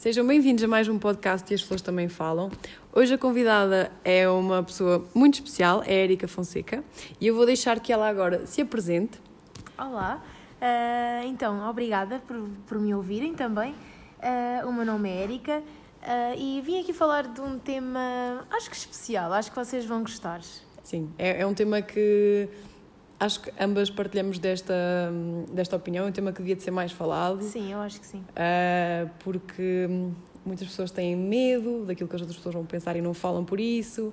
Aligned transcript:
Sejam 0.00 0.26
bem-vindos 0.26 0.64
a 0.64 0.66
mais 0.66 0.88
um 0.88 0.98
podcast 0.98 1.52
e 1.52 1.54
as 1.54 1.60
pessoas 1.60 1.82
também 1.82 2.08
falam. 2.08 2.50
Hoje 2.90 3.12
a 3.12 3.18
convidada 3.18 3.92
é 4.02 4.26
uma 4.26 4.62
pessoa 4.62 5.06
muito 5.14 5.34
especial, 5.34 5.82
é 5.82 5.90
a 5.90 6.04
Erika 6.04 6.26
Fonseca, 6.26 6.82
e 7.20 7.26
eu 7.26 7.34
vou 7.34 7.44
deixar 7.44 7.78
que 7.80 7.92
ela 7.92 8.08
agora 8.08 8.46
se 8.46 8.62
apresente. 8.62 9.20
Olá, 9.76 10.24
uh, 10.56 11.26
então, 11.26 11.68
obrigada 11.68 12.18
por, 12.26 12.48
por 12.66 12.80
me 12.80 12.94
ouvirem 12.94 13.34
também. 13.34 13.74
Uh, 14.22 14.66
o 14.66 14.72
meu 14.72 14.86
nome 14.86 15.10
é 15.10 15.22
Erika 15.22 15.58
uh, 15.58 16.34
e 16.34 16.62
vim 16.62 16.80
aqui 16.80 16.94
falar 16.94 17.26
de 17.26 17.42
um 17.42 17.58
tema, 17.58 18.46
acho 18.50 18.70
que 18.70 18.76
especial, 18.76 19.30
acho 19.34 19.50
que 19.50 19.56
vocês 19.58 19.84
vão 19.84 20.00
gostar. 20.00 20.40
Sim, 20.82 21.10
é, 21.18 21.42
é 21.42 21.46
um 21.46 21.52
tema 21.52 21.82
que 21.82 22.48
acho 23.20 23.42
que 23.42 23.52
ambas 23.60 23.90
partilhamos 23.90 24.38
desta, 24.38 24.74
desta 25.52 25.76
opinião, 25.76 26.06
é 26.06 26.08
um 26.08 26.12
tema 26.12 26.32
que 26.32 26.38
devia 26.38 26.56
de 26.56 26.62
ser 26.62 26.70
mais 26.70 26.90
falado. 26.90 27.42
Sim, 27.42 27.70
eu 27.72 27.78
acho 27.78 28.00
que 28.00 28.06
sim. 28.06 28.24
Uh, 28.30 29.10
porque 29.18 29.86
muitas 30.44 30.66
pessoas 30.66 30.90
têm 30.90 31.14
medo 31.14 31.84
daquilo 31.84 32.08
que 32.08 32.16
as 32.16 32.22
outras 32.22 32.38
pessoas 32.38 32.54
vão 32.54 32.64
pensar 32.64 32.96
e 32.96 33.02
não 33.02 33.12
falam 33.12 33.44
por 33.44 33.60
isso. 33.60 34.12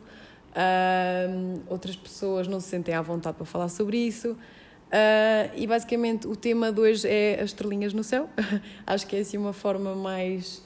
Uh, 0.51 1.61
outras 1.67 1.95
pessoas 1.95 2.47
não 2.47 2.59
se 2.59 2.67
sentem 2.67 2.93
à 2.93 3.01
vontade 3.01 3.37
para 3.37 3.45
falar 3.45 3.69
sobre 3.69 3.97
isso. 3.97 4.31
Uh, 4.31 5.51
e 5.55 5.65
basicamente 5.65 6.27
o 6.27 6.35
tema 6.35 6.71
de 6.71 6.79
hoje 6.79 7.07
é 7.07 7.39
as 7.41 7.51
estrelinhas 7.51 7.93
no 7.93 8.03
céu. 8.03 8.29
acho 8.85 9.07
que 9.07 9.15
é 9.15 9.19
assim 9.19 9.37
uma 9.37 9.53
forma 9.53 9.95
mais 9.95 10.61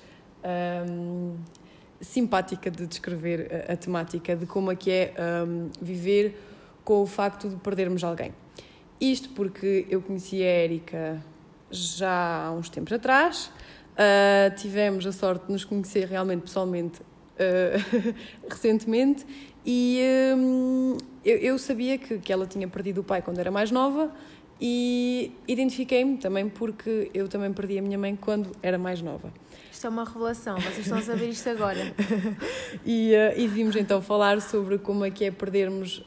um, 0.87 1.35
simpática 1.99 2.71
de 2.71 2.87
descrever 2.87 3.65
a, 3.69 3.73
a, 3.73 3.77
temática 3.77 4.35
de 4.35 4.45
como 4.45 4.71
é 4.71 4.75
que 4.75 4.91
é 4.91 5.13
um, 5.45 5.69
viver 5.81 6.35
com 6.83 7.01
o 7.01 7.05
facto 7.05 7.49
de 7.49 7.55
perdermos 7.57 8.03
alguém. 8.03 8.33
Isto 8.99 9.29
porque 9.29 9.85
eu 9.89 10.01
conheci 10.01 10.43
a 10.43 10.47
Érica 10.47 11.23
já 11.71 12.45
há 12.45 12.51
uns 12.51 12.69
tempos 12.69 12.93
atrás, 12.93 13.51
uh, 13.93 14.55
tivemos 14.55 15.05
a 15.05 15.11
sorte 15.11 15.47
de 15.47 15.53
nos 15.53 15.63
conhecer 15.63 16.07
realmente 16.07 16.41
pessoalmente 16.41 17.01
uh, 17.01 18.13
recentemente 18.49 19.25
e 19.65 20.01
um, 20.35 20.97
eu, 21.23 21.37
eu, 21.37 21.57
sabia 21.57 21.97
que, 21.97 22.19
que 22.19 22.33
ela 22.33 22.45
tinha 22.45 22.67
perdido 22.67 23.01
o 23.01 23.03
pai 23.03 23.21
quando 23.21 23.39
era 23.39 23.51
mais 23.51 23.71
nova 23.71 24.11
e 24.59 25.31
identifiquei-me 25.47 26.17
também 26.17 26.49
porque 26.49 27.09
eu 27.13 27.27
também 27.27 27.51
perdi 27.53 27.79
a 27.79 27.81
minha 27.81 27.97
mãe 27.97 28.15
quando 28.15 28.51
era 28.61 28.77
mais 28.77 29.01
nova. 29.01 29.31
Isto 29.71 29.87
é 29.87 29.89
uma 29.89 30.03
revelação, 30.03 30.57
vocês 30.57 30.79
estão 30.79 30.97
a 30.97 31.01
saber 31.01 31.29
isto 31.29 31.49
agora. 31.49 31.79
e, 32.85 33.13
uh, 33.13 33.39
e 33.39 33.47
vimos 33.47 33.75
então 33.75 34.01
falar 34.01 34.41
sobre 34.41 34.77
como 34.77 35.05
é 35.05 35.09
que 35.09 35.25
é 35.25 35.31
perdermos 35.31 36.03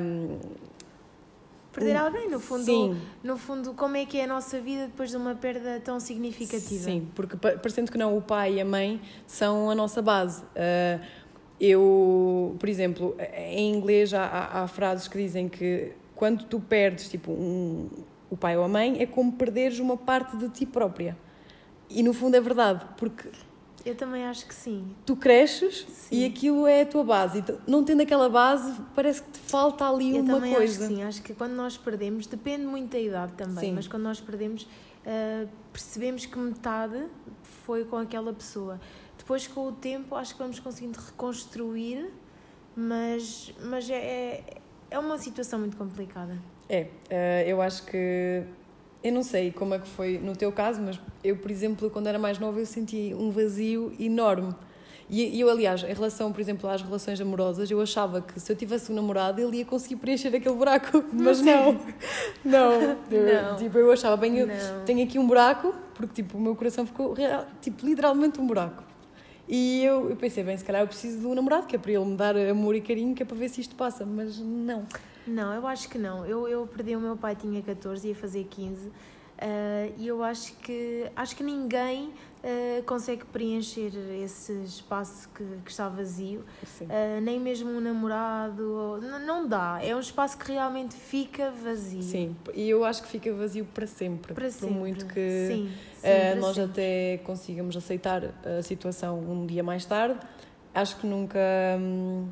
um, 0.00 0.38
perder 1.72 1.96
alguém, 1.96 2.28
no 2.28 2.40
fundo, 2.40 2.64
sim. 2.64 3.00
no 3.22 3.36
fundo, 3.36 3.72
como 3.74 3.96
é 3.96 4.04
que 4.04 4.18
é 4.18 4.24
a 4.24 4.26
nossa 4.26 4.60
vida 4.60 4.86
depois 4.86 5.10
de 5.10 5.16
uma 5.16 5.34
perda 5.34 5.80
tão 5.80 6.00
significativa? 6.00 6.84
Sim, 6.84 7.08
porque 7.14 7.36
parecendo 7.36 7.90
que 7.90 7.98
não, 7.98 8.16
o 8.16 8.22
pai 8.22 8.54
e 8.54 8.60
a 8.60 8.64
mãe 8.64 9.00
são 9.26 9.70
a 9.70 9.74
nossa 9.74 10.02
base. 10.02 10.42
Uh, 10.42 11.04
eu, 11.60 12.56
por 12.58 12.68
exemplo, 12.68 13.16
em 13.36 13.74
inglês 13.74 14.14
há, 14.14 14.24
há, 14.24 14.62
há, 14.62 14.68
frases 14.68 15.06
que 15.06 15.18
dizem 15.18 15.48
que 15.48 15.92
quando 16.14 16.44
tu 16.44 16.58
perdes 16.58 17.08
tipo 17.10 17.30
um, 17.30 17.88
o 18.30 18.36
pai 18.36 18.56
ou 18.56 18.64
a 18.64 18.68
mãe 18.68 19.00
é 19.00 19.06
como 19.06 19.32
perderes 19.32 19.78
uma 19.78 19.96
parte 19.96 20.36
de 20.36 20.48
ti 20.48 20.64
própria. 20.64 21.16
E 21.88 22.02
no 22.02 22.14
fundo 22.14 22.36
é 22.36 22.40
verdade, 22.40 22.86
porque 22.96 23.28
eu 23.84 23.94
também 23.94 24.24
acho 24.24 24.46
que 24.46 24.54
sim. 24.54 24.84
Tu 25.06 25.16
cresces 25.16 25.86
sim. 25.88 26.16
e 26.16 26.26
aquilo 26.26 26.66
é 26.66 26.82
a 26.82 26.86
tua 26.86 27.04
base. 27.04 27.38
Então, 27.38 27.58
não 27.66 27.84
tendo 27.84 28.02
aquela 28.02 28.28
base, 28.28 28.80
parece 28.94 29.22
que 29.22 29.30
te 29.30 29.38
falta 29.38 29.88
ali 29.88 30.16
Eu 30.16 30.22
uma 30.22 30.34
também 30.34 30.54
coisa. 30.54 30.84
Acho 30.84 30.88
que 30.88 30.96
sim, 30.96 31.02
acho 31.02 31.22
que 31.22 31.34
quando 31.34 31.52
nós 31.52 31.76
perdemos, 31.76 32.26
depende 32.26 32.64
muito 32.64 32.90
da 32.92 32.98
idade 32.98 33.32
também, 33.32 33.70
sim. 33.70 33.72
mas 33.72 33.88
quando 33.88 34.02
nós 34.02 34.20
perdemos, 34.20 34.62
uh, 34.62 35.48
percebemos 35.72 36.26
que 36.26 36.38
metade 36.38 37.06
foi 37.64 37.84
com 37.84 37.96
aquela 37.96 38.32
pessoa. 38.32 38.80
Depois, 39.16 39.46
com 39.46 39.68
o 39.68 39.72
tempo, 39.72 40.14
acho 40.14 40.34
que 40.34 40.40
vamos 40.40 40.58
conseguindo 40.58 40.98
reconstruir, 40.98 42.10
mas, 42.74 43.52
mas 43.62 43.88
é, 43.88 43.94
é, 43.94 44.44
é 44.90 44.98
uma 44.98 45.18
situação 45.18 45.58
muito 45.58 45.76
complicada. 45.76 46.36
É, 46.68 46.82
uh, 46.84 47.48
eu 47.48 47.60
acho 47.60 47.84
que 47.86 48.44
eu 49.02 49.12
não 49.12 49.22
sei 49.22 49.50
como 49.50 49.74
é 49.74 49.78
que 49.78 49.88
foi 49.88 50.18
no 50.18 50.36
teu 50.36 50.52
caso, 50.52 50.80
mas 50.80 51.00
eu, 51.24 51.36
por 51.36 51.50
exemplo, 51.50 51.90
quando 51.90 52.06
era 52.06 52.18
mais 52.18 52.38
nova, 52.38 52.58
eu 52.60 52.66
senti 52.66 53.14
um 53.18 53.30
vazio 53.30 53.92
enorme. 53.98 54.54
E 55.12 55.40
eu, 55.40 55.50
aliás, 55.50 55.82
em 55.82 55.92
relação, 55.92 56.30
por 56.30 56.40
exemplo, 56.40 56.70
às 56.70 56.82
relações 56.82 57.20
amorosas, 57.20 57.68
eu 57.68 57.80
achava 57.80 58.22
que 58.22 58.38
se 58.38 58.52
eu 58.52 58.54
tivesse 58.54 58.92
um 58.92 58.94
namorado, 58.94 59.40
ele 59.40 59.56
ia 59.56 59.64
conseguir 59.64 59.96
preencher 59.96 60.28
aquele 60.28 60.54
buraco. 60.54 61.02
Mas 61.12 61.40
não. 61.40 61.80
Não. 62.44 62.72
Eu, 63.10 63.42
não. 63.42 63.56
Tipo, 63.56 63.78
eu 63.78 63.90
achava 63.90 64.16
bem, 64.16 64.38
eu 64.38 64.46
não. 64.46 64.84
tenho 64.86 65.02
aqui 65.02 65.18
um 65.18 65.26
buraco, 65.26 65.74
porque 65.94 66.22
tipo, 66.22 66.38
o 66.38 66.40
meu 66.40 66.54
coração 66.54 66.86
ficou 66.86 67.16
tipo, 67.60 67.84
literalmente 67.84 68.40
um 68.40 68.46
buraco. 68.46 68.84
E 69.48 69.84
eu, 69.84 70.10
eu 70.10 70.14
pensei, 70.14 70.44
bem, 70.44 70.56
se 70.56 70.64
calhar 70.64 70.80
eu 70.80 70.86
preciso 70.86 71.18
de 71.18 71.26
um 71.26 71.34
namorado, 71.34 71.66
que 71.66 71.74
é 71.74 71.78
para 71.78 71.90
ele 71.90 72.04
me 72.04 72.16
dar 72.16 72.36
amor 72.36 72.76
e 72.76 72.80
carinho, 72.80 73.12
que 73.12 73.24
é 73.24 73.26
para 73.26 73.36
ver 73.36 73.48
se 73.48 73.60
isto 73.60 73.74
passa. 73.74 74.06
Mas 74.06 74.38
não. 74.38 74.86
Não, 75.30 75.54
eu 75.54 75.66
acho 75.66 75.88
que 75.88 75.98
não. 75.98 76.26
Eu, 76.26 76.48
eu 76.48 76.66
perdi 76.66 76.96
o 76.96 77.00
meu 77.00 77.16
pai, 77.16 77.36
tinha 77.36 77.62
14, 77.62 78.08
ia 78.08 78.14
fazer 78.14 78.44
15. 78.44 78.88
Uh, 79.40 79.94
e 79.96 80.06
eu 80.06 80.22
acho 80.22 80.52
que 80.56 81.10
acho 81.16 81.34
que 81.34 81.42
ninguém 81.42 82.08
uh, 82.08 82.82
consegue 82.84 83.24
preencher 83.24 83.90
esse 84.22 84.52
espaço 84.64 85.30
que, 85.34 85.42
que 85.64 85.70
está 85.70 85.88
vazio, 85.88 86.40
uh, 86.82 87.20
nem 87.22 87.40
mesmo 87.40 87.70
um 87.70 87.80
namorado, 87.80 89.00
não, 89.00 89.48
dá. 89.48 89.78
É 89.82 89.96
um 89.96 90.00
espaço 90.00 90.36
que 90.36 90.52
realmente 90.52 90.94
fica 90.94 91.50
vazio. 91.50 92.02
Sim, 92.02 92.36
e 92.52 92.68
eu 92.68 92.84
acho 92.84 93.02
que 93.02 93.08
fica 93.08 93.32
vazio 93.32 93.64
para 93.64 93.86
sempre. 93.86 94.34
Para 94.34 94.50
sempre. 94.50 94.76
muito 94.76 95.06
que 95.06 95.46
sim, 95.48 95.72
sim, 95.94 96.38
nós 96.38 96.56
sempre. 96.56 96.72
até 96.72 97.18
consigamos 97.24 97.74
aceitar 97.74 98.22
a 98.44 98.62
situação 98.62 99.18
um 99.20 99.46
dia 99.46 99.62
mais 99.62 99.86
tarde, 99.86 100.20
acho 100.74 100.98
que 100.98 101.06
nunca. 101.06 101.38
Hum... 101.78 102.28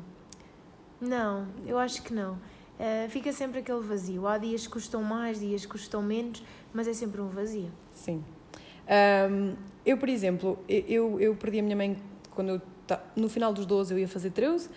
Não, 1.01 1.47
eu 1.65 1.79
acho 1.79 2.03
que 2.03 2.13
não. 2.13 2.37
Uh, 2.79 3.09
fica 3.09 3.33
sempre 3.33 3.59
aquele 3.59 3.81
vazio. 3.81 4.25
Há 4.25 4.37
dias 4.37 4.65
que 4.65 4.71
custam 4.71 5.03
mais, 5.03 5.39
dias 5.39 5.65
que 5.65 5.71
custam 5.71 6.01
menos, 6.01 6.41
mas 6.73 6.87
é 6.87 6.93
sempre 6.93 7.19
um 7.19 7.27
vazio. 7.27 7.69
Sim. 7.93 8.23
Um, 9.29 9.55
eu, 9.85 9.97
por 9.97 10.07
exemplo, 10.07 10.57
eu, 10.67 11.19
eu 11.19 11.35
perdi 11.35 11.59
a 11.59 11.63
minha 11.63 11.75
mãe 11.75 11.97
quando 12.31 12.49
eu. 12.49 12.61
No 13.15 13.29
final 13.29 13.53
dos 13.53 13.65
12 13.65 13.93
eu 13.93 13.99
ia 13.99 14.07
fazer 14.07 14.31
13. 14.31 14.69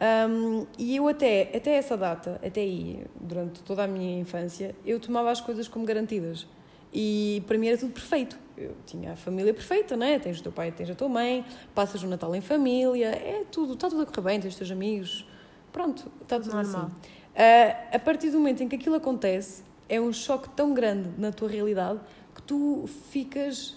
Um, 0.00 0.66
e 0.78 0.96
eu 0.96 1.06
até, 1.06 1.50
até 1.54 1.74
essa 1.74 1.96
data, 1.96 2.40
até 2.44 2.62
aí, 2.62 3.04
durante 3.20 3.62
toda 3.62 3.84
a 3.84 3.86
minha 3.86 4.18
infância, 4.18 4.74
eu 4.84 4.98
tomava 4.98 5.30
as 5.30 5.40
coisas 5.40 5.68
como 5.68 5.84
garantidas. 5.84 6.46
E 6.92 7.44
para 7.46 7.58
mim 7.58 7.68
era 7.68 7.76
tudo 7.76 7.92
perfeito. 7.92 8.38
Eu 8.56 8.74
tinha 8.86 9.12
a 9.12 9.16
família 9.16 9.52
perfeita, 9.54 9.96
né? 9.96 10.18
Tens 10.18 10.40
o 10.40 10.42
teu 10.42 10.50
pai, 10.50 10.72
tens 10.72 10.90
a 10.90 10.94
tua 10.94 11.08
mãe, 11.08 11.44
passas 11.74 12.02
o 12.02 12.08
Natal 12.08 12.34
em 12.34 12.40
família, 12.40 13.08
é 13.08 13.44
tudo, 13.52 13.74
está 13.74 13.88
tudo 13.88 14.02
a 14.02 14.06
correr 14.06 14.22
bem, 14.22 14.40
tens 14.40 14.54
os 14.54 14.58
teus 14.58 14.70
amigos. 14.70 15.26
Pronto, 15.70 16.10
está 16.22 16.40
tudo 16.40 16.54
Normal. 16.54 16.86
assim. 16.86 17.19
Uh, 17.30 17.96
a 17.96 17.98
partir 17.98 18.30
do 18.30 18.38
momento 18.38 18.62
em 18.62 18.68
que 18.68 18.76
aquilo 18.76 18.96
acontece, 18.96 19.62
é 19.88 20.00
um 20.00 20.12
choque 20.12 20.48
tão 20.50 20.74
grande 20.74 21.10
na 21.18 21.32
tua 21.32 21.48
realidade 21.48 22.00
que 22.34 22.42
tu 22.42 22.88
ficas 23.10 23.76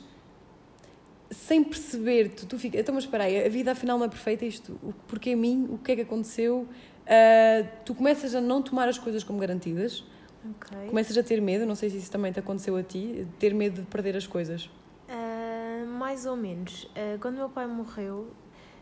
sem 1.34 1.64
perceber, 1.64 2.30
tu, 2.30 2.46
tu 2.46 2.60
ficas, 2.60 2.80
então 2.80 2.94
mas 2.94 3.06
espera 3.06 3.26
aí, 3.26 3.44
a 3.44 3.50
vida 3.50 3.72
afinal 3.72 3.98
não 3.98 4.06
é 4.06 4.10
perfeita, 4.10 4.46
isto, 4.46 4.78
porque 5.08 5.32
a 5.32 5.38
mim, 5.38 5.68
o 5.72 5.78
que 5.78 5.92
é 5.92 5.96
que 5.96 6.02
aconteceu? 6.02 6.68
Uh, 7.04 7.68
tu 7.84 7.96
começas 7.96 8.36
a 8.36 8.42
não 8.42 8.62
tomar 8.62 8.88
as 8.88 8.98
coisas 8.98 9.24
como 9.24 9.40
garantidas, 9.40 10.06
okay. 10.52 10.88
começas 10.88 11.18
a 11.18 11.24
ter 11.24 11.42
medo, 11.42 11.66
não 11.66 11.76
sei 11.76 11.90
se 11.90 11.98
isso 11.98 12.12
também 12.12 12.32
te 12.32 12.40
aconteceu 12.40 12.76
a 12.76 12.84
ti, 12.84 13.28
ter 13.40 13.54
medo 13.54 13.82
de 13.82 13.88
perder 13.88 14.16
as 14.16 14.28
coisas. 14.28 14.66
Uh, 15.10 15.88
mais 15.88 16.26
ou 16.26 16.36
menos. 16.36 16.84
Uh, 16.84 17.20
quando 17.20 17.36
meu 17.36 17.50
pai 17.50 17.68
morreu, 17.68 18.28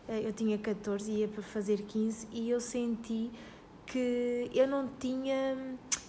eu 0.10 0.34
tinha 0.34 0.58
14 0.58 1.10
e 1.10 1.20
ia 1.20 1.28
para 1.28 1.42
fazer 1.42 1.84
15 1.84 2.28
e 2.34 2.50
eu 2.50 2.60
senti 2.60 3.32
que 3.92 4.50
eu 4.54 4.66
não 4.68 4.88
tinha 5.00 5.58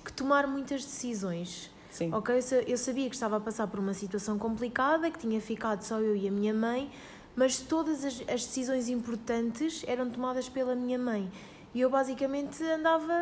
que 0.04 0.12
tomar 0.12 0.46
muitas 0.46 0.84
decisões. 0.84 1.68
Sim. 1.90 2.14
Ok? 2.14 2.34
Eu 2.66 2.78
sabia 2.78 3.08
que 3.08 3.14
estava 3.16 3.36
a 3.36 3.40
passar 3.40 3.66
por 3.66 3.80
uma 3.80 3.92
situação 3.92 4.38
complicada, 4.38 5.10
que 5.10 5.18
tinha 5.18 5.40
ficado 5.40 5.82
só 5.82 5.98
eu 5.98 6.14
e 6.14 6.28
a 6.28 6.30
minha 6.30 6.54
mãe, 6.54 6.88
mas 7.34 7.58
todas 7.58 8.04
as, 8.04 8.20
as 8.20 8.46
decisões 8.46 8.88
importantes 8.88 9.84
eram 9.86 10.08
tomadas 10.08 10.48
pela 10.48 10.76
minha 10.76 10.96
mãe. 10.96 11.30
E 11.74 11.80
eu 11.80 11.90
basicamente 11.90 12.62
andava. 12.62 13.12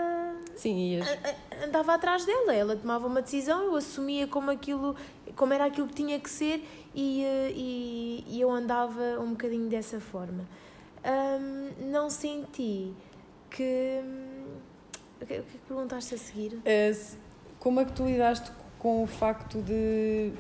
Sim, 0.56 0.94
ias. 0.94 1.06
andava 1.64 1.94
atrás 1.94 2.26
dela. 2.26 2.52
Ela 2.52 2.76
tomava 2.76 3.06
uma 3.06 3.22
decisão, 3.22 3.62
eu 3.62 3.76
assumia 3.76 4.26
como 4.26 4.50
aquilo, 4.50 4.94
como 5.36 5.54
era 5.54 5.64
aquilo 5.64 5.86
que 5.86 5.94
tinha 5.94 6.18
que 6.20 6.28
ser 6.28 6.62
e, 6.94 7.24
eh, 7.24 7.52
e, 7.54 8.24
e 8.28 8.40
eu 8.40 8.50
andava 8.50 9.20
um 9.20 9.30
bocadinho 9.30 9.68
dessa 9.68 10.00
forma. 10.00 10.44
Um, 11.02 11.90
não 11.90 12.10
senti 12.10 12.92
que 13.50 14.00
o 15.20 15.26
que, 15.26 15.34
é 15.34 15.36
que 15.38 15.58
perguntaste 15.68 16.14
a 16.14 16.18
seguir? 16.18 16.58
É, 16.64 16.92
como 17.58 17.80
é 17.80 17.84
que 17.84 17.92
tu 17.92 18.06
lidaste 18.06 18.50
com 18.78 19.02
o 19.02 19.06
facto 19.06 19.60
de. 19.62 20.32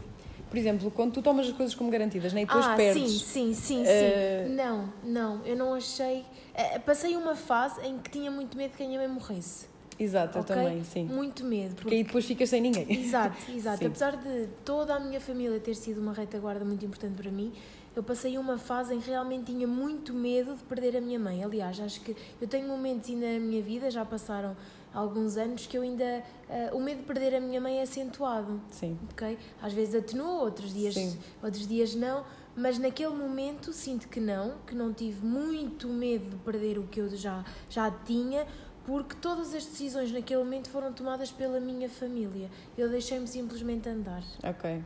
Por 0.48 0.58
exemplo, 0.58 0.90
quando 0.90 1.12
tu 1.12 1.22
tomas 1.22 1.46
as 1.46 1.52
coisas 1.52 1.74
como 1.76 1.90
garantidas, 1.90 2.32
nem 2.32 2.44
depois 2.44 2.66
ah, 2.66 2.74
perdes. 2.74 3.22
Sim, 3.22 3.54
sim, 3.54 3.54
sim, 3.54 3.82
uh... 3.82 4.48
sim. 4.48 4.54
Não, 4.54 4.92
não, 5.04 5.46
eu 5.46 5.54
não 5.54 5.74
achei. 5.74 6.20
Uh, 6.20 6.80
passei 6.84 7.14
uma 7.14 7.36
fase 7.36 7.80
em 7.86 7.98
que 7.98 8.10
tinha 8.10 8.30
muito 8.30 8.56
medo 8.56 8.76
que 8.76 8.82
a 8.82 8.86
minha 8.86 8.98
mãe 8.98 9.08
morresse. 9.08 9.68
Exato, 9.96 10.38
ok? 10.38 10.56
eu 10.56 10.62
também, 10.62 10.82
sim. 10.82 11.04
Muito 11.04 11.44
medo. 11.44 11.74
Porque 11.76 11.94
aí 11.94 12.02
depois 12.02 12.24
ficas 12.24 12.48
sem 12.48 12.60
ninguém. 12.62 12.90
Exato, 12.90 13.36
exato. 13.54 13.78
Sim. 13.78 13.86
Apesar 13.86 14.16
de 14.16 14.48
toda 14.64 14.94
a 14.94 14.98
minha 14.98 15.20
família 15.20 15.60
ter 15.60 15.74
sido 15.74 16.00
uma 16.00 16.14
retaguarda 16.14 16.64
muito 16.64 16.84
importante 16.84 17.20
para 17.20 17.30
mim, 17.30 17.52
eu 17.96 18.02
passei 18.02 18.38
uma 18.38 18.56
fase 18.58 18.94
em 18.94 19.00
que 19.00 19.10
realmente 19.10 19.46
tinha 19.52 19.66
muito 19.66 20.12
medo 20.14 20.54
de 20.54 20.62
perder 20.64 20.96
a 20.96 21.00
minha 21.00 21.18
mãe. 21.18 21.42
Aliás, 21.42 21.78
acho 21.80 22.00
que 22.00 22.16
eu 22.40 22.46
tenho 22.48 22.68
momentos 22.68 23.10
ainda 23.10 23.32
na 23.34 23.40
minha 23.40 23.60
vida, 23.62 23.90
já 23.90 24.04
passaram 24.04 24.56
alguns 24.94 25.36
anos, 25.36 25.66
que 25.66 25.76
eu 25.76 25.82
ainda. 25.82 26.04
eh, 26.48 26.70
o 26.72 26.80
medo 26.80 26.98
de 26.98 27.04
perder 27.04 27.34
a 27.34 27.40
minha 27.40 27.60
mãe 27.60 27.78
é 27.78 27.82
acentuado. 27.82 28.60
Sim, 28.70 28.98
ok? 29.12 29.36
Às 29.62 29.72
vezes 29.72 29.94
atenua, 29.94 30.42
outros 30.42 30.72
dias, 30.72 30.94
Sim. 30.94 31.18
outros 31.42 31.66
dias 31.66 31.94
não, 31.94 32.24
mas 32.56 32.78
naquele 32.78 33.14
momento 33.14 33.72
sinto 33.72 34.08
que 34.08 34.20
não, 34.20 34.54
que 34.66 34.74
não 34.74 34.92
tive 34.92 35.24
muito 35.24 35.88
medo 35.88 36.30
de 36.30 36.36
perder 36.36 36.78
o 36.78 36.84
que 36.84 37.00
eu 37.00 37.08
já, 37.16 37.44
já 37.68 37.90
tinha, 37.90 38.46
porque 38.84 39.14
todas 39.20 39.54
as 39.54 39.64
decisões 39.64 40.10
naquele 40.10 40.42
momento 40.42 40.68
foram 40.70 40.92
tomadas 40.92 41.30
pela 41.30 41.60
minha 41.60 41.88
família. 41.88 42.48
Eu 42.76 42.88
deixei-me 42.88 43.26
simplesmente 43.28 43.88
andar. 43.88 44.22
ok. 44.42 44.82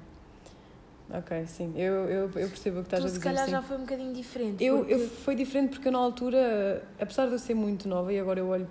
Ok, 1.13 1.47
sim. 1.47 1.73
Eu, 1.77 1.95
eu, 2.09 2.23
eu 2.35 2.49
percebo 2.49 2.81
o 2.81 2.83
que 2.83 2.87
estás 2.89 3.03
tu 3.03 3.07
a 3.07 3.09
se 3.09 3.15
dizer. 3.19 3.25
calhar 3.25 3.45
sim. 3.45 3.51
já 3.51 3.63
foi 3.63 3.77
um 3.77 3.81
bocadinho 3.81 4.13
diferente. 4.13 4.65
Eu, 4.65 4.79
porque 4.79 4.95
eu 4.95 5.09
foi 5.09 5.35
diferente 5.35 5.71
porque 5.71 5.89
eu 5.89 5.93
na 5.93 5.99
altura, 5.99 6.83
apesar 6.99 7.27
de 7.27 7.33
eu 7.33 7.39
ser 7.39 7.55
muito 7.55 7.87
nova 7.89 8.13
e 8.13 8.19
agora 8.19 8.41
eu 8.41 8.49
olho 8.49 8.69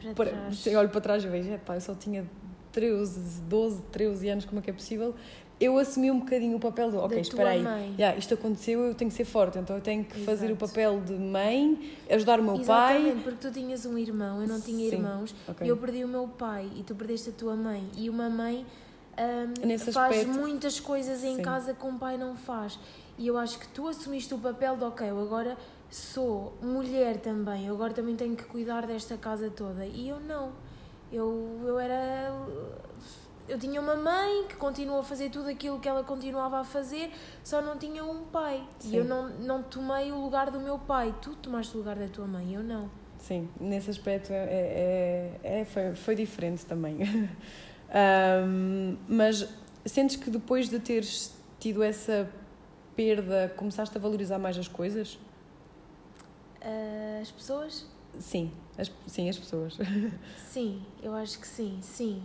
para 0.00 0.14
para, 0.14 0.30
trás. 0.30 0.56
sim, 0.58 0.76
olho 0.76 0.88
para 0.88 1.00
trás 1.00 1.24
e 1.24 1.28
vejo, 1.28 1.50
epá, 1.52 1.74
eu 1.74 1.80
só 1.80 1.94
tinha 1.94 2.24
13, 2.72 3.42
12, 3.42 3.82
13 3.90 4.28
anos, 4.28 4.44
como 4.44 4.60
é 4.60 4.62
que 4.62 4.70
é 4.70 4.72
possível? 4.72 5.14
Eu 5.58 5.76
assumi 5.76 6.10
um 6.10 6.20
bocadinho 6.20 6.56
o 6.56 6.60
papel 6.60 6.90
de, 6.90 6.96
ok, 6.96 7.16
da 7.16 7.20
espera 7.20 7.50
aí, 7.50 7.62
yeah, 7.98 8.16
isto 8.16 8.32
aconteceu, 8.32 8.80
eu 8.80 8.94
tenho 8.94 9.10
que 9.10 9.16
ser 9.16 9.26
forte, 9.26 9.58
então 9.58 9.76
eu 9.76 9.82
tenho 9.82 10.02
que 10.04 10.18
fazer 10.20 10.46
o 10.46 10.50
Exato. 10.52 10.66
papel 10.68 11.00
de 11.00 11.12
mãe, 11.12 11.92
ajudar 12.08 12.40
o 12.40 12.42
meu 12.42 12.56
Exatamente, 12.56 13.12
pai. 13.16 13.22
porque 13.22 13.48
tu 13.48 13.52
tinhas 13.52 13.84
um 13.84 13.98
irmão, 13.98 14.40
eu 14.40 14.48
não 14.48 14.58
tinha 14.58 14.88
Sim, 14.88 14.96
irmãos, 14.96 15.34
Ok. 15.46 15.66
e 15.66 15.68
eu 15.68 15.76
perdi 15.76 16.02
o 16.02 16.08
meu 16.08 16.26
pai 16.28 16.66
e 16.76 16.82
tu 16.82 16.94
perdeste 16.94 17.28
a 17.28 17.32
tua 17.32 17.54
mãe. 17.56 17.84
E 17.94 18.08
uma 18.08 18.30
mãe 18.30 18.64
Nesse 19.64 19.92
faz 19.92 20.16
aspecto, 20.18 20.38
muitas 20.38 20.80
coisas 20.80 21.22
em 21.22 21.36
sim. 21.36 21.42
casa 21.42 21.74
que 21.74 21.86
um 21.86 21.98
pai 21.98 22.16
não 22.16 22.36
faz. 22.36 22.78
E 23.18 23.26
eu 23.26 23.36
acho 23.36 23.58
que 23.58 23.68
tu 23.68 23.86
assumiste 23.86 24.32
o 24.32 24.38
papel 24.38 24.76
de, 24.76 24.84
ok, 24.84 25.10
eu 25.10 25.20
agora 25.20 25.56
sou 25.90 26.54
mulher 26.62 27.18
também, 27.18 27.66
eu 27.66 27.74
agora 27.74 27.92
também 27.92 28.16
tenho 28.16 28.34
que 28.36 28.44
cuidar 28.44 28.86
desta 28.86 29.16
casa 29.16 29.50
toda. 29.50 29.84
E 29.84 30.08
eu 30.08 30.20
não. 30.20 30.52
Eu, 31.12 31.60
eu 31.64 31.78
era. 31.78 32.32
Eu 33.48 33.58
tinha 33.58 33.80
uma 33.80 33.96
mãe 33.96 34.46
que 34.48 34.54
continuou 34.54 35.00
a 35.00 35.02
fazer 35.02 35.28
tudo 35.28 35.48
aquilo 35.48 35.80
que 35.80 35.88
ela 35.88 36.04
continuava 36.04 36.60
a 36.60 36.64
fazer, 36.64 37.10
só 37.42 37.60
não 37.60 37.76
tinha 37.76 38.04
um 38.04 38.24
pai. 38.24 38.62
Sim. 38.78 38.92
E 38.92 38.96
eu 38.96 39.04
não, 39.04 39.28
não 39.28 39.62
tomei 39.62 40.12
o 40.12 40.20
lugar 40.20 40.50
do 40.50 40.60
meu 40.60 40.78
pai. 40.78 41.12
Tu 41.20 41.34
tomaste 41.36 41.74
o 41.74 41.78
lugar 41.78 41.96
da 41.96 42.06
tua 42.06 42.26
mãe, 42.26 42.54
eu 42.54 42.62
não. 42.62 42.88
Sim, 43.18 43.48
nesse 43.60 43.90
aspecto 43.90 44.32
é, 44.32 44.44
é, 44.44 45.40
é- 45.42 45.64
foi, 45.64 45.94
foi 45.94 46.14
diferente 46.14 46.64
também. 46.64 46.98
Ahm, 47.92 48.96
mas 49.08 49.48
sentes 49.84 50.16
que 50.16 50.30
depois 50.30 50.68
de 50.68 50.78
teres 50.78 51.32
tido 51.58 51.82
essa 51.82 52.30
perda, 52.94 53.52
começaste 53.56 53.96
a 53.96 54.00
valorizar 54.00 54.38
mais 54.38 54.56
as 54.58 54.68
coisas? 54.68 55.18
Ah, 56.62 57.18
as 57.20 57.30
pessoas? 57.30 57.86
Sim, 58.18 58.50
as, 58.78 58.90
sim, 59.06 59.28
as 59.28 59.38
pessoas. 59.38 59.78
Sim, 60.50 60.82
eu 61.00 61.14
acho 61.14 61.38
que 61.38 61.46
sim, 61.46 61.78
sim. 61.80 62.20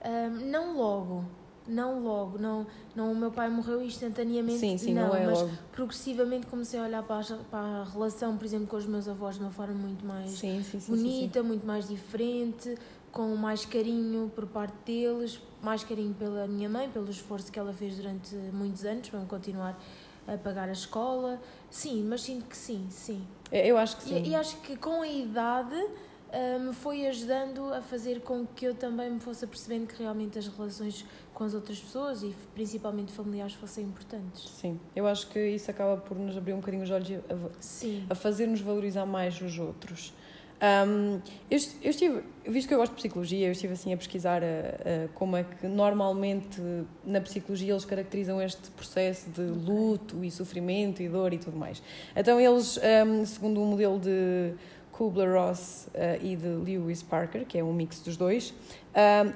Ahm, 0.00 0.48
não 0.48 0.76
logo, 0.76 1.24
não 1.66 2.00
logo, 2.04 2.38
não, 2.38 2.66
não 2.94 3.10
o 3.10 3.16
meu 3.16 3.32
pai 3.32 3.48
morreu 3.48 3.82
instantaneamente, 3.82 4.60
Sim, 4.60 4.78
sim, 4.78 4.94
não, 4.94 5.12
é 5.14 5.26
mas 5.26 5.40
logo. 5.40 5.50
progressivamente 5.72 6.46
comecei 6.46 6.78
a 6.78 6.84
olhar 6.84 7.02
para 7.02 7.20
a, 7.20 7.36
para 7.50 7.58
a 7.80 7.84
relação, 7.84 8.36
por 8.36 8.44
exemplo, 8.44 8.68
com 8.68 8.76
os 8.76 8.86
meus 8.86 9.08
avós 9.08 9.36
de 9.36 9.42
uma 9.42 9.50
forma 9.50 9.74
muito 9.74 10.06
mais 10.06 10.30
Sim, 10.30 10.62
sim, 10.62 10.78
sim. 10.78 10.80
sim, 10.80 10.80
sim. 10.80 10.90
bonita, 10.96 11.42
muito 11.42 11.66
mais 11.66 11.88
diferente, 11.88 12.78
com 13.14 13.36
mais 13.36 13.64
carinho 13.64 14.28
por 14.34 14.44
parte 14.44 14.74
deles, 14.84 15.40
mais 15.62 15.84
carinho 15.84 16.12
pela 16.14 16.48
minha 16.48 16.68
mãe, 16.68 16.90
pelo 16.90 17.08
esforço 17.08 17.50
que 17.50 17.58
ela 17.58 17.72
fez 17.72 17.96
durante 17.96 18.34
muitos 18.52 18.84
anos 18.84 19.08
para 19.08 19.20
me 19.20 19.26
continuar 19.26 19.80
a 20.26 20.36
pagar 20.36 20.68
a 20.68 20.72
escola. 20.72 21.40
Sim, 21.70 22.04
mas 22.08 22.22
sinto 22.22 22.46
que 22.46 22.56
sim, 22.56 22.84
sim. 22.90 23.24
Eu 23.52 23.78
acho 23.78 23.98
que 23.98 24.02
sim. 24.02 24.20
E, 24.20 24.30
e 24.30 24.34
acho 24.34 24.56
que 24.62 24.76
com 24.76 25.00
a 25.02 25.06
idade 25.06 25.76
ah, 26.32 26.58
me 26.58 26.72
foi 26.72 27.06
ajudando 27.06 27.72
a 27.72 27.80
fazer 27.80 28.20
com 28.22 28.44
que 28.44 28.64
eu 28.64 28.74
também 28.74 29.08
me 29.08 29.20
fosse 29.20 29.44
apercebendo 29.44 29.86
que 29.86 30.02
realmente 30.02 30.36
as 30.36 30.48
relações 30.48 31.06
com 31.32 31.44
as 31.44 31.54
outras 31.54 31.78
pessoas 31.78 32.24
e 32.24 32.34
principalmente 32.52 33.12
familiares 33.12 33.54
fossem 33.54 33.84
importantes. 33.84 34.48
Sim, 34.50 34.80
eu 34.96 35.06
acho 35.06 35.28
que 35.28 35.38
isso 35.38 35.70
acaba 35.70 35.96
por 35.96 36.18
nos 36.18 36.36
abrir 36.36 36.52
um 36.52 36.56
bocadinho 36.56 36.82
os 36.82 36.90
olhos 36.90 37.08
a, 37.12 37.60
Sim. 37.60 38.04
a 38.10 38.14
fazer-nos 38.16 38.60
valorizar 38.60 39.06
mais 39.06 39.40
os 39.40 39.56
outros. 39.60 40.12
Ahm, 40.64 41.20
eu, 41.50 41.58
eu 41.82 41.90
estive, 41.90 42.22
visto 42.46 42.68
que 42.68 42.72
eu 42.72 42.78
gosto 42.78 42.92
de 42.92 42.96
psicologia, 42.96 43.48
eu 43.48 43.52
estive 43.52 43.74
assim 43.74 43.92
a 43.92 43.96
pesquisar 43.98 44.42
ah, 44.42 44.46
ah, 44.46 45.08
como 45.14 45.36
é 45.36 45.44
que 45.44 45.66
normalmente 45.66 46.58
na 47.04 47.20
psicologia 47.20 47.70
eles 47.70 47.84
caracterizam 47.84 48.40
este 48.40 48.70
processo 48.70 49.28
de 49.28 49.42
luto 49.42 50.24
e 50.24 50.30
sofrimento 50.30 51.02
e 51.02 51.08
dor 51.08 51.34
e 51.34 51.38
tudo 51.38 51.58
mais. 51.58 51.82
Então 52.16 52.40
eles, 52.40 52.78
ahm, 52.78 53.26
segundo 53.26 53.62
o 53.62 53.66
modelo 53.66 53.98
de 53.98 54.54
Kubler-Ross 54.90 55.88
ah, 55.94 56.16
e 56.22 56.34
de 56.34 56.48
Lewis 56.48 57.02
Parker, 57.02 57.44
que 57.44 57.58
é 57.58 57.62
um 57.62 57.74
mix 57.74 58.00
dos 58.00 58.16
dois, 58.16 58.54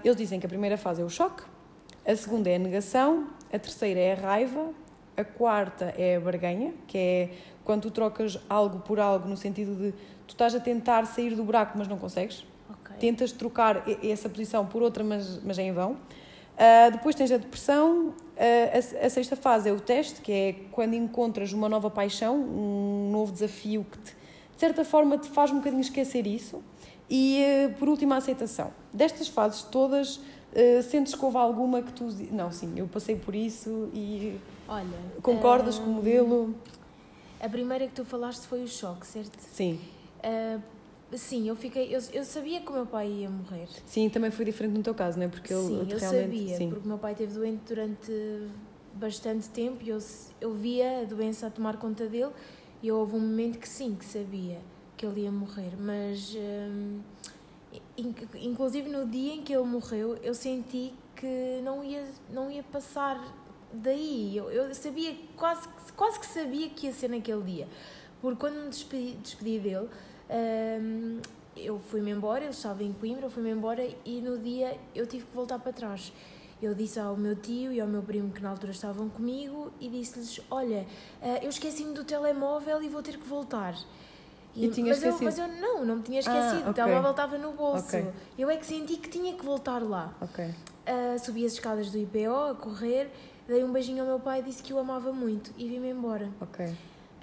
eles 0.02 0.16
dizem 0.16 0.40
que 0.40 0.46
a 0.46 0.48
primeira 0.48 0.78
fase 0.78 1.02
é 1.02 1.04
o 1.04 1.10
choque, 1.10 1.42
a 2.06 2.16
segunda 2.16 2.48
é 2.48 2.56
a 2.56 2.58
negação, 2.58 3.28
a 3.52 3.58
terceira 3.58 4.00
é 4.00 4.12
a 4.12 4.14
raiva, 4.14 4.70
a 5.14 5.24
quarta 5.24 5.92
é 5.98 6.16
a 6.16 6.20
barganha, 6.20 6.72
que 6.86 6.96
é 6.96 7.30
quando 7.64 7.82
tu 7.82 7.90
trocas 7.90 8.38
algo 8.48 8.78
por 8.78 8.98
algo 9.00 9.28
no 9.28 9.36
sentido 9.36 9.74
de 9.74 9.92
tu 10.28 10.32
estás 10.32 10.54
a 10.54 10.60
tentar 10.60 11.06
sair 11.06 11.34
do 11.34 11.42
buraco, 11.42 11.76
mas 11.76 11.88
não 11.88 11.98
consegues. 11.98 12.44
Ok. 12.70 12.96
Tentas 13.00 13.32
trocar 13.32 13.82
essa 14.04 14.28
posição 14.28 14.66
por 14.66 14.82
outra, 14.82 15.02
mas, 15.02 15.42
mas 15.42 15.58
é 15.58 15.62
em 15.62 15.72
vão. 15.72 15.96
Ah, 16.56 16.90
depois 16.90 17.14
tens 17.16 17.32
a 17.32 17.38
depressão. 17.38 18.14
Ah, 18.36 18.76
a, 19.02 19.06
a 19.06 19.10
sexta 19.10 19.34
fase 19.34 19.70
é 19.70 19.72
o 19.72 19.80
teste, 19.80 20.20
que 20.20 20.30
é 20.30 20.52
quando 20.70 20.94
encontras 20.94 21.52
uma 21.52 21.68
nova 21.68 21.90
paixão, 21.90 22.36
um 22.36 23.10
novo 23.10 23.32
desafio 23.32 23.86
que, 23.90 23.98
te, 23.98 24.10
de 24.54 24.60
certa 24.60 24.84
forma, 24.84 25.16
te 25.16 25.28
faz 25.28 25.50
um 25.50 25.56
bocadinho 25.56 25.80
esquecer 25.80 26.26
isso. 26.26 26.62
E, 27.08 27.42
ah, 27.42 27.74
por 27.78 27.88
último, 27.88 28.12
a 28.12 28.18
aceitação. 28.18 28.70
Destas 28.92 29.28
fases 29.28 29.62
todas, 29.62 30.20
sentes 30.90 31.14
que 31.14 31.24
houve 31.24 31.38
alguma 31.38 31.80
que 31.82 31.92
tu... 31.92 32.04
Não, 32.32 32.52
sim, 32.52 32.74
eu 32.76 32.86
passei 32.86 33.16
por 33.16 33.34
isso 33.34 33.88
e 33.94 34.38
Olha. 34.68 34.86
concordas 35.22 35.78
com 35.78 35.86
o 35.86 35.94
modelo? 35.94 36.54
A 37.40 37.48
primeira 37.48 37.86
que 37.86 37.92
tu 37.92 38.04
falaste 38.04 38.46
foi 38.46 38.62
o 38.64 38.68
choque, 38.68 39.06
certo? 39.06 39.38
Sim. 39.38 39.78
Ah, 40.22 40.58
sim, 41.16 41.48
eu 41.48 41.56
fiquei. 41.56 41.94
Eu, 41.94 42.00
eu 42.12 42.24
sabia 42.24 42.60
que 42.60 42.70
o 42.70 42.72
meu 42.74 42.86
pai 42.86 43.08
ia 43.08 43.30
morrer. 43.30 43.68
Sim, 43.86 44.08
também 44.08 44.30
foi 44.30 44.44
diferente 44.44 44.76
no 44.76 44.82
teu 44.82 44.94
caso, 44.94 45.18
não 45.18 45.26
é? 45.26 45.28
Porque 45.28 45.52
ele 45.52 45.62
sim, 45.66 45.86
eu 45.90 45.98
realmente... 45.98 46.38
sabia, 46.38 46.56
sim. 46.56 46.68
porque 46.70 46.84
o 46.84 46.88
meu 46.88 46.98
pai 46.98 47.12
esteve 47.12 47.32
doente 47.34 47.60
durante 47.66 48.48
bastante 48.94 49.48
tempo 49.50 49.82
e 49.82 49.88
eu, 49.90 49.98
eu 50.40 50.52
via 50.52 51.02
a 51.02 51.04
doença 51.04 51.46
a 51.46 51.50
tomar 51.50 51.76
conta 51.76 52.06
dele 52.06 52.32
e 52.82 52.90
houve 52.90 53.14
um 53.14 53.20
momento 53.20 53.58
que 53.58 53.68
sim, 53.68 53.94
que 53.94 54.04
sabia 54.04 54.58
que 54.96 55.06
ele 55.06 55.20
ia 55.22 55.30
morrer, 55.30 55.72
mas 55.78 56.34
in- 57.96 58.14
inclusive 58.40 58.88
no 58.88 59.06
dia 59.06 59.34
em 59.34 59.42
que 59.42 59.52
ele 59.54 59.64
morreu 59.64 60.16
eu 60.22 60.34
senti 60.34 60.92
que 61.16 61.60
não 61.62 61.82
ia, 61.84 62.04
não 62.30 62.50
ia 62.50 62.62
passar 62.62 63.20
daí, 63.72 64.36
eu, 64.36 64.50
eu 64.50 64.74
sabia, 64.74 65.14
quase, 65.36 65.68
que- 65.68 65.92
quase 65.92 66.18
que 66.20 66.26
sabia 66.26 66.68
que 66.70 66.86
ia 66.86 66.92
ser 66.92 67.08
naquele 67.10 67.42
dia, 67.42 67.68
porque 68.20 68.38
quando 68.40 68.62
me 68.64 68.68
despedi, 68.70 69.16
despedi 69.22 69.58
dele 69.58 69.88
hum, 70.30 71.20
eu 71.56 71.78
fui-me 71.78 72.10
embora, 72.10 72.44
ele 72.44 72.50
estava 72.50 72.82
em 72.82 72.92
Coimbra, 72.92 73.26
eu 73.26 73.30
fui-me 73.30 73.50
embora 73.50 73.86
e 74.04 74.20
no 74.20 74.38
dia 74.38 74.76
eu 74.94 75.06
tive 75.06 75.24
que 75.24 75.34
voltar 75.34 75.58
para 75.58 75.72
trás. 75.72 76.12
Eu 76.60 76.74
disse 76.74 76.98
ao 76.98 77.16
meu 77.16 77.36
tio 77.36 77.72
e 77.72 77.80
ao 77.80 77.86
meu 77.86 78.02
primo 78.02 78.32
que 78.32 78.42
na 78.42 78.50
altura 78.50 78.72
estavam 78.72 79.08
comigo 79.08 79.70
e 79.80 79.88
disse-lhes: 79.88 80.40
Olha, 80.50 80.84
eh, 81.22 81.44
eu 81.44 81.48
esqueci-me 81.50 81.94
do 81.94 82.02
telemóvel 82.04 82.82
e 82.82 82.88
vou 82.88 83.00
ter 83.00 83.16
que 83.16 83.26
voltar. 83.28 83.76
E 84.56 84.68
tinhas 84.70 84.96
mas, 84.96 85.04
eu, 85.04 85.10
esquecido? 85.12 85.24
mas 85.24 85.38
eu 85.38 85.60
não, 85.60 85.84
não 85.84 85.96
me 85.96 86.02
tinha 86.02 86.18
Ah, 86.18 86.20
esquecido. 86.20 86.60
ok. 86.62 86.70
O 86.70 86.74
telemóvel 86.74 87.10
estava 87.12 87.38
no 87.38 87.52
bolso. 87.52 87.86
Ok. 87.86 88.06
Eu 88.36 88.50
é 88.50 88.56
que 88.56 88.66
senti 88.66 88.96
que 88.96 89.08
tinha 89.08 89.34
que 89.34 89.44
voltar 89.44 89.80
lá. 89.82 90.12
Ok. 90.20 90.52
Ah, 90.84 91.16
subi 91.18 91.46
as 91.46 91.52
escadas 91.52 91.90
do 91.92 91.98
IPO 91.98 92.34
a 92.50 92.54
correr, 92.56 93.08
dei 93.46 93.62
um 93.62 93.70
beijinho 93.70 94.02
ao 94.02 94.08
meu 94.08 94.18
pai 94.18 94.40
e 94.40 94.42
disse 94.42 94.60
que 94.60 94.72
o 94.72 94.78
amava 94.78 95.12
muito 95.12 95.52
e 95.56 95.68
vim-me 95.68 95.90
embora. 95.90 96.28
Ok. 96.40 96.74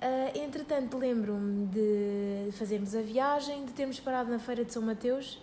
Ah, 0.05 0.31
entretanto, 0.35 0.99
lembro-me 0.99 1.65
de 1.65 2.51
fazermos 2.51 2.93
a 2.93 3.01
viagem, 3.01 3.65
de 3.65 3.73
termos 3.73 3.99
parado 3.99 4.29
na 4.29 4.37
Feira 4.37 4.63
de 4.63 4.71
São 4.71 4.83
Mateus. 4.83 5.41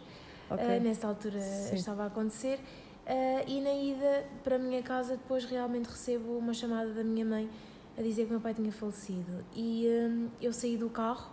Ok. 0.49 0.65
Uh, 0.65 0.81
nessa 0.81 1.09
altura 1.09 1.41
Sim. 1.41 1.75
estava 1.75 2.05
a 2.05 2.07
acontecer. 2.07 2.61
Uh, 3.05 3.51
e 3.51 3.61
na 3.61 3.73
ida 3.73 4.25
para 4.45 4.55
a 4.55 4.59
minha 4.61 4.81
casa, 4.81 5.17
depois 5.17 5.45
realmente 5.45 5.87
recebo 5.87 6.39
uma 6.39 6.55
chamada 6.55 6.93
da 6.93 7.03
minha 7.03 7.25
mãe 7.25 7.51
a 7.99 8.03
dizer 8.03 8.27
que 8.27 8.31
meu 8.31 8.41
pai 8.41 8.55
tinha 8.55 8.71
falecido. 8.71 9.45
E 9.53 9.85
um, 9.89 10.29
eu 10.41 10.53
saí 10.53 10.77
do 10.77 10.89
carro, 10.89 11.29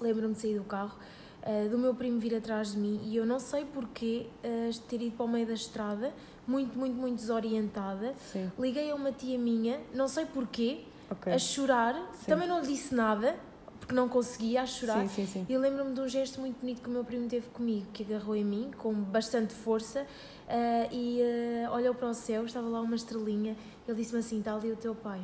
lembro-me 0.00 0.34
de 0.34 0.42
sair 0.42 0.56
do 0.56 0.64
carro, 0.64 0.96
uh, 1.42 1.68
do 1.68 1.76
meu 1.76 1.92
primo 1.92 2.20
vir 2.20 2.36
atrás 2.36 2.70
de 2.70 2.78
mim 2.78 3.00
e 3.02 3.16
eu 3.16 3.26
não 3.26 3.40
sei 3.40 3.64
porquê 3.64 4.28
uh, 4.44 4.80
ter 4.82 5.02
ido 5.02 5.16
para 5.16 5.26
o 5.26 5.28
meio 5.28 5.46
da 5.46 5.54
estrada, 5.54 6.14
muito, 6.46 6.78
muito, 6.78 6.94
muito 6.94 7.16
desorientada. 7.16 8.14
Sim. 8.30 8.52
Liguei 8.56 8.92
a 8.92 8.94
uma 8.94 9.10
tia 9.10 9.36
minha, 9.36 9.80
não 9.92 10.06
sei 10.06 10.24
porquê, 10.24 10.84
Ok. 11.12 11.32
a 11.32 11.38
chorar, 11.38 11.94
Sim. 12.14 12.26
também 12.26 12.48
não 12.48 12.60
lhe 12.60 12.66
disse 12.66 12.94
nada, 12.94 13.36
porque 13.78 13.94
não 13.94 14.08
conseguia 14.08 14.62
a 14.62 14.66
chorar. 14.66 15.00
Sim, 15.02 15.08
sim, 15.08 15.26
sim. 15.26 15.46
E 15.48 15.58
lembro-me 15.58 15.94
de 15.94 16.00
um 16.00 16.08
gesto 16.08 16.40
muito 16.40 16.60
bonito 16.60 16.80
que 16.80 16.88
o 16.88 16.92
meu 16.92 17.04
primo 17.04 17.28
teve 17.28 17.48
comigo, 17.48 17.86
que 17.92 18.02
agarrou 18.02 18.36
em 18.36 18.44
mim 18.44 18.70
com 18.78 18.94
bastante 18.94 19.52
força 19.52 20.02
uh, 20.02 20.94
e 20.94 21.20
uh, 21.66 21.72
olhou 21.72 21.94
para 21.94 22.08
o 22.08 22.14
céu, 22.14 22.44
estava 22.44 22.68
lá 22.68 22.80
uma 22.80 22.96
estrelinha. 22.96 23.56
Ele 23.86 23.96
disse-me 23.96 24.20
assim: 24.20 24.38
está 24.38 24.54
ali 24.54 24.70
o 24.70 24.76
teu 24.76 24.94
pai. 24.94 25.20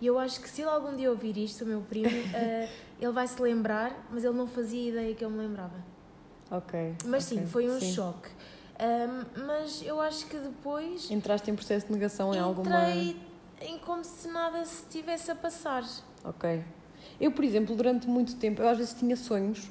E 0.00 0.06
eu 0.06 0.18
acho 0.18 0.40
que 0.40 0.48
se 0.48 0.62
ele 0.62 0.70
algum 0.70 0.96
dia 0.96 1.10
ouvir 1.10 1.36
isto, 1.36 1.64
o 1.64 1.66
meu 1.66 1.80
primo, 1.82 2.08
uh, 2.08 2.68
ele 2.98 3.12
vai 3.12 3.26
se 3.26 3.40
lembrar, 3.42 4.06
mas 4.10 4.24
ele 4.24 4.36
não 4.36 4.46
fazia 4.46 4.88
ideia 4.88 5.14
que 5.14 5.24
eu 5.24 5.30
me 5.30 5.38
lembrava. 5.38 5.84
Ok. 6.50 6.94
Mas 7.04 7.26
okay, 7.26 7.38
sim, 7.38 7.46
foi 7.46 7.68
um 7.68 7.80
choque. 7.80 8.30
Um, 8.80 9.46
mas 9.46 9.82
eu 9.82 10.00
acho 10.00 10.26
que 10.26 10.38
depois. 10.38 11.10
Entraste 11.10 11.50
em 11.50 11.54
processo 11.54 11.86
de 11.86 11.92
negação 11.92 12.34
em 12.34 12.38
alguma. 12.38 12.88
Entrei 12.88 13.29
em 13.60 13.78
como 13.78 14.02
se 14.04 14.28
nada 14.28 14.64
se 14.64 14.82
estivesse 14.84 15.30
a 15.30 15.34
passar. 15.34 15.84
Ok. 16.24 16.62
Eu, 17.20 17.32
por 17.32 17.44
exemplo, 17.44 17.74
durante 17.76 18.08
muito 18.08 18.36
tempo, 18.36 18.62
eu 18.62 18.68
às 18.68 18.78
vezes 18.78 18.94
tinha 18.94 19.16
sonhos. 19.16 19.70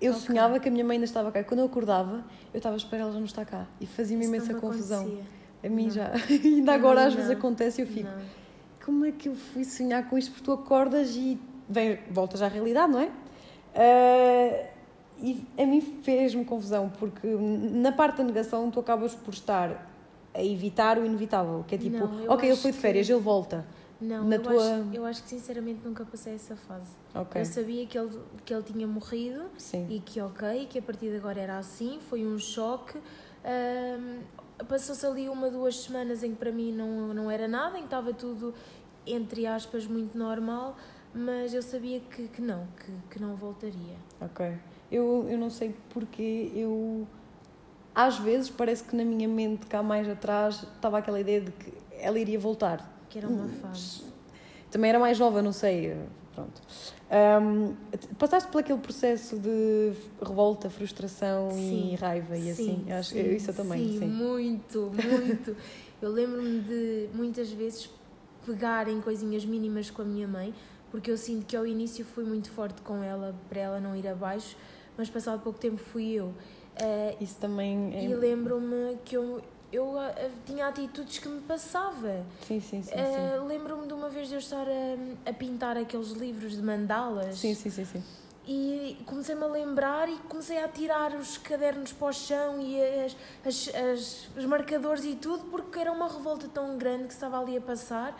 Eu 0.00 0.12
Ok. 0.12 0.22
sonhava 0.26 0.58
que 0.58 0.68
a 0.68 0.72
minha 0.72 0.84
mãe 0.84 0.94
ainda 0.96 1.04
estava 1.04 1.30
cá. 1.30 1.40
E 1.40 1.44
quando 1.44 1.60
eu 1.60 1.66
acordava, 1.66 2.24
eu 2.54 2.58
estava 2.58 2.74
a 2.76 2.78
esperar 2.78 3.02
ela 3.02 3.12
já 3.12 3.18
não 3.18 3.26
está 3.26 3.44
cá. 3.44 3.66
E 3.80 3.86
fazia-me 3.86 4.24
não 4.26 4.34
imensa 4.34 4.52
me 4.54 4.60
confusão. 4.60 5.00
acontecia. 5.02 5.24
A 5.62 5.68
mim 5.68 5.84
Não. 5.84 5.90
já. 5.90 6.10
ainda 6.28 6.72
agora 6.72 7.00
mim 7.02 7.06
às 7.08 7.14
vezes 7.14 7.30
não. 7.30 7.36
acontece 7.38 7.80
e 7.80 7.84
eu 7.84 7.88
fico. 7.88 8.08
Não. 8.08 8.40
Como 8.84 9.04
é 9.04 9.12
que 9.12 9.28
eu 9.28 9.34
fui 9.34 9.62
sonhar 9.64 10.08
com 10.08 10.16
isto? 10.16 10.30
Porque 10.32 10.44
tu 10.44 10.52
acordas 10.52 11.14
e 11.14 11.38
vem, 11.68 11.98
voltas 12.10 12.40
à 12.40 12.48
realidade, 12.48 12.90
não 12.92 13.00
é? 13.00 13.10
Ah, 13.74 14.66
e 15.22 15.44
a 15.58 15.66
mim 15.66 15.80
fez-me 16.02 16.44
confusão, 16.46 16.90
porque 16.98 17.26
na 17.26 17.92
parte 17.92 18.16
da 18.18 18.24
negação 18.24 18.70
tu 18.70 18.80
acabas 18.80 19.14
por 19.14 19.34
estar 19.34 19.89
a 20.34 20.42
evitar 20.44 20.98
o 20.98 21.04
inevitável, 21.04 21.64
que 21.66 21.74
é 21.74 21.78
tipo, 21.78 21.98
Não, 21.98 22.20
eu 22.20 22.30
ok, 22.32 22.48
ele 22.48 22.56
foi 22.56 22.70
de 22.70 22.76
que- 22.76 22.82
férias, 22.82 23.08
ele 23.08 23.20
volta. 23.20 23.66
Não, 24.00 24.24
Na 24.24 24.36
eu, 24.36 24.42
tua- 24.42 24.54
acho, 24.80 24.94
eu 24.94 25.04
acho 25.04 25.22
que 25.22 25.28
sinceramente 25.28 25.80
nunca 25.84 26.04
passei 26.06 26.34
essa 26.34 26.56
fase. 26.56 26.90
Ok, 27.14 27.38
Eu 27.40 27.44
sabia 27.44 27.86
que 27.86 27.98
ele, 27.98 28.18
que 28.46 28.54
ele 28.54 28.62
tinha 28.62 28.86
morrido 28.86 29.44
sim. 29.58 29.86
e 29.90 30.00
que 30.00 30.20
ok, 30.22 30.66
que 30.70 30.78
a 30.78 30.82
partir 30.82 31.10
de 31.10 31.16
agora 31.16 31.38
era 31.38 31.58
assim, 31.58 31.98
foi 32.08 32.26
um 32.26 32.38
choque. 32.38 32.98
Ahm, 33.44 34.20
Passou-se 34.68 35.06
ali 35.06 35.26
uma, 35.26 35.48
duas 35.50 35.74
semanas 35.74 36.22
em 36.22 36.32
que 36.32 36.36
para 36.36 36.52
mim 36.52 36.70
não, 36.70 37.14
não 37.14 37.30
era 37.30 37.48
nada, 37.48 37.76
em 37.78 37.80
que 37.80 37.86
estava 37.86 38.12
tudo, 38.12 38.52
entre 39.06 39.46
aspas, 39.46 39.86
muito 39.86 40.18
normal, 40.18 40.76
mas 41.14 41.54
eu 41.54 41.62
sabia 41.62 41.98
que, 42.00 42.28
que 42.28 42.42
não, 42.42 42.66
que, 42.76 42.92
que 43.14 43.22
não 43.22 43.36
voltaria. 43.36 43.96
Ok. 44.20 44.52
Eu, 44.92 45.26
eu 45.30 45.38
não 45.38 45.48
sei 45.48 45.74
porque 45.88 46.52
eu. 46.54 47.06
Às 47.94 48.18
vezes 48.18 48.50
parece 48.50 48.84
que 48.84 48.94
na 48.94 49.04
minha 49.04 49.28
mente, 49.28 49.66
cá 49.66 49.82
mais 49.82 50.08
atrás, 50.08 50.62
estava 50.74 50.98
aquela 50.98 51.20
ideia 51.20 51.40
de 51.40 51.50
que 51.50 51.72
ela 51.98 52.18
iria 52.18 52.38
voltar. 52.38 52.88
Que 53.08 53.18
era 53.18 53.28
uma 53.28 53.44
Hum, 53.44 53.52
fase. 53.60 54.02
Também 54.70 54.90
era 54.90 54.98
mais 54.98 55.18
nova, 55.18 55.42
não 55.42 55.52
sei. 55.52 55.96
Pronto. 56.34 56.62
Ahm, 57.10 57.74
passaste 58.16 58.48
por 58.52 58.60
aquele 58.60 58.78
processo 58.78 59.36
de 59.36 59.92
revolta, 60.22 60.70
frustração 60.70 61.48
e 61.50 61.54
Sim. 61.54 61.96
raiva 62.00 62.36
e 62.36 62.50
assim. 62.50 62.84
Sim, 62.86 62.92
Acho, 62.92 63.10
sim, 63.10 63.34
isso 63.34 63.50
eu 63.50 63.54
também, 63.54 63.88
sim. 63.92 63.98
sim. 63.98 64.06
muito, 64.06 64.90
muito. 64.94 65.56
eu 66.00 66.08
lembro-me 66.10 66.60
de 66.60 67.08
muitas 67.12 67.50
vezes 67.50 67.90
pegar 68.46 68.86
em 68.88 69.00
coisinhas 69.00 69.44
mínimas 69.44 69.90
com 69.90 70.02
a 70.02 70.04
minha 70.04 70.28
mãe, 70.28 70.54
porque 70.90 71.10
eu 71.10 71.16
sinto 71.18 71.44
que 71.46 71.56
ao 71.56 71.66
início 71.66 72.04
fui 72.04 72.24
muito 72.24 72.48
forte 72.52 72.80
com 72.82 73.02
ela, 73.02 73.34
para 73.48 73.60
ela 73.60 73.80
não 73.80 73.96
ir 73.96 74.06
abaixo, 74.06 74.56
mas 74.96 75.10
passado 75.10 75.42
pouco 75.42 75.58
tempo 75.58 75.78
fui 75.78 76.12
eu. 76.12 76.32
Eh, 76.80 77.16
Isso 77.20 77.36
também 77.38 77.92
é. 77.94 78.04
E 78.04 78.14
lembro-me 78.14 78.96
que 79.04 79.16
eu, 79.16 79.40
eu 79.72 79.98
ah, 79.98 80.12
tinha 80.46 80.66
atitudes 80.66 81.18
que 81.18 81.28
me 81.28 81.40
passava. 81.42 82.24
Sim, 82.42 82.60
sim, 82.60 82.82
sim. 82.82 82.90
Eh, 82.94 83.38
lembro-me 83.46 83.86
de 83.86 83.92
uma 83.92 84.08
vez 84.08 84.28
de 84.28 84.34
eu 84.34 84.38
estar 84.38 84.66
a, 84.66 85.30
a 85.30 85.32
pintar 85.32 85.76
aqueles 85.76 86.10
livros 86.12 86.56
de 86.56 86.62
mandalas. 86.62 87.36
Sim, 87.36 87.54
sim, 87.54 87.70
sim, 87.70 87.84
sim. 87.84 88.02
E 88.46 88.96
comecei-me 89.06 89.42
a 89.44 89.46
lembrar 89.46 90.08
e 90.08 90.16
comecei 90.28 90.58
a 90.58 90.66
tirar 90.66 91.14
os 91.14 91.36
cadernos 91.38 91.92
para 91.92 92.08
o 92.08 92.12
chão 92.12 92.58
e 92.60 92.80
as, 93.04 93.16
as- 93.46 93.74
as- 93.74 94.28
os 94.36 94.44
marcadores 94.46 95.04
e 95.04 95.14
tudo, 95.14 95.44
porque 95.50 95.78
era 95.78 95.92
uma 95.92 96.08
revolta 96.08 96.48
tão 96.48 96.76
grande 96.78 97.04
que 97.04 97.12
estava 97.12 97.38
ali 97.38 97.56
a 97.56 97.60
passar, 97.60 98.18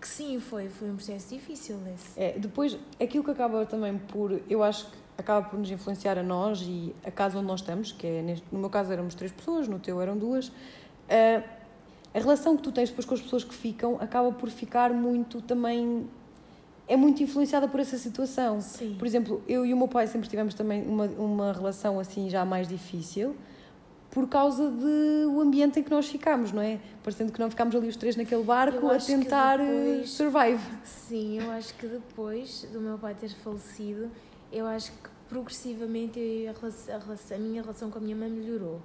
que 0.00 0.06
sim, 0.06 0.38
foi, 0.38 0.68
foi 0.68 0.90
um 0.90 0.96
processo 0.96 1.34
difícil 1.34 1.78
esse. 1.94 2.20
É, 2.20 2.38
depois, 2.38 2.76
aquilo 3.00 3.24
que 3.24 3.30
acaba 3.30 3.64
também 3.64 3.96
por. 3.98 4.40
Eu 4.48 4.62
acho 4.62 4.86
que 4.90 4.96
acaba 5.18 5.46
por 5.48 5.58
nos 5.58 5.70
influenciar 5.70 6.18
a 6.18 6.22
nós 6.22 6.62
e 6.62 6.94
a 7.04 7.10
casa 7.10 7.38
onde 7.38 7.46
nós 7.46 7.60
estamos, 7.60 7.92
que 7.92 8.06
é. 8.06 8.36
No 8.50 8.58
meu 8.58 8.70
caso 8.70 8.92
éramos 8.92 9.14
três 9.14 9.30
pessoas, 9.32 9.68
no 9.68 9.78
teu 9.78 10.00
eram 10.00 10.16
duas. 10.16 10.50
ah, 11.08 11.42
a 12.14 12.18
relação 12.18 12.56
que 12.58 12.62
tu 12.62 12.70
tens 12.70 12.90
depois 12.90 13.06
com 13.06 13.14
as 13.14 13.22
pessoas 13.22 13.42
que 13.42 13.54
ficam 13.54 13.96
acaba 13.98 14.30
por 14.32 14.50
ficar 14.50 14.92
muito 14.92 15.40
também. 15.40 16.06
É 16.86 16.96
muito 16.96 17.22
influenciada 17.22 17.66
por 17.68 17.80
essa 17.80 17.96
situação. 17.96 18.60
Sim. 18.60 18.96
Por 18.98 19.06
exemplo, 19.06 19.42
eu 19.48 19.64
e 19.64 19.72
o 19.72 19.76
meu 19.76 19.88
pai 19.88 20.06
sempre 20.06 20.28
tivemos 20.28 20.52
também 20.52 20.82
uma, 20.82 21.06
uma 21.06 21.52
relação 21.52 21.98
assim 21.98 22.28
já 22.28 22.44
mais 22.44 22.68
difícil 22.68 23.34
por 24.10 24.28
causa 24.28 24.68
do 24.68 25.40
ambiente 25.40 25.80
em 25.80 25.82
que 25.82 25.90
nós 25.90 26.06
ficámos, 26.06 26.52
não 26.52 26.60
é? 26.60 26.78
Parecendo 27.02 27.32
que 27.32 27.40
não 27.40 27.48
ficámos 27.48 27.74
ali 27.74 27.88
os 27.88 27.96
três 27.96 28.14
naquele 28.14 28.42
barco 28.42 28.90
a 28.90 28.98
tentar 28.98 29.58
eh, 29.58 29.64
depois- 29.64 30.10
survive. 30.10 30.60
Sim, 30.84 31.40
eu 31.40 31.50
acho 31.52 31.72
que 31.76 31.86
depois 31.86 32.68
do 32.70 32.78
meu 32.78 32.98
pai 32.98 33.14
ter 33.14 33.30
falecido, 33.30 34.10
eu 34.52 34.66
acho 34.66 34.92
que 34.92 35.08
progressivamente 35.28 36.20
a, 36.48 36.52
relação- 36.60 36.94
a 36.94 36.98
relação- 36.98 37.36
a 37.36 37.40
minha 37.40 37.62
relação 37.62 37.90
com 37.90 37.98
a 37.98 38.02
minha 38.02 38.16
mãe 38.16 38.28
melhorou. 38.30 38.80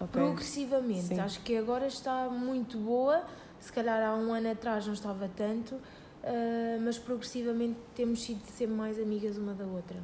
Ok. 0.00 0.08
Progressivamente. 0.20 1.02
Sim. 1.08 1.20
Acho 1.20 1.40
que 1.40 1.56
agora 1.56 1.86
está 1.86 2.28
muito 2.28 2.76
boa. 2.78 3.22
Se 3.60 3.72
calhar 3.72 4.02
há 4.02 4.14
um 4.16 4.32
ano 4.32 4.50
atrás 4.50 4.86
não 4.86 4.94
estava 4.94 5.30
tanto, 5.36 5.76
ah, 6.24 6.78
mas 6.84 6.98
progressivamente 6.98 7.78
temos 7.94 8.22
sido 8.22 8.44
sempre 8.46 8.74
mais 8.74 8.98
amigas 8.98 9.36
uma 9.38 9.54
da 9.54 9.64
outra. 9.64 9.96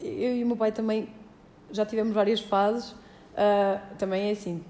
Eu 0.00 0.36
e 0.36 0.42
o 0.42 0.46
meu 0.46 0.56
pai 0.56 0.72
também 0.72 1.08
já 1.70 1.86
tivemos 1.86 2.12
várias 2.12 2.40
fases. 2.40 2.94
Ah, 3.36 3.80
também 3.98 4.28
é 4.28 4.32
assim, 4.32 4.64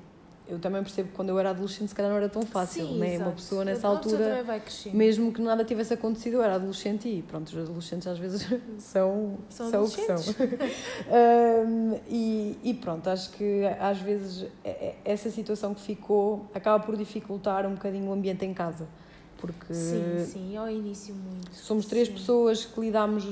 eu 0.49 0.59
também 0.59 0.83
percebo 0.83 1.09
que 1.09 1.15
quando 1.15 1.31
eu 1.31 1.39
era 1.39 1.51
adolescente, 1.51 1.89
se 1.89 1.95
calhar 1.95 2.11
não 2.11 2.19
era 2.19 2.29
tão 2.29 2.43
fácil, 2.43 2.87
Sim, 2.87 2.99
né? 2.99 3.07
Uma 3.09 3.15
exato. 3.15 3.33
pessoa 3.33 3.65
nessa 3.65 3.89
Uma 3.89 3.99
pessoa 4.01 4.23
altura, 4.43 4.61
crescendo. 4.61 4.97
mesmo 4.97 5.33
que 5.33 5.41
nada 5.43 5.65
tivesse 5.65 5.95
acontecido, 5.95 6.35
eu 6.35 6.43
era 6.43 6.55
adolescente 6.55 7.09
e 7.09 7.23
pronto, 7.23 7.49
os 7.49 7.57
adolescentes 7.59 8.07
às 8.07 8.19
vezes 8.19 8.47
são, 8.79 9.39
São 9.49 9.71
são 9.71 9.85
o 9.85 9.91
que 9.91 10.01
são. 10.07 10.17
Ahm, 11.11 11.95
e, 12.09 12.59
e 12.63 12.75
pronto, 12.75 13.09
acho 13.09 13.31
que 13.33 13.63
às 13.81 13.99
vezes 13.99 14.47
é- 14.65 14.69
é- 14.71 14.95
essa 15.05 15.31
situação 15.31 15.75
que 15.75 15.81
ficou 15.81 16.47
acaba 16.55 16.83
por 16.85 16.97
dificultar 16.97 17.67
um 17.67 17.75
bocadinho 17.75 18.09
o 18.09 18.13
ambiente 18.13 18.45
em 18.45 18.55
casa. 18.55 18.87
Porque 19.39 19.75
Sim, 19.75 20.25
sim, 20.33 20.57
ao 20.57 20.69
início 20.71 21.15
muito. 21.15 21.55
somos 21.55 21.87
três 21.87 22.09
Sim. 22.09 22.15
pessoas 22.15 22.65
que 22.65 22.81
lidamos 22.81 23.27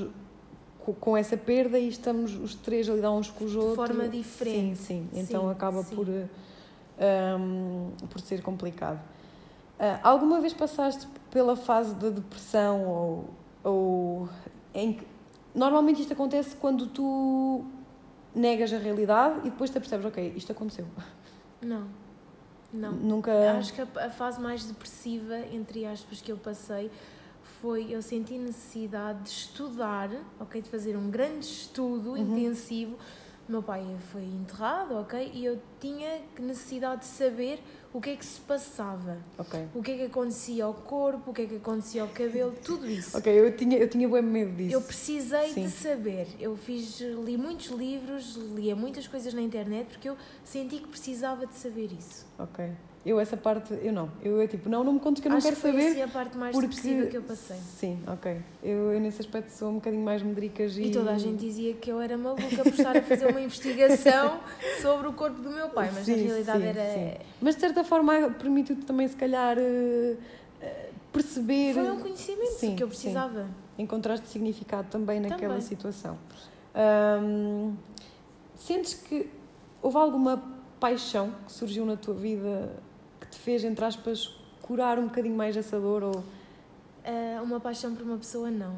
co- 0.84 0.92
com 0.92 1.16
essa 1.16 1.34
perda 1.36 1.78
e 1.78 1.88
estamos 1.88 2.34
os 2.34 2.54
três 2.54 2.88
a 2.90 2.92
lidar 2.94 3.10
uns 3.12 3.30
com 3.30 3.44
os 3.44 3.56
outros. 3.56 3.74
forma 3.76 4.06
diferente. 4.08 4.76
Sim, 4.76 5.06
sim. 5.12 5.20
Então 5.20 5.44
Sim, 5.46 5.50
acaba 5.50 5.82
sim. 5.82 5.96
por, 5.96 6.06
ahm, 6.98 7.90
por 8.10 8.20
ser 8.20 8.42
complicado. 8.42 9.00
Ah, 9.78 10.00
alguma 10.02 10.40
vez 10.40 10.52
passaste 10.52 11.06
pela 11.30 11.56
fase 11.56 11.94
da 11.96 12.08
depressão 12.10 12.86
ou, 12.86 13.30
ou 13.64 14.28
em 14.72 14.92
que 14.94 15.06
normalmente 15.54 16.00
isto 16.00 16.12
acontece 16.12 16.54
quando 16.56 16.86
tu 16.86 17.64
negas 18.34 18.72
a 18.72 18.78
realidade 18.78 19.40
e 19.40 19.50
depois 19.50 19.70
te 19.70 19.78
apercebes, 19.78 20.06
ok, 20.06 20.32
isto 20.36 20.52
aconteceu. 20.52 20.86
Não, 21.60 21.86
não. 22.72 22.92
Nunca. 22.92 23.32
Acho 23.58 23.72
que 23.74 23.80
a, 23.80 24.06
a 24.06 24.10
fase 24.10 24.40
mais 24.40 24.64
depressiva, 24.64 25.38
entre 25.52 25.84
aspas, 25.86 26.20
que 26.20 26.30
eu 26.30 26.36
passei 26.36 26.90
foi 27.60 27.86
eu 27.90 28.02
senti 28.02 28.38
necessidade 28.38 29.22
de 29.22 29.28
estudar, 29.30 30.10
ok? 30.40 30.60
De 30.62 30.68
fazer 30.68 30.96
um 30.96 31.10
grande 31.10 31.46
estudo 31.46 32.10
Uhum. 32.10 32.16
intensivo. 32.18 32.96
Meu 33.46 33.62
pai 33.62 33.84
foi 34.10 34.24
enterrado, 34.24 34.96
ok? 34.96 35.30
E 35.34 35.44
eu 35.44 35.60
tinha 35.78 36.22
necessidade 36.38 37.02
de 37.02 37.06
saber 37.06 37.60
o 37.92 38.00
que 38.00 38.10
é 38.10 38.16
que 38.16 38.24
se 38.24 38.40
passava. 38.40 39.18
Ok. 39.36 39.68
O 39.74 39.82
que 39.82 39.92
é 39.92 39.96
que 39.98 40.02
acontecia 40.04 40.64
ao 40.64 40.72
corpo, 40.72 41.30
o 41.30 41.34
que 41.34 41.42
é 41.42 41.46
que 41.46 41.56
acontecia 41.56 42.02
ao 42.02 42.08
cabelo, 42.08 42.52
tudo 42.64 42.88
isso. 42.88 43.16
Ok, 43.16 43.32
eu 43.32 43.54
tinha, 43.54 43.76
eu 43.76 43.88
tinha 43.88 44.08
bem 44.08 44.22
medo 44.22 44.56
disso. 44.56 44.74
Eu 44.74 44.80
precisei 44.80 45.52
Sim. 45.52 45.64
de 45.64 45.70
saber. 45.70 46.26
Eu 46.40 46.56
fiz, 46.56 47.00
li 47.00 47.36
muitos 47.36 47.68
livros, 47.68 48.34
lia 48.34 48.74
muitas 48.74 49.06
coisas 49.06 49.34
na 49.34 49.42
internet 49.42 49.88
porque 49.88 50.08
eu 50.08 50.16
senti 50.42 50.78
que 50.78 50.88
precisava 50.88 51.46
de 51.46 51.54
saber 51.54 51.92
isso. 51.92 52.26
Ok. 52.38 52.70
Eu 53.04 53.20
essa 53.20 53.36
parte, 53.36 53.74
eu 53.82 53.92
não. 53.92 54.10
Eu 54.22 54.40
é 54.40 54.46
tipo, 54.46 54.68
não, 54.70 54.82
não 54.82 54.94
me 54.94 55.00
contes 55.00 55.20
que 55.20 55.28
eu 55.28 55.30
não 55.30 55.36
Acho 55.36 55.48
quero 55.48 55.56
que 55.56 55.62
foi 55.62 55.72
saber. 55.72 55.88
assim 55.88 56.02
a 56.02 56.08
parte 56.08 56.38
mais 56.38 56.56
porque... 56.56 57.06
que 57.06 57.16
eu 57.16 57.22
passei. 57.22 57.58
Sim, 57.58 57.98
ok. 58.06 58.40
Eu, 58.62 58.92
eu 58.92 59.00
nesse 59.00 59.20
aspecto 59.20 59.50
sou 59.50 59.68
um 59.70 59.74
bocadinho 59.74 60.02
mais 60.02 60.22
medricas 60.22 60.78
e... 60.78 60.84
E 60.84 60.90
toda 60.90 61.10
a 61.10 61.18
gente 61.18 61.38
dizia 61.38 61.74
que 61.74 61.90
eu 61.92 62.00
era 62.00 62.16
maluca 62.16 62.62
por 62.62 62.68
estar 62.68 62.96
a 62.96 63.02
fazer 63.02 63.26
uma 63.26 63.42
investigação 63.42 64.40
sobre 64.80 65.08
o 65.08 65.12
corpo 65.12 65.38
do 65.42 65.50
meu 65.50 65.68
pai, 65.68 65.90
mas 65.92 66.08
na 66.08 66.14
Sim, 66.14 66.24
realidade 66.26 66.62
sim, 66.62 66.66
era. 66.66 66.94
sim. 66.94 67.24
Mas 67.42 67.54
de 67.56 67.60
certa 67.60 67.84
forma 67.84 68.30
permitiu-te 68.30 68.86
também, 68.86 69.06
se 69.06 69.16
calhar, 69.16 69.58
eh, 69.58 70.16
eh, 70.62 70.90
perceber... 71.12 71.74
Foi 71.74 71.90
um 71.90 72.00
conhecimento 72.00 72.52
Sim, 72.52 72.74
que 72.74 72.82
eu 72.82 72.88
sim. 72.88 72.94
precisava. 73.02 73.46
Encontraste 73.78 74.28
significado 74.28 74.88
também 74.88 75.20
naquela 75.20 75.40
Também. 75.40 75.60
situação. 75.60 76.16
Ahm, 76.74 77.74
sentes 78.56 78.94
que 78.94 79.28
houve 79.82 79.98
alguma 79.98 80.42
paixão 80.80 81.32
que 81.46 81.52
surgiu 81.52 81.84
na 81.84 81.96
tua 81.96 82.14
vida 82.14 82.70
te 83.34 83.40
fez, 83.40 83.64
entre 83.64 83.84
aspas, 83.84 84.34
curar 84.62 84.98
um 84.98 85.04
bocadinho 85.08 85.36
mais 85.36 85.56
essa 85.56 85.78
dor 85.78 86.02
ou 86.02 86.24
Ah, 87.04 87.42
uma 87.42 87.60
paixão 87.60 87.94
por 87.94 88.02
uma 88.02 88.16
pessoa, 88.16 88.50
não. 88.50 88.76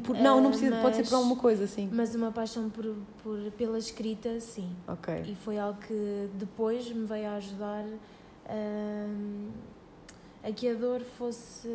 Por- 0.00 0.16
não, 0.16 0.40
não 0.40 0.46
Ah, 0.48 0.50
precisa, 0.50 0.76
pode 0.80 0.96
ser 0.96 1.02
por 1.02 1.10
mas- 1.12 1.20
alguma 1.20 1.36
coisa, 1.36 1.66
sim. 1.66 1.88
Mas 1.92 2.14
uma 2.14 2.30
paixão 2.32 2.68
por, 2.70 2.84
por, 3.22 3.38
pela 3.52 3.78
escrita, 3.78 4.40
sim. 4.40 4.70
Ok. 4.88 5.22
E 5.26 5.34
foi 5.36 5.58
algo 5.58 5.78
que 5.80 6.28
depois 6.34 6.90
me 6.90 7.04
veio 7.06 7.28
a 7.28 7.34
ajudar 7.36 7.84
hum, 8.50 9.50
a 10.42 10.50
que 10.52 10.68
a 10.68 10.74
dor 10.74 11.00
fosse 11.00 11.68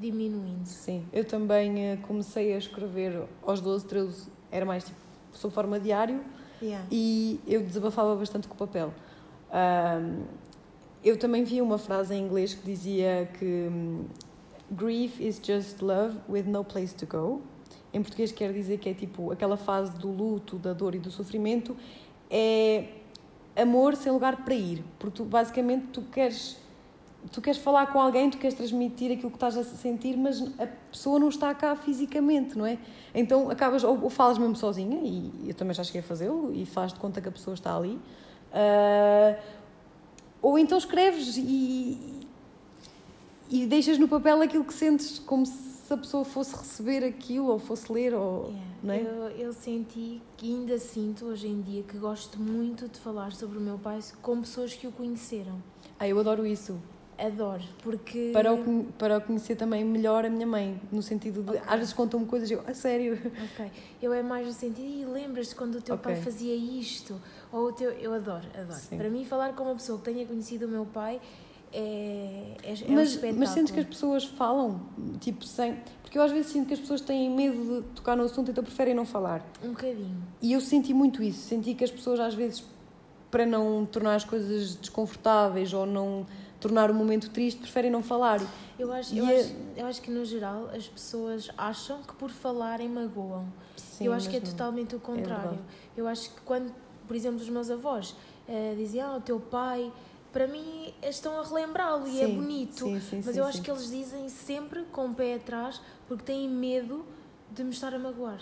diminuindo. 0.00 0.64
Sim, 0.66 1.04
eu 1.12 1.24
também 1.24 1.96
comecei 2.06 2.54
a 2.54 2.58
escrever 2.58 3.24
aos 3.44 3.60
12, 3.60 3.84
13, 3.86 4.28
era 4.50 4.64
mais 4.64 4.84
tipo, 4.84 4.98
sob 5.32 5.52
forma 5.54 5.78
diário, 5.80 6.20
Yeah. 6.62 6.86
e 6.90 7.38
eu 7.46 7.62
desabafava 7.62 8.14
bastante 8.16 8.48
com 8.48 8.54
o 8.54 8.56
papel. 8.56 8.92
Eu 11.06 11.16
também 11.16 11.44
vi 11.44 11.62
uma 11.62 11.78
frase 11.78 12.12
em 12.14 12.20
inglês 12.20 12.52
que 12.52 12.66
dizia 12.66 13.30
que 13.38 13.68
hum, 13.70 14.06
grief 14.72 15.20
is 15.20 15.40
just 15.40 15.80
love 15.80 16.16
with 16.28 16.42
no 16.42 16.64
place 16.64 16.92
to 16.92 17.06
go. 17.06 17.40
Em 17.94 18.02
português 18.02 18.32
quer 18.32 18.52
dizer 18.52 18.78
que 18.78 18.88
é 18.88 18.94
tipo 18.94 19.30
aquela 19.30 19.56
fase 19.56 19.92
do 19.92 20.10
luto, 20.10 20.58
da 20.58 20.72
dor 20.72 20.96
e 20.96 20.98
do 20.98 21.08
sofrimento 21.08 21.76
é 22.28 22.88
amor 23.54 23.94
sem 23.94 24.10
lugar 24.10 24.44
para 24.44 24.54
ir, 24.54 24.82
porque 24.98 25.18
tu, 25.18 25.24
basicamente 25.24 25.86
tu 25.92 26.02
queres 26.02 26.56
tu 27.30 27.40
queres 27.40 27.60
falar 27.60 27.86
com 27.92 28.00
alguém, 28.00 28.28
tu 28.28 28.38
queres 28.38 28.56
transmitir 28.56 29.12
aquilo 29.12 29.30
que 29.30 29.36
estás 29.36 29.56
a 29.56 29.62
sentir, 29.62 30.16
mas 30.16 30.42
a 30.58 30.66
pessoa 30.90 31.18
não 31.20 31.28
está 31.28 31.54
cá 31.54 31.74
fisicamente, 31.76 32.58
não 32.58 32.66
é? 32.66 32.78
Então 33.14 33.48
acabas, 33.50 33.82
ou, 33.82 34.00
ou 34.02 34.10
falas 34.10 34.38
mesmo 34.38 34.54
sozinha, 34.54 35.00
e 35.02 35.48
eu 35.48 35.54
também 35.54 35.74
já 35.74 35.82
cheguei 35.82 36.00
a 36.00 36.04
fazê-lo, 36.04 36.52
e 36.52 36.64
faz 36.66 36.92
de 36.92 37.00
conta 37.00 37.20
que 37.20 37.28
a 37.28 37.32
pessoa 37.32 37.54
está 37.54 37.76
ali, 37.76 37.98
ah, 38.52 39.36
ou 40.42 40.58
então 40.58 40.78
escreves 40.78 41.36
e, 41.36 41.98
e 43.48 43.66
deixas 43.66 43.98
no 43.98 44.08
papel 44.08 44.42
aquilo 44.42 44.64
que 44.64 44.74
sentes, 44.74 45.18
como 45.18 45.46
se 45.46 45.92
a 45.92 45.96
pessoa 45.96 46.24
fosse 46.24 46.56
receber 46.56 47.04
aquilo, 47.04 47.46
ou 47.46 47.58
fosse 47.58 47.92
ler, 47.92 48.14
ou. 48.14 48.46
Yeah. 48.46 48.66
Não 48.82 48.94
é? 48.94 49.00
eu, 49.00 49.46
eu 49.46 49.52
senti 49.52 50.20
que 50.36 50.52
ainda 50.52 50.78
sinto 50.78 51.26
hoje 51.26 51.48
em 51.48 51.60
dia 51.62 51.82
que 51.82 51.96
gosto 51.96 52.38
muito 52.38 52.88
de 52.88 52.98
falar 52.98 53.32
sobre 53.32 53.58
o 53.58 53.60
meu 53.60 53.78
pai 53.78 53.98
com 54.22 54.40
pessoas 54.40 54.74
que 54.74 54.86
o 54.86 54.92
conheceram. 54.92 55.62
Ah, 55.98 56.06
eu 56.06 56.18
adoro 56.18 56.46
isso. 56.46 56.76
Adoro, 57.18 57.62
porque. 57.82 58.30
Para 58.32 58.52
o, 58.52 58.84
para 58.98 59.16
o 59.16 59.20
conhecer 59.22 59.56
também 59.56 59.82
melhor 59.82 60.26
a 60.26 60.28
minha 60.28 60.46
mãe, 60.46 60.78
no 60.92 61.00
sentido 61.02 61.42
de, 61.42 61.50
Ok. 61.50 61.62
às 61.66 61.78
vezes 61.78 61.92
contam-me 61.94 62.26
coisas 62.26 62.50
e 62.50 62.52
eu, 62.52 62.62
a 62.66 62.74
sério. 62.74 63.18
Ok. 63.54 63.70
Eu 64.02 64.12
é 64.12 64.22
mais 64.22 64.46
no 64.46 64.52
sentido, 64.52 64.86
e 64.86 65.04
lembras-te 65.06 65.54
quando 65.54 65.76
o 65.76 65.80
teu 65.80 65.94
Ok. 65.94 66.12
pai 66.12 66.22
fazia 66.22 66.54
isto? 66.54 67.18
Ou 67.56 67.68
o 67.68 67.72
teu. 67.72 67.90
Eu 67.90 68.12
adoro, 68.12 68.46
adoro. 68.54 68.78
Sim. 68.78 68.98
Para 68.98 69.08
mim, 69.08 69.24
falar 69.24 69.54
com 69.54 69.64
uma 69.64 69.74
pessoa 69.74 69.98
que 69.98 70.04
tenha 70.04 70.26
conhecido 70.26 70.66
o 70.66 70.68
meu 70.68 70.84
pai 70.84 71.20
é, 71.72 72.56
é, 72.62 72.70
é 72.70 72.90
um 72.90 72.94
mas, 72.94 73.08
espetáculo. 73.10 73.38
mas 73.40 73.48
sentes 73.50 73.72
que 73.72 73.80
as 73.80 73.86
pessoas 73.86 74.24
falam, 74.24 74.80
tipo, 75.20 75.44
sem. 75.44 75.78
Porque 76.02 76.16
eu 76.18 76.22
às 76.22 76.30
vezes 76.30 76.52
sinto 76.52 76.68
que 76.68 76.74
as 76.74 76.80
pessoas 76.80 77.00
têm 77.00 77.30
medo 77.30 77.82
de 77.82 77.88
tocar 77.94 78.16
no 78.16 78.24
assunto, 78.24 78.50
então 78.50 78.62
preferem 78.62 78.94
não 78.94 79.04
falar. 79.04 79.44
Um 79.62 79.70
bocadinho. 79.70 80.22
E 80.40 80.52
eu 80.52 80.60
senti 80.60 80.94
muito 80.94 81.22
isso. 81.22 81.40
Senti 81.40 81.74
que 81.74 81.82
as 81.84 81.90
pessoas, 81.90 82.20
às 82.20 82.34
vezes, 82.34 82.64
para 83.30 83.44
não 83.44 83.84
tornar 83.84 84.14
as 84.14 84.24
coisas 84.24 84.76
desconfortáveis 84.76 85.72
ou 85.72 85.84
não 85.84 86.26
tornar 86.60 86.90
o 86.90 86.94
momento 86.94 87.30
triste, 87.30 87.60
preferem 87.60 87.90
não 87.90 88.02
falar. 88.02 88.40
Eu 88.78 88.92
acho, 88.92 89.14
eu, 89.14 89.26
é- 89.26 89.40
acho, 89.40 89.54
eu 89.76 89.86
acho 89.86 90.02
que, 90.02 90.10
no 90.10 90.24
geral, 90.24 90.70
as 90.74 90.88
pessoas 90.88 91.50
acham 91.58 92.02
que 92.02 92.14
por 92.14 92.30
falarem 92.30 92.88
magoam. 92.88 93.46
Sim, 93.76 94.06
eu 94.06 94.12
acho 94.12 94.30
que 94.30 94.36
é 94.36 94.40
não. 94.40 94.46
totalmente 94.46 94.94
o 94.94 95.00
contrário. 95.00 95.50
verdade. 95.50 95.62
eu 95.96 96.06
acho 96.06 96.30
que 96.30 96.40
quando, 96.42 96.72
por 97.06 97.14
exemplo, 97.16 97.40
os 97.40 97.48
meus 97.48 97.70
avós 97.70 98.14
eh, 98.48 98.74
diziam, 98.76 99.14
ah, 99.14 99.16
o 99.16 99.20
teu 99.20 99.38
pai, 99.40 99.90
para 100.32 100.46
mim 100.46 100.92
estão 101.02 101.40
a 101.40 101.42
relembrá-lo 101.44 102.06
e 102.06 102.20
é 102.20 102.26
bonito. 102.28 102.84
sim, 102.86 103.00
sim, 103.00 103.22
Mas 103.24 103.34
sim, 103.34 103.40
eu 103.40 103.44
acho 103.46 103.62
que 103.62 103.70
eles 103.70 103.90
dizem 103.90 104.28
sempre 104.28 104.82
com 104.92 105.06
o 105.06 105.14
pé 105.14 105.34
atrás 105.34 105.80
porque 106.06 106.24
têm 106.24 106.48
medo 106.48 107.04
de 107.50 107.64
me 107.64 107.70
estar 107.70 107.94
a 107.94 107.98
magoar. 107.98 108.40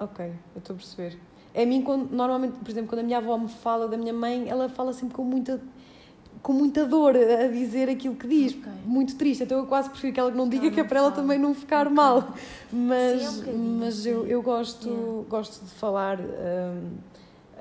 Ok, 0.00 0.24
eu 0.26 0.58
estou 0.58 0.74
a 0.74 0.76
perceber. 0.78 1.18
A 1.54 1.66
mim, 1.66 1.82
quando, 1.82 2.10
normalmente, 2.10 2.58
por 2.58 2.68
exemplo, 2.70 2.88
quando 2.88 3.00
a 3.00 3.02
minha 3.04 3.18
avó 3.18 3.36
me 3.36 3.48
fala 3.48 3.86
da 3.86 3.96
minha 3.96 4.12
mãe, 4.12 4.48
ela 4.48 4.68
fala 4.70 4.92
sempre 4.94 5.14
com 5.14 5.22
muita, 5.22 5.60
com 6.42 6.52
muita 6.54 6.86
dor 6.86 7.14
a 7.14 7.46
dizer 7.46 7.90
aquilo 7.90 8.16
que 8.16 8.26
diz, 8.26 8.54
Ok. 8.54 8.72
muito 8.86 9.14
triste. 9.16 9.44
Então 9.44 9.58
eu 9.58 9.66
quase 9.66 9.90
prefiro 9.90 10.14
que 10.14 10.18
ela 10.18 10.30
não 10.30 10.48
diga, 10.48 10.64
Ela 10.64 10.74
que 10.74 10.80
é 10.80 10.82
não 10.82 10.88
para 10.88 10.98
ela 10.98 11.10
também 11.12 11.38
não 11.38 11.54
ficar 11.54 11.86
Ok. 11.86 11.94
mal. 11.94 12.34
Mas, 12.72 13.20
Sim, 13.20 13.44
é 13.44 13.54
um 13.54 13.78
mas 13.80 14.06
eu, 14.06 14.26
eu 14.26 14.42
gosto, 14.42 14.88
Yeah. 14.88 15.28
gosto 15.28 15.62
de 15.64 15.70
falar 15.72 16.18
hum, 16.18 16.96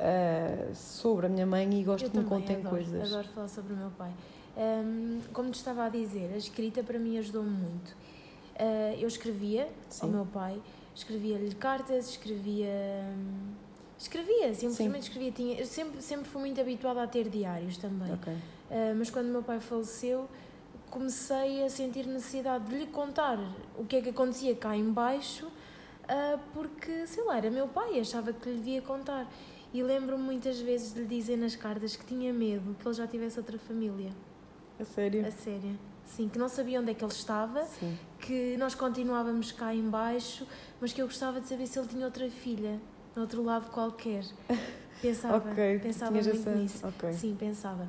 ah, 0.01 0.73
sobre 0.73 1.27
a 1.27 1.29
minha 1.29 1.45
mãe 1.45 1.69
e 1.79 1.83
gosto 1.83 2.05
eu 2.05 2.11
que 2.11 2.17
me 2.17 2.25
contem 2.25 2.55
adoro, 2.57 2.69
coisas. 2.75 3.11
adoro 3.13 3.27
falar 3.29 3.47
sobre 3.47 3.73
o 3.73 3.77
meu 3.77 3.89
pai. 3.91 4.11
Hum, 4.57 5.19
como 5.31 5.49
te 5.51 5.55
estava 5.55 5.85
a 5.85 5.89
dizer, 5.89 6.31
a 6.33 6.37
escrita 6.37 6.83
para 6.83 6.99
mim 6.99 7.17
ajudou-me 7.17 7.49
muito. 7.49 7.95
Ah, 8.59 8.93
eu 8.99 9.07
escrevia 9.07 9.69
Sim. 9.89 10.07
ao 10.07 10.11
meu 10.11 10.25
pai, 10.25 10.59
escrevia-lhe 10.95 11.53
cartas, 11.55 12.09
escrevia. 12.09 12.67
hum, 13.15 13.53
Escrevia, 13.97 14.51
simplesmente 14.55 15.03
escrevia. 15.03 15.31
Tinha, 15.31 15.55
eu 15.59 15.65
sempre, 15.67 16.01
sempre 16.01 16.27
fui 16.27 16.41
muito 16.41 16.59
habituada 16.59 17.03
a 17.03 17.07
ter 17.07 17.29
diários 17.29 17.77
também. 17.77 18.11
Ok. 18.11 18.33
Ah, 18.71 18.93
mas 18.97 19.11
quando 19.11 19.27
o 19.27 19.31
meu 19.31 19.43
pai 19.43 19.59
faleceu, 19.59 20.27
comecei 20.89 21.63
a 21.63 21.69
sentir 21.69 22.07
necessidade 22.07 22.65
de 22.65 22.75
lhe 22.79 22.87
contar 22.87 23.37
o 23.77 23.85
que 23.85 23.97
é 23.97 24.01
que 24.01 24.09
acontecia 24.09 24.55
cá 24.55 24.75
em 24.75 24.91
baixo, 24.91 25.47
ah, 26.09 26.39
porque, 26.51 27.05
sei 27.05 27.23
lá, 27.23 27.37
era 27.37 27.51
meu 27.51 27.67
pai, 27.67 27.99
achava 27.99 28.33
que 28.33 28.49
lhe 28.49 28.55
devia 28.57 28.81
contar. 28.81 29.31
E 29.73 29.81
lembro-me 29.81 30.21
muitas 30.23 30.59
vezes 30.59 30.93
de 30.93 31.01
lhe 31.01 31.05
dizer 31.07 31.37
nas 31.37 31.55
cartas 31.55 31.95
que 31.95 32.05
tinha 32.05 32.33
medo 32.33 32.75
que 32.79 32.85
ele 32.87 32.93
já 32.93 33.07
tivesse 33.07 33.39
outra 33.39 33.57
família. 33.57 34.11
A 34.79 34.83
sério? 34.83 35.25
A 35.25 35.31
sério. 35.31 35.79
Sim, 36.05 36.27
que 36.27 36.37
não 36.37 36.49
sabia 36.49 36.81
onde 36.81 36.91
é 36.91 36.93
que 36.93 37.03
ele 37.05 37.11
estava, 37.13 37.63
Sim. 37.63 37.97
que 38.19 38.57
nós 38.57 38.75
continuávamos 38.75 39.51
cá 39.53 39.73
em 39.73 39.89
baixo, 39.89 40.45
mas 40.81 40.91
que 40.91 41.01
eu 41.01 41.05
gostava 41.05 41.39
de 41.39 41.47
saber 41.47 41.67
se 41.67 41.79
ele 41.79 41.87
tinha 41.87 42.03
outra 42.05 42.29
filha, 42.29 42.81
no 43.15 43.21
outro 43.21 43.41
lado 43.43 43.69
qualquer. 43.71 44.25
Pensava, 45.01 45.37
Ok, 45.49 45.79
pensava 45.79 46.11
muito 46.11 46.29
essa- 46.29 46.55
nisso. 46.55 46.85
ok. 46.87 47.11
Sim, 47.13 47.35
pensava. 47.39 47.87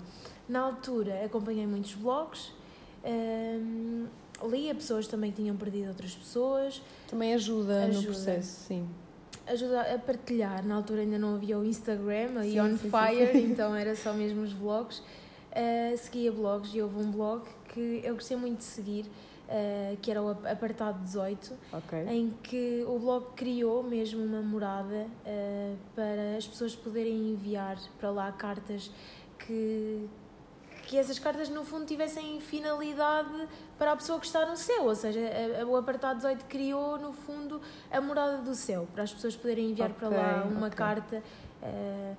Na 0.49 0.61
altura 0.61 1.23
acompanhei 1.27 1.67
muitos 1.67 1.95
blogs, 1.95 2.53
hum, 3.05 4.07
lia 4.49 4.75
pessoas 4.75 5.07
também 5.07 5.31
que 5.31 5.37
tinham 5.43 5.55
perdido 5.57 5.89
outras 5.89 6.15
pessoas, 6.15 6.81
Também 7.09 7.35
ajuda, 7.35 7.81
no 7.83 7.89
Ajuda. 7.89 8.07
processo, 8.07 8.61
sim. 8.67 8.89
Ajuda 9.53 9.95
a 9.95 9.99
partilhar. 9.99 10.65
Na 10.67 10.77
altura 10.77 11.01
ainda 11.03 11.19
não 11.19 11.35
havia 11.35 11.59
o 11.59 11.65
Instagram, 11.65 12.39
aí 12.39 12.61
on 12.61 12.71
sim, 12.71 12.77
sim, 12.79 12.91
fire, 12.91 13.33
sim. 13.33 13.45
então 13.53 13.75
era 13.75 13.95
só 13.95 14.13
mesmo 14.13 14.43
os 14.43 14.53
blogs. 14.53 14.99
Uh, 14.99 15.97
seguia 15.99 16.33
blogs 16.33 16.75
e 16.75 16.81
houve 16.83 16.99
um 16.99 17.11
blog 17.11 17.43
que 17.69 18.01
eu 18.05 18.15
gostei 18.15 18.37
muito 18.37 18.59
de 18.59 18.65
seguir, 18.65 19.05
uh, 19.49 19.97
que 20.01 20.11
era 20.11 20.23
o 20.23 20.31
ap- 20.31 20.47
apartado 20.47 20.99
18, 21.05 21.53
Ok. 21.73 21.99
em 22.09 22.31
que 22.43 22.83
o 22.89 22.99
blog 22.99 23.27
criou 23.37 23.83
mesmo 23.83 24.25
uma 24.25 24.41
morada 24.41 25.07
uh, 25.27 25.77
para 25.95 26.37
as 26.39 26.47
pessoas 26.47 26.75
poderem 26.75 27.33
enviar 27.33 27.77
para 28.01 28.11
lá 28.11 28.33
cartas 28.33 28.91
que, 29.39 30.07
que 30.93 30.99
essas 30.99 31.19
cartas 31.19 31.49
no 31.49 31.65
fundo 31.65 31.87
tivessem 31.87 32.39
finalidade 32.39 33.49
para 33.79 33.93
a 33.93 33.97
pessoa 33.97 34.21
que 34.21 34.27
está 34.27 34.45
no 34.45 34.59
céu, 34.59 34.85
ou 34.85 34.95
seja, 34.95 35.21
a- 35.21 35.63
a- 35.63 35.67
o 35.67 35.75
apartado 35.75 36.17
18 36.19 36.45
criou 36.45 36.99
no 36.99 37.15
fundo 37.15 37.63
a 37.91 37.99
morada 37.99 38.43
do 38.43 38.55
céu, 38.55 38.87
para 38.93 39.03
as 39.03 39.11
pessoas 39.11 39.35
poderem 39.35 39.71
enviar 39.71 39.89
para 39.95 40.11
lá 40.11 40.45
uma 40.45 40.67
ok. 40.67 40.77
carta, 40.77 41.23
uh, 41.63 42.17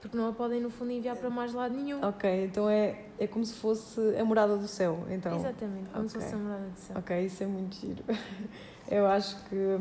porque 0.00 0.16
não 0.16 0.28
a 0.28 0.32
podem 0.32 0.60
no 0.60 0.70
fundo 0.70 0.92
enviar 0.92 1.16
para 1.16 1.28
mais 1.28 1.52
lado 1.52 1.74
nenhum. 1.74 2.00
Ok, 2.04 2.44
então 2.44 2.70
é, 2.70 3.06
é 3.18 3.26
como 3.26 3.44
se 3.44 3.54
fosse 3.54 4.00
a 4.16 4.24
morada 4.24 4.56
do 4.56 4.68
céu, 4.68 5.04
então. 5.10 5.34
Exatamente, 5.34 5.90
como 5.90 6.08
se 6.08 6.16
ok. 6.16 6.28
fosse 6.28 6.34
a 6.36 6.38
morada 6.38 6.68
do 6.68 6.78
céu. 6.78 6.96
Ok, 6.98 7.20
isso 7.26 7.42
é 7.42 7.46
muito 7.48 7.74
giro. 7.74 8.04
Eu 8.88 9.04
acho 9.08 9.34
que 9.46 9.80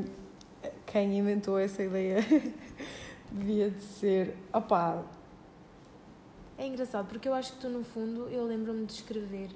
quem 0.88 1.16
inventou 1.20 1.60
essa 1.60 1.84
ideia 1.84 2.18
devia 3.32 3.70
de 3.70 3.84
ser. 3.84 4.36
Opá, 4.52 5.04
É 6.58 6.66
engraçado, 6.66 7.08
porque 7.08 7.28
eu 7.28 7.34
acho 7.34 7.54
que 7.54 7.60
tu, 7.60 7.70
no 7.70 7.84
fundo, 7.84 8.30
eu 8.30 8.46
lembro-me 8.46 8.86
de 8.86 8.94
escrever 8.94 9.50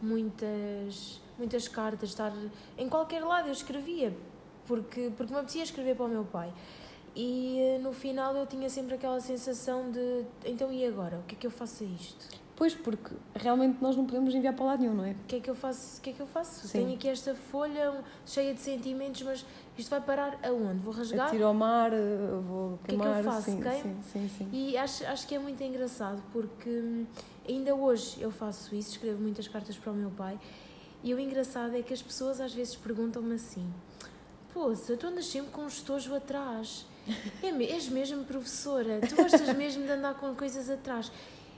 muitas, 0.00 1.20
muitas 1.36 1.66
cartas, 1.66 2.10
estar 2.10 2.32
em 2.78 2.88
qualquer 2.88 3.24
lado 3.24 3.48
eu 3.48 3.52
escrevia, 3.52 4.16
porque, 4.66 5.10
porque 5.16 5.32
me 5.32 5.38
apetecia 5.40 5.64
escrever 5.64 5.96
para 5.96 6.06
o 6.06 6.08
meu 6.08 6.24
pai. 6.24 6.52
E 7.16 7.58
eh, 7.60 7.78
no 7.78 7.92
final 7.92 8.36
eu 8.36 8.46
tinha 8.46 8.68
sempre 8.68 8.94
aquela 8.94 9.20
sensação 9.20 9.90
de 9.90 10.24
então 10.44 10.72
e 10.72 10.84
agora? 10.84 11.18
O 11.18 11.22
que 11.24 11.34
é 11.34 11.38
que 11.38 11.46
eu 11.46 11.50
faço 11.50 11.84
a 11.84 11.86
isto? 11.86 12.43
Pois 12.56 12.74
porque 12.74 13.14
realmente 13.34 13.78
nós 13.80 13.96
não 13.96 14.06
podemos 14.06 14.34
enviar 14.34 14.54
para 14.54 14.64
lado 14.64 14.80
nenhum, 14.80 14.94
não 14.94 15.04
é? 15.04 15.12
O 15.12 15.26
que 15.26 15.36
é 15.36 15.40
que 15.40 15.50
eu 15.50 15.54
faço? 15.54 15.98
O 15.98 16.02
que 16.02 16.10
é 16.10 16.12
que 16.12 16.20
eu 16.20 16.26
faço? 16.26 16.66
Sim. 16.66 16.78
Tenho 16.78 16.94
aqui 16.94 17.08
esta 17.08 17.34
folha 17.34 18.02
cheia 18.26 18.54
de 18.54 18.60
sentimentos, 18.60 19.22
mas 19.22 19.44
isto 19.76 19.90
vai 19.90 20.00
parar 20.00 20.38
aonde? 20.42 20.78
Vou 20.80 20.92
rasgar? 20.92 21.28
Atiro 21.28 21.46
ao 21.46 21.54
mar, 21.54 21.92
eh, 21.92 21.98
vou 22.46 22.78
que 22.84 22.94
é 22.94 22.98
que 22.98 23.00
eu 23.00 23.12
queimar. 23.12 23.24
faço? 23.24 23.50
Sim, 23.50 23.62
sim, 23.62 23.96
sim, 24.12 24.30
sim. 24.38 24.48
E 24.52 24.76
acho, 24.76 25.04
acho 25.06 25.26
que 25.26 25.34
é 25.34 25.38
muito 25.38 25.62
engraçado 25.62 26.22
porque 26.32 26.68
hum, 26.68 27.06
ainda 27.48 27.74
hoje 27.74 28.20
eu 28.20 28.30
faço 28.30 28.74
isso, 28.74 28.90
escrevo 28.92 29.20
muitas 29.20 29.48
cartas 29.48 29.76
para 29.76 29.92
o 29.92 29.94
meu 29.94 30.10
pai 30.10 30.38
e 31.02 31.12
o 31.12 31.20
engraçado 31.20 31.76
é 31.76 31.82
que 31.82 31.92
as 31.92 32.00
pessoas 32.00 32.40
às 32.40 32.54
vezes 32.54 32.76
perguntam-me 32.76 33.34
assim: 33.34 33.70
Poça, 34.54 34.96
tu 34.96 35.06
andas 35.06 35.26
sempre 35.26 35.50
com 35.50 35.62
um 35.62 35.66
estojo 35.68 36.14
atrás. 36.14 36.86
É, 37.42 37.48
és 37.48 37.90
mesmo 37.90 38.24
professora, 38.24 38.98
tu 39.06 39.14
gostas 39.14 39.54
mesmo 39.54 39.84
de 39.84 39.90
andar 39.90 40.14
com 40.14 40.34
coisas 40.34 40.70
atrás. 40.70 41.12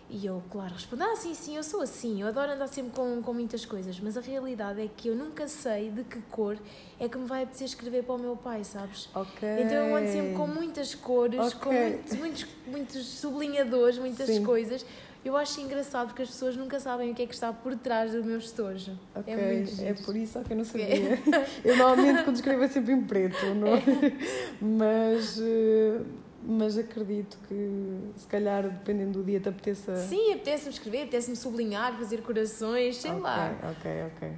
E 0.08 0.24
eu, 0.24 0.42
claro, 0.50 0.72
respondo: 0.74 1.02
Ah, 1.02 1.16
sim, 1.16 1.34
sim, 1.34 1.56
eu 1.56 1.62
sou 1.64 1.80
assim, 1.82 2.20
eu 2.22 2.28
adoro 2.28 2.52
andar 2.52 2.68
sempre 2.68 2.92
com, 2.92 3.20
com 3.22 3.32
muitas 3.34 3.64
coisas, 3.64 3.98
mas 3.98 4.16
a 4.16 4.20
realidade 4.20 4.80
é 4.80 4.88
que 4.88 5.08
eu 5.08 5.16
nunca 5.16 5.48
sei 5.48 5.90
de 5.90 6.04
que 6.04 6.20
cor 6.30 6.56
é 7.00 7.08
que 7.08 7.18
me 7.18 7.26
vai 7.26 7.42
apetecer 7.42 7.66
escrever 7.66 8.04
para 8.04 8.14
o 8.14 8.18
meu 8.18 8.36
pai, 8.36 8.62
sabes? 8.62 9.08
Ok. 9.14 9.48
Então 9.58 9.76
eu 9.76 9.96
ando 9.96 10.08
sempre 10.08 10.32
com 10.34 10.46
muitas 10.46 10.94
cores, 10.94 11.52
com 11.54 11.70
Ok. 11.70 12.00
muitos, 12.16 12.46
muitos, 12.66 13.06
sublinhadores, 13.18 13.98
muitas 13.98 14.26
Sim. 14.26 14.44
coisas. 14.44 14.86
Eu 15.24 15.36
acho 15.36 15.60
engraçado 15.60 16.06
porque 16.06 16.22
as 16.22 16.28
pessoas 16.28 16.56
nunca 16.56 16.78
sabem 16.78 17.10
o 17.10 17.14
que 17.14 17.22
é 17.22 17.26
que 17.26 17.34
está 17.34 17.52
por 17.52 17.74
trás 17.74 18.12
do 18.12 18.22
meu 18.22 18.38
estojo. 18.38 18.96
Ok, 19.12 19.32
É 19.32 19.36
muito 19.36 19.82
é 19.82 19.92
por 19.92 20.16
isso 20.16 20.38
que 20.44 20.52
eu 20.52 20.56
não 20.56 20.64
sabia. 20.64 21.18
Eu 21.64 21.76
normalmente 21.76 22.22
quando 22.22 22.36
escrevo 22.36 22.62
é 22.62 22.68
sempre 22.68 22.92
em 22.92 23.02
preto, 23.02 23.44
não? 23.56 23.74
é? 23.74 23.82
mas, 24.62 25.40
eh, 25.40 26.00
mas 26.48 26.78
acredito 26.78 27.36
que 27.48 28.12
se 28.16 28.26
calhar 28.28 28.62
dependendo 28.62 29.18
do 29.18 29.24
dia 29.24 29.40
te 29.40 29.48
apeteça. 29.48 29.96
Sim, 29.96 30.32
apetece-me 30.32 30.70
escrever, 30.70 30.98
apetece-me 31.02 31.36
sublinhar, 31.36 31.96
fazer 31.98 32.22
corações, 32.22 32.96
sei 32.98 33.10
Ok, 33.10 33.22
lá. 33.22 33.58
Ok, 33.70 33.90
ok, 34.14 34.32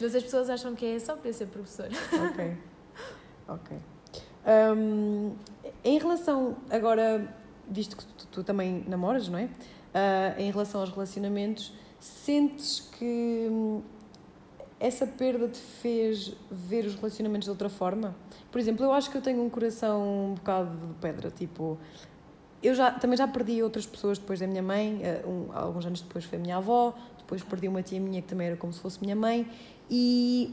Mas 0.00 0.14
as 0.14 0.22
pessoas 0.22 0.48
acham 0.48 0.74
que 0.74 0.86
é 0.86 0.98
só 0.98 1.14
para 1.16 1.32
ser 1.32 1.46
professora. 1.46 1.90
ok. 2.30 2.56
ok. 3.48 3.76
Hum, 4.74 5.34
em 5.84 5.98
relação, 5.98 6.56
agora, 6.70 7.32
visto 7.68 7.96
que 7.96 8.04
tu, 8.04 8.26
tu 8.28 8.44
também 8.44 8.84
namoras, 8.88 9.28
não 9.28 9.38
é? 9.38 9.48
Ah, 9.94 10.34
em 10.38 10.50
relação 10.50 10.80
aos 10.80 10.90
relacionamentos, 10.90 11.72
sentes 12.00 12.80
que 12.98 13.46
hum, 13.50 13.82
essa 14.82 15.06
perda 15.06 15.46
te 15.48 15.60
fez 15.60 16.32
ver 16.50 16.84
os 16.84 16.94
relacionamentos 16.96 17.44
de 17.46 17.50
outra 17.50 17.68
forma? 17.68 18.14
Por 18.50 18.60
exemplo, 18.60 18.84
eu 18.84 18.92
acho 18.92 19.10
que 19.10 19.16
eu 19.16 19.22
tenho 19.22 19.40
um 19.42 19.48
coração 19.48 20.30
um 20.30 20.34
bocado 20.34 20.70
de 20.88 20.94
pedra, 20.94 21.30
tipo. 21.30 21.78
Eu 22.62 22.74
já, 22.74 22.90
também 22.90 23.16
já 23.16 23.26
perdi 23.28 23.62
outras 23.62 23.86
pessoas 23.86 24.18
depois 24.18 24.40
da 24.40 24.46
minha 24.46 24.62
mãe, 24.62 25.00
ah, 25.04 25.26
um- 25.26 25.48
alguns 25.52 25.86
anos 25.86 26.00
depois 26.00 26.24
foi 26.24 26.38
a 26.38 26.40
minha 26.42 26.56
avó, 26.56 26.94
depois 27.18 27.42
perdi 27.42 27.68
uma 27.68 27.82
tia 27.82 28.00
minha 28.00 28.20
que 28.22 28.28
também 28.28 28.48
era 28.48 28.56
como 28.56 28.72
se 28.72 28.80
fosse 28.80 29.00
minha 29.00 29.16
mãe, 29.16 29.48
e 29.90 30.52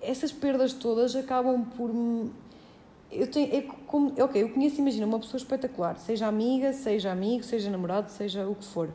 essas 0.00 0.32
perdas 0.32 0.72
todas 0.72 1.14
acabam 1.16 1.64
por. 1.76 1.90
Eu 3.12 3.26
tenho, 3.26 3.52
é 3.54 3.62
como, 3.86 4.12
ok, 4.22 4.40
eu 4.42 4.48
conheço, 4.50 4.80
imagina, 4.80 5.04
uma 5.06 5.18
pessoa 5.18 5.38
espetacular, 5.38 5.98
seja 5.98 6.26
amiga, 6.28 6.72
seja 6.72 7.10
amigo, 7.10 7.42
seja 7.42 7.68
namorado, 7.68 8.10
seja 8.10 8.46
o 8.46 8.54
que 8.54 8.64
for. 8.64 8.88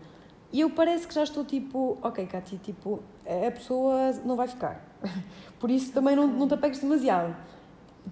E 0.56 0.62
eu 0.62 0.70
parece 0.70 1.06
que 1.06 1.14
já 1.14 1.24
estou 1.24 1.44
tipo, 1.44 1.98
ok, 2.02 2.26
Cátia, 2.28 2.58
tipo, 2.64 3.02
a 3.26 3.52
pessoa 3.52 4.14
não 4.24 4.38
vai 4.38 4.48
ficar. 4.48 4.82
Por 5.60 5.70
isso 5.70 5.92
também 5.92 6.16
não, 6.16 6.28
não 6.28 6.48
te 6.48 6.54
apegues 6.54 6.80
demasiado. 6.80 7.36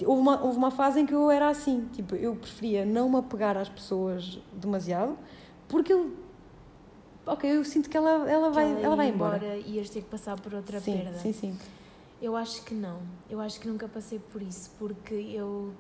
Houve 0.06 0.21
uma, 0.21 0.43
houve 0.43 0.58
uma 0.58 0.69
fase 0.69 0.99
em 0.99 1.06
que 1.06 1.13
eu 1.13 1.32
era 1.32 1.47
assim, 1.47 1.88
tipo, 1.93 2.17
eu 2.17 2.36
preferia 2.36 2.86
não 2.86 3.08
me 3.10 3.15
apegar 3.15 3.56
às 3.56 3.69
pessoas 3.69 4.41
demasiado, 4.51 5.17
porque 5.69 5.93
eu, 5.93 6.12
ok, 7.25 7.49
eu 7.49 7.63
sinto 7.63 7.89
que 7.89 7.95
ela, 7.95 8.29
ela, 8.29 8.49
Que 8.49 8.56
vai, 8.56 8.71
ela 8.71 8.82
ela 8.82 8.95
vai 8.97 9.08
embora. 9.08 9.56
e 9.56 9.75
ias 9.77 9.89
ter 9.89 10.01
que 10.01 10.10
passar 10.10 10.38
por 10.38 10.53
outra 10.53 10.82
sim, 10.82 10.97
perda. 10.97 11.17
sim, 11.19 11.32
sim. 11.32 11.58
Eu 12.21 12.36
acho 12.36 12.62
que 12.65 12.73
não. 12.73 12.99
Eu 13.29 13.39
acho 13.39 13.58
que 13.58 13.69
nunca 13.69 13.88
passei 13.88 14.19
por 14.19 14.41
isso, 14.41 14.69
porque 14.77 15.13
eu 15.13 15.71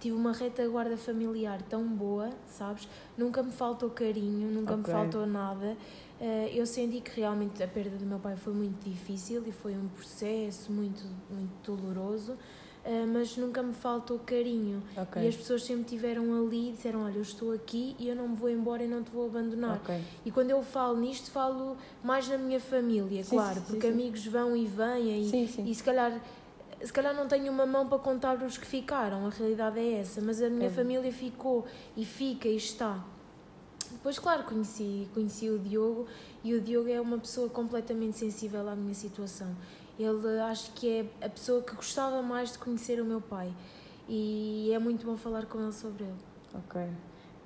tive 0.00 0.16
uma 0.16 0.32
retaguarda 0.32 0.96
familiar 0.96 1.60
tão 1.62 1.84
boa, 1.86 2.30
sabes? 2.48 2.88
Nunca 3.16 3.42
me 3.42 3.52
faltou 3.52 3.90
carinho, 3.90 4.48
nunca 4.50 4.74
me 4.74 4.82
Ok. 4.82 4.92
faltou 4.92 5.26
nada. 5.26 5.76
Eh, 6.20 6.50
eu 6.54 6.66
senti 6.66 7.00
que 7.00 7.20
realmente 7.20 7.62
a 7.62 7.68
perda 7.68 7.96
do 7.96 8.06
meu 8.06 8.18
pai 8.18 8.36
foi 8.36 8.52
muito 8.52 8.82
difícil 8.88 9.42
e 9.46 9.52
foi 9.52 9.74
um 9.76 9.88
processo 9.88 10.70
muito, 10.72 11.02
muito 11.30 11.50
doloroso, 11.76 12.36
eh, 12.84 13.04
mas 13.06 13.36
nunca 13.36 13.62
me 13.62 13.72
faltou 13.74 14.18
carinho. 14.18 14.82
Ok. 14.96 15.22
E 15.22 15.28
as 15.28 15.36
pessoas 15.36 15.62
sempre 15.64 15.82
estiveram 15.84 16.34
ali 16.46 16.70
e 16.70 16.72
disseram: 16.72 17.04
Olha, 17.04 17.16
eu 17.16 17.22
estou 17.22 17.52
aqui 17.52 17.94
e 17.98 18.08
eu 18.08 18.16
não 18.16 18.28
me 18.28 18.36
vou 18.36 18.48
embora 18.50 18.82
e 18.82 18.88
não 18.88 19.02
te 19.02 19.10
vou 19.10 19.26
abandonar. 19.26 19.76
Ok. 19.76 19.98
E 20.24 20.30
quando 20.30 20.50
eu 20.50 20.62
falo 20.62 20.98
nisto, 20.98 21.30
falo 21.30 21.76
mais 22.02 22.26
na 22.28 22.36
minha 22.38 22.60
família, 22.60 23.22
Sim, 23.24 23.36
claro, 23.36 23.60
sim, 23.60 23.66
porque 23.66 23.86
sim. 23.86 23.92
amigos 23.92 24.26
vão 24.26 24.56
e 24.56 24.66
vêm 24.66 25.30
e, 25.30 25.70
e 25.70 25.74
se 25.74 25.82
calhar 25.82 26.20
se 26.82 26.92
calhar 26.92 27.14
não 27.14 27.26
tenho 27.28 27.52
uma 27.52 27.66
mão 27.66 27.86
para 27.88 27.98
contar 27.98 28.42
os 28.42 28.56
que 28.58 28.66
ficaram, 28.66 29.26
a 29.26 29.30
realidade 29.30 29.78
é 29.78 30.00
essa, 30.00 30.20
mas 30.20 30.40
a 30.42 30.48
minha 30.48 30.66
É. 30.68 30.70
família 30.70 31.12
ficou 31.12 31.66
e 31.96 32.04
fica 32.04 32.48
e 32.48 32.56
está. 32.56 33.04
Depois, 33.92 34.18
claro, 34.18 34.44
conheci, 34.44 35.08
conheci 35.12 35.50
o 35.50 35.58
Diogo 35.58 36.06
e 36.44 36.54
o 36.54 36.60
Diogo 36.60 36.88
é 36.88 37.00
uma 37.00 37.18
pessoa 37.18 37.48
completamente 37.48 38.16
sensível 38.18 38.68
à 38.68 38.74
minha 38.76 38.94
situação. 38.94 39.54
Ele 39.98 40.38
acho 40.40 40.72
que 40.72 40.88
é 41.20 41.26
a 41.26 41.28
pessoa 41.28 41.60
que 41.62 41.74
gostava 41.74 42.22
mais 42.22 42.52
de 42.52 42.58
conhecer 42.58 43.00
o 43.00 43.04
meu 43.04 43.20
pai 43.20 43.52
e 44.08 44.70
é 44.72 44.78
muito 44.78 45.04
bom 45.04 45.16
falar 45.16 45.44
com 45.46 45.60
ele 45.60 45.72
sobre 45.72 46.04
ele. 46.04 46.14
Ok. 46.54 46.80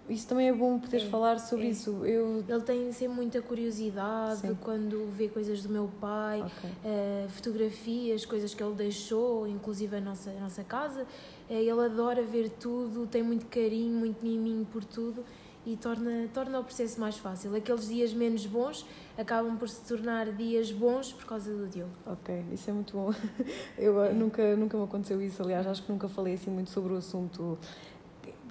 Isso 0.09 0.29
também 0.29 0.49
é 0.49 0.53
bom 0.53 0.79
poderes 0.79 1.07
É, 1.07 1.11
falar 1.11 1.39
sobre 1.39 1.67
é. 1.67 1.71
isso. 1.71 2.05
Eu. 2.05 2.45
Ele 2.47 2.61
tem 2.63 2.93
sempre 2.93 3.17
muita 3.17 3.41
curiosidade 3.41 4.41
Sim. 4.41 4.55
quando 4.61 5.11
vê 5.17 5.29
coisas 5.29 5.63
do 5.63 5.71
meu 5.71 5.89
pai, 6.01 6.43
Ok. 6.43 6.71
eh, 6.85 7.27
fotografias, 7.31 8.27
coisas 8.27 8.55
que 8.55 8.63
ele 8.63 8.75
deixou, 8.75 9.49
inclusive 9.49 9.97
a 9.97 10.01
nossa, 10.01 10.29
a 10.31 10.41
nossa 10.41 10.63
casa. 10.63 11.07
Eh, 11.49 11.63
ele 11.63 11.81
adora 11.81 12.23
ver 12.23 12.51
tudo, 12.51 13.07
tem 13.07 13.23
muito 13.23 13.47
carinho, 13.47 13.97
muito 13.99 14.23
miminho 14.23 14.67
por 14.67 14.85
tudo 14.85 15.25
e 15.67 15.75
torna, 15.79 16.29
torna 16.35 16.61
o 16.61 16.65
processo 16.65 17.01
mais 17.01 17.17
fácil. 17.17 17.57
Aqueles 17.57 17.89
dias 17.89 18.13
menos 18.13 18.45
bons 18.45 18.85
acabam 19.17 19.57
por 19.57 19.71
se 19.71 19.81
tornar 19.89 20.31
dias 20.33 20.71
bons 20.71 21.15
por 21.15 21.25
causa 21.25 21.51
do 21.51 21.67
Diogo. 21.67 21.91
Ok, 22.05 22.45
isso 22.53 22.69
é 22.69 22.73
muito 22.75 22.93
bom. 22.93 23.11
Eu 23.79 23.99
ah, 24.03 24.09
É. 24.09 24.13
nunca, 24.13 24.55
nunca 24.55 24.77
me 24.77 24.85
aconteceu 24.85 25.23
isso, 25.23 25.43
aliás, 25.43 25.67
acho 25.67 25.83
que 25.83 25.91
nunca 25.91 26.07
falei 26.11 26.35
assim 26.35 26.51
muito 26.51 26.69
sobre 26.69 26.93
o 26.93 26.97
assunto. 26.99 27.59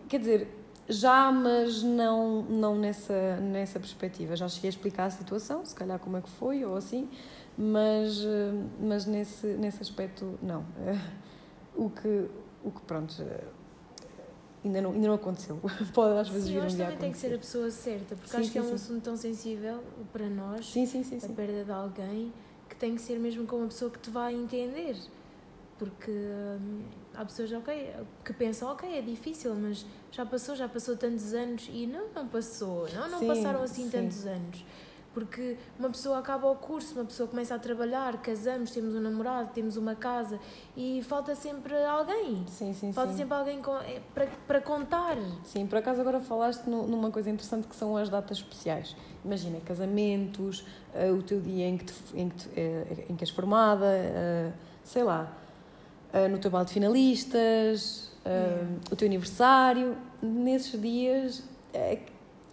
Quer 0.10 0.18
dizer, 0.20 0.48
já, 0.88 1.32
mas 1.32 1.82
não, 1.84 2.42
não 2.44 2.78
nessa, 2.78 3.38
nessa 3.38 3.80
perspectiva. 3.80 4.36
Já 4.36 4.48
cheguei 4.48 4.68
a 4.70 4.72
explicar 4.72 5.06
a 5.06 5.10
situação, 5.10 5.66
se 5.66 5.74
calhar 5.76 5.98
como 6.00 6.18
é 6.18 6.22
que 6.22 6.30
foi 6.32 6.64
ou 6.66 6.76
assim, 6.76 7.10
mas, 7.58 8.20
ah, 8.26 8.68
mas 8.80 9.06
nesse, 9.06 9.48
nesse 9.48 9.82
aspecto, 9.82 10.38
não. 10.42 10.66
Eh, 10.86 10.98
O 11.76 11.90
que, 11.90 12.30
o 12.64 12.70
que 12.70 12.82
pronto, 12.82 13.16
eh, 13.20 13.44
ainda 14.64 14.80
não, 14.80 14.92
ainda 14.92 15.08
não 15.08 15.16
aconteceu. 15.16 15.60
Pode 15.92 16.20
às 16.20 16.30
vezes 16.30 16.48
Sim, 16.48 16.54
vir 16.54 16.64
um 16.64 16.68
dia 16.68 16.78
também 16.86 16.98
tem 17.00 17.12
que 17.12 17.18
ser 17.18 17.34
a 17.34 17.38
pessoa 17.40 17.72
certa, 17.72 18.16
porque 18.16 18.30
Sim, 18.30 18.38
acho 18.38 18.52
que 18.52 18.60
é 18.60 18.62
sim, 18.62 18.68
um 18.68 18.70
sim. 18.70 18.76
assunto 18.76 19.04
tão 19.04 19.18
sensível 19.18 19.84
para 20.12 20.30
nós. 20.30 20.72
Sim, 20.72 20.86
sim, 20.86 21.04
sim. 21.04 21.18
a 21.18 21.20
sim. 21.20 21.34
perda 21.34 21.64
de 21.66 21.72
alguém 21.72 22.32
que 22.70 22.76
tem 22.76 22.94
que 22.96 23.02
ser 23.02 23.18
mesmo 23.18 23.48
com 23.48 23.56
uma 23.56 23.68
pessoa 23.68 23.90
que 23.90 23.98
te 23.98 24.12
vai 24.12 24.36
entender. 24.36 24.96
Porque 25.80 26.12
hum, 26.12 26.82
há 27.16 27.26
pessoas 27.26 27.52
ok, 27.52 27.94
que 28.24 28.34
pensam, 28.34 28.72
ok, 28.72 28.98
é 28.98 29.02
difícil, 29.02 29.54
mas 29.56 29.86
já 30.12 30.26
passou, 30.26 30.56
já 30.56 30.68
passou 30.68 30.96
tantos 30.96 31.34
anos 31.34 31.70
e 31.72 31.86
não, 31.88 32.08
não 32.16 32.28
passou, 32.28 32.88
não, 32.94 33.10
não 33.10 33.20
Sim, 33.20 33.28
passaram 33.28 33.62
assim 33.62 33.84
sim. 33.86 33.90
tantos 33.92 34.26
anos. 34.26 34.66
Porque 35.14 35.58
uma 35.78 35.92
pessoa 35.92 36.18
acaba 36.18 36.50
o 36.50 36.56
curso, 36.56 36.96
uma 36.96 37.06
pessoa 37.06 37.30
começa 37.30 37.54
a 37.54 37.60
trabalhar, 37.60 38.20
casamos, 38.20 38.72
temos 38.72 38.96
um 38.96 39.00
namorado, 39.00 39.52
temos 39.54 39.78
uma 39.78 39.94
casa 39.94 40.40
e 40.76 41.04
falta 41.04 41.36
sempre 41.36 41.76
alguém. 41.86 42.44
Sim, 42.48 42.74
sim, 42.74 42.92
Falta 42.92 43.12
sim. 43.12 43.20
sempre 43.20 43.36
alguém 43.36 43.62
com- 43.62 43.78
é, 43.78 44.02
para, 44.12 44.26
para 44.48 44.60
contar. 44.60 45.16
Sim, 45.44 45.68
por 45.68 45.78
acaso 45.78 46.02
agora 46.02 46.20
falaste 46.20 46.66
nu- 46.68 46.88
numa 46.88 47.12
coisa 47.12 47.30
interessante 47.30 47.68
que 47.68 47.76
são 47.76 47.96
as 47.96 48.10
datas 48.10 48.38
especiais. 48.40 48.96
Imagina, 49.24 49.60
casamentos, 49.60 50.66
eh, 50.96 51.12
o 51.12 51.22
teu 51.22 51.40
dia 51.40 51.68
em 51.68 51.78
que, 51.78 51.86
te- 51.86 52.18
em 52.20 52.30
que, 52.30 52.36
te- 52.36 52.50
eh, 52.60 53.06
em 53.08 53.16
que 53.16 53.24
és 53.24 53.30
formada, 53.30 53.86
eh, 53.86 54.52
sei 54.84 55.04
lá, 55.04 55.32
eh, 56.14 56.28
no 56.28 56.38
teu 56.38 56.50
balde 56.52 56.68
de 56.70 56.74
finalistas, 56.76 58.12
eh, 58.26 58.30
Yeah. 58.30 58.80
o 58.92 58.96
teu 58.96 59.06
aniversário. 59.08 59.98
Nesses 60.22 60.80
dias 60.82 61.44
eh, 61.74 62.00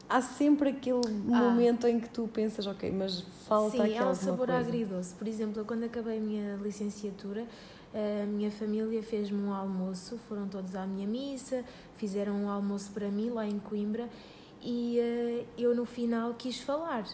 há 0.09 0.21
sempre 0.21 0.71
aquele 0.71 1.09
momento 1.23 1.87
em 1.87 2.01
que 2.01 2.09
tu 2.09 2.27
pensas, 2.29 2.67
ok, 2.67 2.91
mas 2.91 3.21
falta 3.47 3.77
Sim, 3.77 3.83
aqui 3.83 3.99
há 3.99 4.09
um 4.09 4.15
sabor 4.15 4.47
coisa. 4.49 4.61
agridoce. 4.61 5.15
Por 5.15 5.29
exemplo, 5.29 5.61
eu 5.61 5.65
quando 5.65 5.85
acabei 5.85 6.19
a 6.19 6.21
minha 6.21 6.57
licenciatura, 6.57 7.47
a 7.95 8.27
minha 8.27 8.51
família 8.51 9.03
fez-me 9.03 9.41
um 9.43 9.53
almoço, 9.53 10.19
foram 10.29 10.49
todos 10.49 10.75
à 10.75 10.87
minha 10.87 11.07
missa, 11.07 11.65
fizeram 11.97 12.35
um 12.35 12.49
almoço 12.49 12.91
para 12.93 13.09
mim 13.09 13.31
lá 13.31 13.47
em 13.47 13.59
Coimbra 13.59 14.09
e 14.63 14.99
eh, 14.99 15.45
eu 15.59 15.75
no 15.75 15.85
final 15.85 16.35
quis 16.35 16.61
falar. 16.61 17.05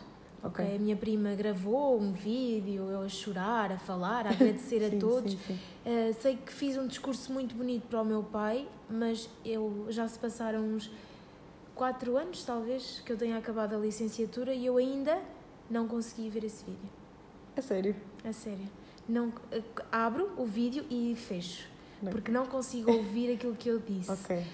Ok. 0.42 0.64
ok? 0.64 0.76
A 0.76 0.78
minha 0.78 0.96
prima 0.96 1.34
gravou 1.34 1.98
um 2.00 2.12
vídeo, 2.12 2.88
eu 2.90 3.02
a 3.02 3.08
chorar, 3.08 3.72
a 3.72 3.78
falar, 3.78 4.26
a 4.26 4.30
agradecer 4.36 4.82
a 4.94 4.98
todos. 4.98 5.32
sim, 5.32 5.38
sim. 5.46 5.58
Uh, 5.86 6.12
sei 6.20 6.36
que 6.36 6.52
fiz 6.52 6.76
um 6.76 6.84
discurso 6.84 7.32
muito 7.32 7.54
bonito 7.54 7.86
para 7.86 8.02
o 8.02 8.04
meu 8.04 8.20
pai, 8.20 8.68
mas 8.90 9.30
eu 9.44 9.86
já 9.88 10.08
se 10.08 10.18
passaram 10.18 10.60
uns 10.60 10.90
quatro 11.76 12.16
anos, 12.16 12.42
talvez, 12.42 13.00
que 13.06 13.12
eu 13.12 13.16
tenha 13.16 13.38
acabado 13.38 13.76
a 13.76 13.78
licenciatura 13.78 14.52
e 14.52 14.66
eu 14.66 14.78
ainda 14.78 15.16
não 15.70 15.86
consegui 15.86 16.28
ver 16.28 16.42
esse 16.42 16.64
vídeo. 16.64 16.88
É 17.54 17.60
sério. 17.60 17.94
A 18.24 18.32
sério. 18.32 18.68
Não, 19.08 19.28
uh, 19.28 19.32
abro 19.92 20.32
o 20.36 20.44
vídeo 20.44 20.84
e 20.90 21.14
fecho, 21.14 21.68
Não. 22.02 22.10
porque 22.10 22.32
não 22.32 22.46
consigo 22.46 22.90
ouvir 22.90 23.32
aquilo 23.32 23.54
que 23.54 23.68
eu 23.68 23.78
disse. 23.78 24.10
Ok. 24.10 24.36
Uh, 24.36 24.44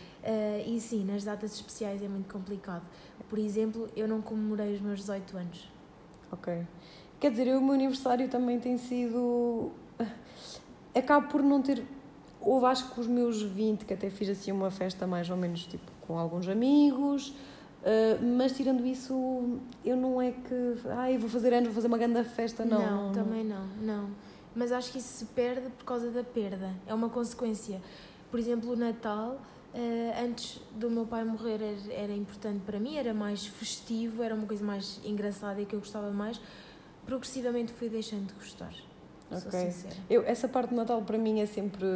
e 0.68 0.78
sim, 0.80 1.02
nas 1.02 1.24
datas 1.24 1.54
especiais 1.54 2.02
é 2.02 2.08
muito 2.08 2.30
complicado. 2.30 2.86
Por 3.30 3.38
exemplo, 3.38 3.88
eu 3.96 4.06
não 4.06 4.20
comemorei 4.20 4.74
os 4.74 4.82
meus 4.82 5.00
18 5.00 5.36
anos. 5.38 5.72
Ok. 6.30 6.66
Quer 7.18 7.30
dizer, 7.30 7.46
eu, 7.46 7.58
o 7.58 7.62
meu 7.62 7.72
aniversário 7.72 8.28
também 8.28 8.60
tem 8.60 8.76
sido. 8.76 9.72
Acabo 10.94 11.28
por 11.28 11.42
não 11.42 11.62
ter. 11.62 11.82
Houve 12.40 12.66
acho 12.66 12.92
que 12.92 13.00
os 13.00 13.06
meus 13.06 13.40
20, 13.40 13.84
que 13.84 13.94
até 13.94 14.10
fiz 14.10 14.28
assim 14.28 14.52
uma 14.52 14.70
festa 14.70 15.06
mais 15.06 15.30
ou 15.30 15.36
menos 15.36 15.64
tipo 15.64 15.90
com 16.06 16.18
alguns 16.18 16.48
amigos. 16.48 17.34
Uh, 17.82 18.24
mas 18.36 18.52
tirando 18.52 18.86
isso, 18.86 19.58
eu 19.84 19.96
não 19.96 20.22
é 20.22 20.30
que. 20.30 20.88
Ai, 20.90 21.18
vou 21.18 21.28
fazer 21.28 21.52
anos, 21.52 21.66
vou 21.66 21.74
fazer 21.74 21.88
uma 21.88 21.98
grande 21.98 22.22
festa, 22.24 22.64
não. 22.64 22.78
Não, 22.78 23.06
não 23.06 23.12
também 23.12 23.44
não, 23.44 23.66
não. 23.80 24.10
Mas 24.54 24.70
acho 24.70 24.92
que 24.92 24.98
isso 24.98 25.18
se 25.18 25.24
perde 25.26 25.68
por 25.70 25.84
causa 25.84 26.10
da 26.10 26.22
perda. 26.22 26.74
É 26.86 26.94
uma 26.94 27.08
consequência. 27.08 27.80
Por 28.30 28.38
exemplo, 28.38 28.72
o 28.72 28.76
Natal, 28.76 29.40
uh, 29.74 30.24
antes 30.24 30.60
do 30.72 30.90
meu 30.90 31.06
pai 31.06 31.24
morrer, 31.24 31.54
era, 31.54 31.92
era, 32.02 32.12
importante 32.12 32.60
para 32.64 32.78
mim, 32.78 32.96
era 32.96 33.12
mais 33.12 33.46
festivo, 33.46 34.22
era 34.22 34.34
uma 34.34 34.46
coisa 34.46 34.64
mais 34.64 35.00
engraçada 35.04 35.60
e 35.60 35.66
que 35.66 35.74
eu 35.74 35.80
gostava 35.80 36.10
mais. 36.10 36.40
Progressivamente 37.04 37.72
fui 37.72 37.88
deixando 37.88 38.28
de 38.28 38.34
gostar. 38.34 38.72
Okay. 39.36 39.70
Sincera. 39.70 39.94
Eu, 40.08 40.22
essa 40.26 40.48
parte 40.48 40.70
do 40.70 40.76
Natal 40.76 41.02
para 41.02 41.18
mim 41.18 41.40
é 41.40 41.46
sempre, 41.46 41.86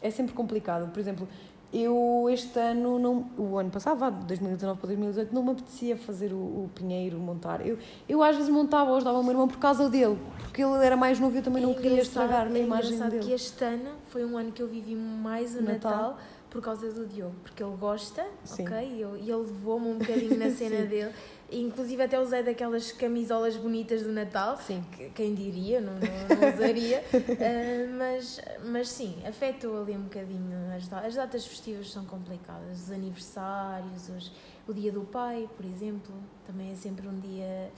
é 0.00 0.10
sempre 0.10 0.34
complicado. 0.34 0.90
Por 0.92 1.00
exemplo, 1.00 1.28
eu 1.72 2.28
este 2.30 2.58
ano, 2.58 2.98
não, 2.98 3.30
o 3.36 3.58
ano 3.58 3.70
passado, 3.70 3.98
de 4.20 4.26
2019 4.26 4.78
para 4.78 4.86
2018, 4.86 5.34
não 5.34 5.42
me 5.42 5.50
apetecia 5.50 5.96
fazer 5.96 6.32
o, 6.32 6.36
o 6.36 6.70
Pinheiro, 6.74 7.18
montar. 7.18 7.66
Eu, 7.66 7.78
eu 8.08 8.22
às 8.22 8.36
vezes 8.36 8.50
montava 8.50 8.90
ou 8.90 8.96
ajudava 8.96 9.18
o 9.18 9.22
meu 9.22 9.32
irmão 9.32 9.48
por 9.48 9.58
causa 9.58 9.90
dele, 9.90 10.16
porque 10.38 10.62
ele 10.62 10.84
era 10.84 10.96
mais 10.96 11.18
novo 11.18 11.34
e 11.34 11.38
eu 11.38 11.42
também 11.42 11.62
não 11.62 11.72
é 11.72 11.74
queria 11.74 12.00
estragar 12.00 12.46
a 12.46 12.50
é 12.50 12.62
imagem 12.62 12.98
dele. 12.98 13.18
que 13.18 13.32
este 13.32 13.64
ano 13.64 13.90
foi 14.08 14.24
um 14.24 14.38
ano 14.38 14.52
que 14.52 14.62
eu 14.62 14.68
vivi 14.68 14.94
mais 14.94 15.54
o 15.54 15.62
Natal, 15.62 15.92
Natal 15.92 16.18
por 16.48 16.62
causa 16.62 16.90
do 16.90 17.04
Diogo, 17.04 17.34
porque 17.42 17.62
ele 17.62 17.76
gosta, 17.76 18.24
Sim. 18.44 18.62
ok? 18.62 18.78
E, 18.78 19.00
eu, 19.00 19.16
e 19.16 19.30
ele 19.30 19.42
levou-me 19.42 19.88
um 19.88 19.98
bocadinho 19.98 20.38
na 20.38 20.50
cena 20.54 20.86
dele. 20.86 21.12
Inclusive 21.50 22.02
até 22.02 22.20
usei 22.20 22.42
daquelas 22.42 22.90
camisolas 22.90 23.56
bonitas 23.56 24.02
do 24.02 24.12
Natal. 24.12 24.56
Sim. 24.56 24.84
Que, 24.92 25.10
quem 25.10 25.34
diria, 25.34 25.80
não, 25.80 25.94
não, 25.94 26.00
não 26.00 26.54
usaria. 26.54 27.02
uh, 27.12 27.94
mas, 27.96 28.40
mas 28.64 28.88
sim, 28.88 29.16
afetou 29.26 29.80
ali 29.80 29.92
um 29.92 30.02
bocadinho. 30.02 30.56
As, 30.76 30.92
as 30.92 31.14
datas 31.14 31.46
festivas 31.46 31.90
são 31.90 32.04
complicadas. 32.04 32.82
Os 32.82 32.90
aniversários, 32.90 34.08
os, 34.08 34.32
o 34.66 34.74
dia 34.74 34.90
do 34.90 35.02
pai, 35.02 35.48
por 35.56 35.64
exemplo, 35.64 36.12
também 36.44 36.72
é 36.72 36.74
sempre 36.74 37.06
um 37.06 37.20
dia 37.20 37.70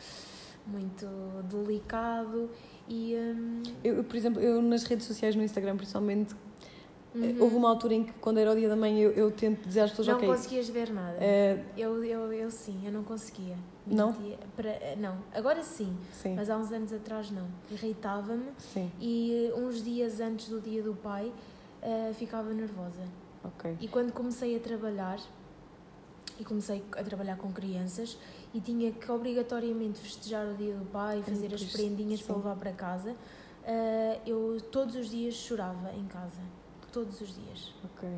muito 0.66 1.06
delicado. 1.44 2.50
E, 2.88 3.14
um... 3.16 3.62
eu, 3.84 4.02
por 4.02 4.16
exemplo, 4.16 4.40
eu 4.40 4.62
nas 4.62 4.84
redes 4.84 5.06
sociais, 5.06 5.36
no 5.36 5.42
Instagram 5.42 5.76
principalmente, 5.76 6.34
Uhum. 7.18 7.36
Houve 7.40 7.56
uma 7.56 7.68
altura 7.68 7.94
em 7.94 8.04
que, 8.04 8.12
quando 8.14 8.38
era 8.38 8.52
o 8.52 8.54
dia 8.54 8.68
da 8.68 8.76
mãe, 8.76 9.00
eu, 9.00 9.10
eu 9.10 9.30
tento 9.30 9.66
dizer 9.66 9.80
às 9.80 9.90
pessoas: 9.90 10.08
Não 10.08 10.16
okay, 10.16 10.28
conseguias 10.28 10.68
ver 10.68 10.90
nada. 10.92 11.16
Uh, 11.16 11.64
eu, 11.76 12.04
eu, 12.04 12.32
eu 12.32 12.50
sim, 12.50 12.80
eu 12.84 12.92
não 12.92 13.02
conseguia. 13.02 13.56
Não? 13.86 14.14
Para, 14.54 14.68
eh, 14.68 14.96
não, 14.98 15.16
agora 15.32 15.62
sim, 15.62 15.96
sim, 16.12 16.34
mas 16.34 16.50
há 16.50 16.56
uns 16.56 16.70
anos 16.70 16.92
atrás 16.92 17.30
não. 17.30 17.46
Irritava-me 17.70 18.50
e 19.00 19.50
uh, 19.52 19.58
uns 19.58 19.82
dias 19.82 20.20
antes 20.20 20.48
do 20.48 20.60
dia 20.60 20.82
do 20.82 20.94
pai 20.94 21.32
uh, 21.82 22.14
ficava 22.14 22.52
nervosa. 22.52 23.02
Okay. 23.42 23.76
E 23.80 23.88
quando 23.88 24.12
comecei 24.12 24.54
a 24.56 24.60
trabalhar, 24.60 25.18
e 26.38 26.44
comecei 26.44 26.84
a 26.92 27.02
trabalhar 27.02 27.36
com 27.36 27.50
crianças 27.50 28.18
e 28.52 28.60
tinha 28.60 28.92
que 28.92 29.10
obrigatoriamente 29.10 29.98
festejar 29.98 30.46
o 30.46 30.54
dia 30.54 30.74
do 30.74 30.84
pai, 30.86 31.22
fazer 31.22 31.52
as 31.54 31.64
prendinhas 31.64 32.20
sim. 32.20 32.26
para 32.26 32.36
levar 32.36 32.56
para 32.56 32.72
casa, 32.72 33.16
eu 34.26 34.60
todos 34.70 34.94
os 34.96 35.10
dias 35.10 35.34
chorava 35.34 35.92
em 35.94 36.04
casa 36.06 36.40
todos 36.92 37.20
os 37.20 37.34
dias. 37.34 37.74
Ok. 37.84 38.08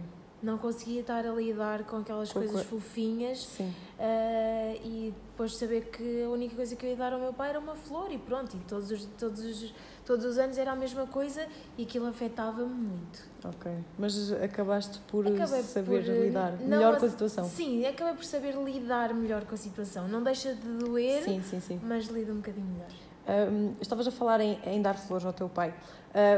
Não 0.42 0.56
conseguia 0.56 1.02
estar 1.02 1.26
a 1.26 1.32
lidar 1.32 1.84
com 1.84 1.98
aquelas 1.98 2.32
com 2.32 2.40
coisas 2.40 2.62
fofinhas 2.64 3.44
Sim. 3.44 3.74
Uh, 3.98 4.80
e 4.82 5.14
depois 5.30 5.54
saber 5.54 5.90
que 5.90 6.22
a 6.22 6.30
única 6.30 6.56
coisa 6.56 6.74
que 6.74 6.86
eu 6.86 6.90
ia 6.90 6.96
dar 6.96 7.12
ao 7.12 7.20
meu 7.20 7.32
pai 7.34 7.50
era 7.50 7.58
uma 7.58 7.74
flor 7.74 8.10
e 8.10 8.16
pronto, 8.16 8.56
e 8.56 8.60
todos 8.60 8.90
os, 8.90 9.04
todos 9.18 9.44
os, 9.44 9.74
todos 10.06 10.24
os 10.24 10.38
anos 10.38 10.56
era 10.56 10.72
a 10.72 10.76
mesma 10.76 11.06
coisa 11.06 11.46
e 11.76 11.82
aquilo 11.82 12.06
afetava-me 12.06 12.72
muito. 12.72 13.28
Ok, 13.44 13.70
mas 13.98 14.32
acabaste 14.32 14.98
por 15.08 15.26
acabei 15.26 15.62
saber 15.62 16.04
por, 16.04 16.12
lidar 16.12 16.52
não, 16.52 16.78
melhor 16.78 16.98
com 16.98 17.04
a 17.04 17.10
situação. 17.10 17.44
Sim, 17.44 17.84
acabei 17.84 18.14
por 18.14 18.24
saber 18.24 18.54
lidar 18.54 19.12
melhor 19.12 19.44
com 19.44 19.54
a 19.54 19.58
situação. 19.58 20.08
Não 20.08 20.22
deixa 20.22 20.54
de 20.54 20.66
doer, 20.66 21.22
sim, 21.22 21.42
sim, 21.42 21.60
sim. 21.60 21.80
mas 21.82 22.06
lido 22.06 22.32
um 22.32 22.36
bocadinho 22.36 22.66
melhor. 22.66 22.88
Um, 23.28 23.74
estavas 23.78 24.06
a 24.06 24.10
falar 24.10 24.40
em, 24.40 24.58
em, 24.64 24.80
dar 24.80 24.94
flores 24.94 25.26
ao 25.26 25.34
teu 25.34 25.50
pai. 25.50 25.74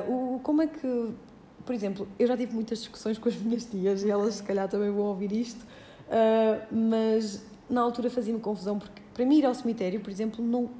Uh, 0.08 0.34
o, 0.34 0.40
como 0.40 0.62
é 0.62 0.66
que 0.66 1.14
por 1.64 1.74
exemplo, 1.74 2.08
eu 2.18 2.26
já 2.26 2.36
tive 2.36 2.54
muitas 2.54 2.78
discussões 2.78 3.18
com 3.18 3.28
as 3.28 3.36
minhas 3.36 3.64
tias 3.64 4.02
e 4.02 4.10
elas 4.10 4.36
se 4.36 4.42
calhar 4.42 4.68
também 4.68 4.90
vão 4.90 5.04
ouvir 5.04 5.32
isto, 5.32 5.62
uh, 5.62 6.74
mas 6.74 7.44
na 7.68 7.80
altura 7.80 8.10
fazia-me 8.10 8.40
confusão 8.40 8.78
porque 8.78 9.02
para 9.14 9.24
mim 9.24 9.38
ir 9.38 9.46
ao 9.46 9.54
cemitério, 9.54 10.00
por 10.00 10.10
exemplo, 10.10 10.44
não, 10.44 10.70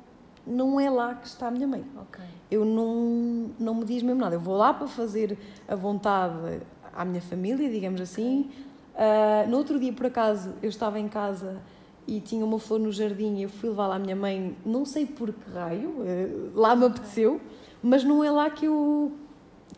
não 0.46 0.80
é 0.80 0.90
lá 0.90 1.14
que 1.14 1.26
está 1.26 1.48
a 1.48 1.50
minha 1.50 1.66
mãe. 1.66 1.84
Okay. 2.08 2.24
Eu 2.50 2.64
não, 2.64 3.50
não 3.58 3.74
me 3.74 3.84
diz 3.84 4.02
mesmo 4.02 4.20
nada. 4.20 4.34
Eu 4.34 4.40
vou 4.40 4.56
lá 4.56 4.74
para 4.74 4.86
fazer 4.86 5.38
a 5.68 5.74
vontade 5.74 6.60
à 6.94 7.04
minha 7.04 7.22
família, 7.22 7.70
digamos 7.70 8.00
assim. 8.00 8.50
Uh, 8.94 9.48
no 9.48 9.56
outro 9.56 9.78
dia, 9.78 9.92
por 9.92 10.06
acaso, 10.06 10.52
eu 10.62 10.68
estava 10.68 10.98
em 10.98 11.08
casa 11.08 11.60
e 12.06 12.20
tinha 12.20 12.44
uma 12.44 12.58
flor 12.58 12.80
no 12.80 12.92
jardim 12.92 13.36
e 13.36 13.42
eu 13.44 13.48
fui 13.48 13.70
levar 13.70 13.86
lá 13.86 13.96
à 13.96 13.98
minha 13.98 14.16
mãe, 14.16 14.56
não 14.66 14.84
sei 14.84 15.06
por 15.06 15.32
que 15.32 15.50
raio, 15.50 15.88
uh, 15.90 16.50
lá 16.54 16.74
me 16.74 16.86
apeteceu, 16.86 17.40
mas 17.82 18.04
não 18.04 18.22
é 18.22 18.30
lá 18.30 18.50
que 18.50 18.66
eu, 18.66 19.12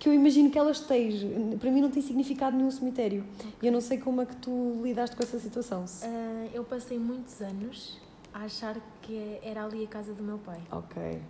que 0.04 0.10
eu 0.10 0.12
imagino 0.12 0.50
que 0.50 0.58
ela 0.58 0.70
esteja. 0.70 1.26
Para 1.58 1.70
mim 1.70 1.80
não 1.80 1.90
tem 1.90 2.02
significado 2.02 2.54
nenhum 2.54 2.70
cemitério. 2.70 3.24
E 3.62 3.66
eu 3.66 3.72
não 3.72 3.80
sei 3.80 3.96
como 3.96 4.20
é 4.20 4.26
que 4.26 4.36
tu 4.36 4.78
lidaste 4.82 5.16
com 5.16 5.22
essa 5.22 5.38
situação. 5.38 5.86
Uh, 5.86 6.50
eu 6.52 6.62
passei 6.62 6.98
muitos 6.98 7.40
anos 7.40 7.98
a 8.30 8.40
achar 8.40 8.76
que 9.00 9.40
era 9.42 9.64
ali 9.64 9.82
a 9.82 9.88
casa 9.88 10.12
do 10.12 10.22
meu 10.22 10.36
pai. 10.36 10.60
Ok. 10.70 11.02
Uh, 11.02 11.22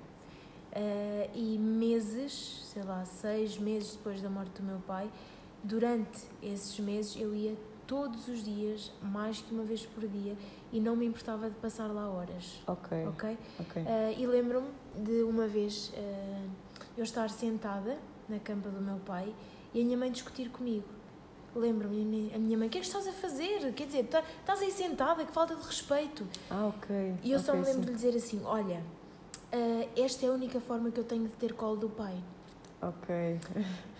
e 1.36 1.56
meses, 1.56 2.64
sei 2.72 2.82
lá, 2.82 3.04
seis 3.04 3.56
meses 3.58 3.92
depois 3.92 4.20
da 4.20 4.28
morte 4.28 4.60
do 4.60 4.64
meu 4.64 4.80
pai, 4.80 5.08
durante 5.62 6.24
esses 6.42 6.76
meses 6.80 7.14
eu 7.16 7.32
ia 7.32 7.54
todos 7.86 8.26
os 8.26 8.42
dias, 8.42 8.90
mais 9.00 9.38
que 9.38 9.54
uma 9.54 9.62
vez 9.62 9.86
por 9.86 10.08
dia, 10.08 10.36
e 10.72 10.80
não 10.80 10.96
me 10.96 11.06
importava 11.06 11.48
de 11.48 11.54
passar 11.60 11.86
lá 11.92 12.10
horas. 12.10 12.60
Ok. 12.66 13.06
Ok? 13.06 13.38
okay. 13.60 13.82
Uh, 13.84 14.18
e 14.18 14.26
lembro-me 14.26 14.66
de 14.96 15.22
uma 15.22 15.46
vez 15.46 15.92
eu 16.96 17.04
estar 17.04 17.30
sentada 17.30 17.96
na 18.28 18.38
campa 18.38 18.68
do 18.68 18.80
meu 18.80 18.98
pai 18.98 19.34
e 19.72 19.80
a 19.80 19.84
minha 19.84 19.96
mãe 19.96 20.10
discutir 20.10 20.48
comigo. 20.50 20.84
Lembro-me, 21.54 22.32
a 22.34 22.38
minha 22.38 22.58
mãe, 22.58 22.66
o 22.66 22.70
que 22.70 22.78
é 22.78 22.80
que 22.80 22.86
estás 22.86 23.06
a 23.06 23.12
fazer? 23.12 23.72
Quer 23.74 23.86
dizer, 23.86 24.04
tá, 24.06 24.22
estás 24.40 24.60
aí 24.60 24.72
sentada, 24.72 25.24
que 25.24 25.32
falta 25.32 25.54
de 25.54 25.64
respeito. 25.64 26.26
Ah, 26.50 26.66
ok. 26.66 27.14
E 27.22 27.30
eu 27.30 27.38
okay, 27.38 27.46
só 27.46 27.54
me 27.54 27.64
lembro 27.64 27.72
sim. 27.72 27.80
de 27.80 27.86
lhe 27.86 27.94
dizer 27.94 28.16
assim: 28.16 28.42
olha, 28.44 28.82
uh, 29.52 29.88
esta 29.96 30.26
é 30.26 30.28
a 30.28 30.32
única 30.32 30.60
forma 30.60 30.90
que 30.90 30.98
eu 30.98 31.04
tenho 31.04 31.28
de 31.28 31.34
ter 31.34 31.52
colo 31.52 31.76
do 31.76 31.88
pai. 31.88 32.16
Ok. 32.82 33.40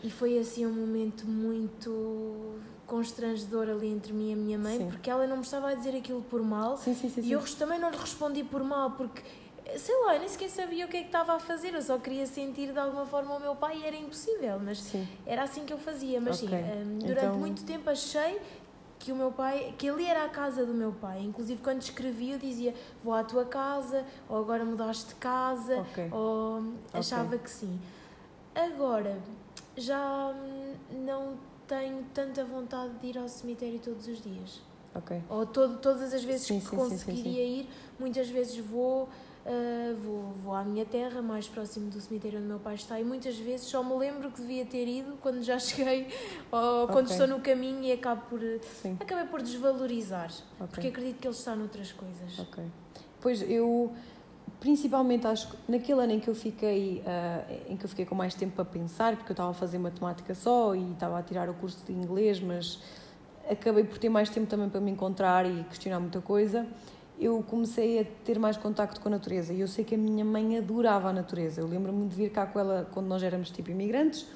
E 0.03 0.11
foi 0.11 0.39
assim 0.39 0.67
um 0.67 0.73
momento 0.73 1.27
muito 1.27 2.59
constrangedor 2.87 3.69
ali 3.69 3.87
entre 3.87 4.13
mim 4.13 4.31
e 4.31 4.33
a 4.33 4.37
minha 4.37 4.59
mãe, 4.59 4.79
sim. 4.79 4.89
porque 4.89 5.09
ela 5.09 5.27
não 5.27 5.37
me 5.37 5.43
estava 5.43 5.71
a 5.71 5.75
dizer 5.75 5.97
aquilo 5.97 6.23
por 6.23 6.43
mal. 6.43 6.77
Sim, 6.77 6.95
sim, 6.95 7.09
sim, 7.09 7.23
e 7.23 7.33
eu 7.33 7.43
também 7.57 7.79
não 7.79 7.91
lhe 7.91 7.97
respondi 7.97 8.45
por 8.45 8.63
mal, 8.63 8.91
porque 8.91 9.23
sei 9.77 9.97
lá, 10.03 10.15
eu 10.15 10.21
nem 10.21 10.29
sequer 10.29 10.51
sabia 10.51 10.85
o 10.85 10.89
que 10.89 10.97
é 10.97 11.01
que 11.01 11.07
estava 11.07 11.35
a 11.35 11.39
fazer, 11.39 11.75
eu 11.75 11.83
só 11.83 11.99
queria 11.99 12.27
sentir 12.27 12.73
de 12.73 12.79
alguma 12.79 13.07
forma 13.07 13.35
o 13.37 13.41
meu 13.41 13.57
pai 13.57 13.79
e 13.79 13.87
era 13.87 13.97
impossível, 13.97 14.59
mas 14.63 14.79
sim. 14.79 15.09
era 15.27 15.43
assim 15.43 15.65
que 15.65 15.73
eu 15.73 15.79
fazia. 15.79 16.21
Mas 16.21 16.43
okay. 16.43 16.59
sim, 16.59 16.65
um, 16.65 16.99
durante 16.99 17.27
então... 17.27 17.39
muito 17.39 17.65
tempo 17.65 17.89
achei 17.89 18.41
que 18.99 19.13
o 19.13 19.17
meu 19.17 19.33
pai, 19.33 19.75
que 19.77 19.89
ali 19.89 20.07
era 20.07 20.25
a 20.25 20.29
casa 20.29 20.65
do 20.65 20.73
meu 20.73 20.93
pai. 20.93 21.21
Inclusive 21.23 21.61
quando 21.63 21.83
escrevia 21.83 22.35
eu 22.35 22.39
dizia 22.39 22.75
vou 23.03 23.13
à 23.13 23.25
tua 23.25 23.45
casa, 23.45 24.05
ou 24.29 24.39
agora 24.39 24.65
mudaste 24.65 25.09
de 25.09 25.15
casa, 25.17 25.81
okay. 25.81 26.09
ou 26.11 26.63
achava 26.93 27.27
okay. 27.27 27.39
que 27.41 27.51
sim. 27.51 27.79
Agora 28.55 29.19
já 29.77 30.29
hum, 30.29 30.75
não 31.05 31.37
tenho 31.67 32.05
tanta 32.15 32.45
vontade 32.45 32.95
de 33.01 33.07
ir 33.09 33.19
ao 33.19 33.29
cemitério 33.29 33.79
todos 33.79 34.07
os 34.07 34.23
dias. 34.23 34.63
Okay. 34.95 35.21
Ou 35.29 35.45
todo, 35.45 35.79
todas 35.79 36.15
as 36.15 36.23
vezes 36.23 36.47
sim, 36.47 36.61
que 36.61 36.67
sim, 36.67 36.77
conseguiria 36.77 37.45
sim, 37.45 37.61
ir, 37.61 37.69
muitas 37.99 38.29
vezes 38.29 38.57
vou 38.59 39.09
Uh, 39.45 39.95
vou, 39.97 40.33
vou 40.43 40.55
à 40.55 40.65
minha 40.65 40.87
terra, 40.87 41.21
mais 41.21 41.47
próximo 41.47 41.91
do 41.91 42.01
cemitério 42.01 42.39
onde 42.39 42.49
meu 42.49 42.59
pai 42.59 42.77
está, 42.77 42.99
e 42.99 43.05
muitas 43.05 43.37
vezes 43.37 43.67
só 43.67 43.83
me 43.83 43.95
lembro 43.95 44.31
que 44.31 44.41
devia 44.41 44.65
ter 44.65 44.89
ido 44.89 45.19
quando 45.21 45.43
já 45.43 45.59
cheguei 45.61 46.09
ou 46.51 46.85
okay. 46.85 46.95
quando 46.95 47.11
estou 47.11 47.27
no 47.27 47.41
caminho 47.41 47.85
e 47.85 47.93
acabo 47.93 48.23
por, 48.23 48.41
Sim. 48.81 48.97
acabei 48.99 49.27
por 49.27 49.43
desvalorizar, 49.43 50.31
okay. 50.55 50.67
porque 50.69 50.89
acredito 50.89 51.19
que 51.19 51.29
ele 51.29 51.35
está 51.35 51.55
noutras 51.55 51.93
coisas. 51.93 52.39
Ok. 52.39 52.65
Pois 53.21 53.43
eu, 53.43 53.93
principalmente 54.61 55.27
acho 55.27 55.51
que 55.51 55.57
naquele 55.69 56.01
ano 56.01 56.13
em 56.13 56.21
que 56.21 56.29
eu 56.29 56.35
fiquei, 56.35 57.03
uh, 57.03 57.71
em 57.71 57.77
que 57.77 57.85
eu 57.85 57.89
fiquei 57.91 58.07
com 58.07 58.15
mais 58.15 58.35
tempo 58.35 58.55
para 58.55 58.65
pensar, 58.65 59.15
porque 59.15 59.31
eu 59.31 59.35
estava 59.35 59.51
a 59.51 59.55
fazer 59.55 59.77
matemática 59.77 60.35
só 60.35 60.75
e 60.75 60.93
estava 60.93 61.19
a 61.19 61.23
tirar 61.23 61.51
o 61.51 61.55
curso 61.55 61.85
de 61.85 61.93
inglês, 61.93 62.41
mas 62.41 62.81
acabei 63.51 63.85
por 63.85 63.99
ter 63.99 64.09
mais 64.09 64.31
tempo 64.31 64.47
também 64.47 64.71
para 64.71 64.81
me 64.81 64.91
encontrar 64.91 65.45
e 65.45 65.65
questionar 65.65 66.01
muita 66.01 66.23
coisa 66.23 66.67
eu 67.19 67.43
comecei 67.49 68.01
a 68.01 68.05
ter 68.25 68.39
mais 68.39 68.57
contacto 68.57 69.01
com 69.01 69.09
a 69.09 69.11
natureza 69.11 69.53
e 69.53 69.61
eu 69.61 69.69
sei 69.69 69.85
que 69.85 69.95
a 69.95 69.99
minha 69.99 70.25
mãe 70.25 70.59
adorava 70.59 71.09
a 71.09 71.13
natureza. 71.13 71.61
Eu 71.61 71.67
lembro-me 71.67 72.07
de 72.09 72.15
vir 72.17 72.31
cá 72.31 72.47
com 72.47 72.59
ela 72.59 72.89
quando 72.93 73.07
nós 73.07 73.23
éramos 73.23 73.51
tipo 73.51 73.71
imigrantes. 73.71 74.27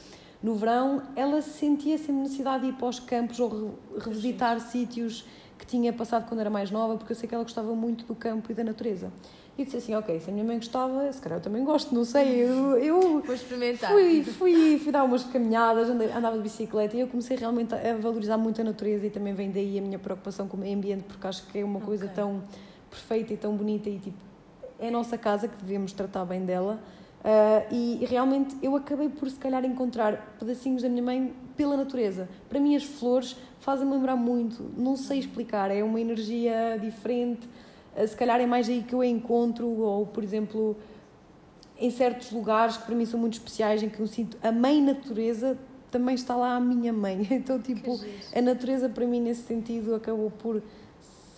No 0.42 0.54
verão, 0.54 1.02
ela 1.16 1.42
sentia 1.42 1.98
sempre 1.98 2.14
necessidade 2.22 2.62
de 2.64 2.68
ir 2.70 2.74
para 2.74 2.86
os 2.88 3.00
campos 3.00 3.40
ou 3.40 3.74
revisitar 3.98 4.60
sítios 4.60 5.24
que 5.58 5.66
tinha 5.66 5.92
passado 5.92 6.28
quando 6.28 6.38
era 6.38 6.48
mais 6.50 6.70
nova, 6.70 6.96
porque 6.96 7.12
eu 7.12 7.16
sei 7.16 7.28
que 7.28 7.34
ela 7.34 7.42
gostava 7.42 7.74
muito 7.74 8.04
do 8.04 8.14
campo 8.14 8.52
e 8.52 8.54
da 8.54 8.62
natureza. 8.62 9.10
E 9.56 9.62
eu 9.62 9.64
disse 9.64 9.76
assim, 9.78 9.94
ok, 9.96 10.20
se 10.20 10.30
a 10.30 10.32
minha 10.32 10.44
mãe 10.44 10.56
gostava, 10.56 11.12
se 11.12 11.20
calhar 11.20 11.40
eu 11.40 11.42
também 11.42 11.64
gosto, 11.64 11.92
não 11.92 12.04
sei, 12.04 12.44
eu, 12.44 12.78
eu 12.78 13.20
Vou 13.20 13.34
experimentar. 13.34 13.90
fui, 13.90 14.22
fui, 14.22 14.78
fui 14.78 14.92
dar 14.92 15.02
umas 15.02 15.24
caminhadas, 15.24 15.88
andava 15.90 16.36
de 16.36 16.44
bicicleta 16.44 16.96
e 16.96 17.00
eu 17.00 17.08
comecei 17.08 17.36
realmente 17.36 17.74
a 17.74 17.96
valorizar 17.96 18.38
muito 18.38 18.60
a 18.60 18.64
natureza 18.64 19.04
e 19.06 19.10
também 19.10 19.34
vem 19.34 19.50
daí 19.50 19.76
a 19.76 19.82
minha 19.82 19.98
preocupação 19.98 20.46
com 20.46 20.56
o 20.56 20.60
meio 20.60 20.76
ambiente, 20.78 21.02
porque 21.02 21.26
acho 21.26 21.44
que 21.48 21.58
é 21.58 21.64
uma 21.64 21.80
coisa 21.80 22.04
Ok. 22.04 22.14
tão 22.14 22.40
perfeita 22.90 23.32
e 23.32 23.36
tão 23.36 23.56
bonita 23.56 23.88
e 23.88 23.98
tipo, 23.98 24.18
é 24.78 24.88
a 24.88 24.90
nossa 24.90 25.18
casa 25.18 25.48
que 25.48 25.56
devemos 25.62 25.92
tratar 25.92 26.24
bem 26.24 26.44
dela. 26.44 26.80
Ah, 27.24 27.64
e, 27.70 27.98
e 28.00 28.04
realmente 28.04 28.56
eu 28.62 28.76
acabei 28.76 29.08
por 29.08 29.28
se 29.28 29.38
calhar 29.38 29.64
encontrar 29.64 30.36
pedacinhos 30.38 30.82
da 30.82 30.88
minha 30.88 31.02
mãe 31.02 31.34
pela 31.56 31.76
natureza. 31.76 32.28
Para 32.48 32.60
mim 32.60 32.76
as 32.76 32.84
flores 32.84 33.36
fazem-me 33.60 33.92
lembrar 33.92 34.16
muito, 34.16 34.62
não 34.76 34.96
sei 34.96 35.18
explicar, 35.18 35.70
é 35.70 35.82
uma 35.82 36.00
energia 36.00 36.78
diferente. 36.80 37.48
Ah, 37.96 38.06
se 38.06 38.16
calhar 38.16 38.40
é 38.40 38.46
mais 38.46 38.68
aí 38.68 38.82
que 38.82 38.94
eu 38.94 39.00
a 39.00 39.06
encontro, 39.06 39.66
ou 39.66 40.06
por 40.06 40.22
exemplo, 40.22 40.76
em 41.78 41.90
certos 41.90 42.30
lugares 42.32 42.76
que 42.76 42.86
para 42.86 42.94
mim 42.94 43.04
são 43.04 43.18
muito 43.18 43.34
especiais, 43.34 43.82
em 43.82 43.88
que 43.88 44.00
eu 44.00 44.06
sinto 44.06 44.36
a 44.42 44.52
mãe 44.52 44.80
natureza 44.80 45.58
também 45.90 46.14
está 46.14 46.36
lá 46.36 46.54
a 46.54 46.60
minha 46.60 46.92
mãe. 46.92 47.26
Então, 47.30 47.60
tipo, 47.60 47.98
a 48.34 48.40
natureza 48.40 48.88
para 48.88 49.06
mim 49.06 49.20
nesse 49.20 49.42
sentido 49.42 49.94
acabou 49.94 50.30
por 50.30 50.62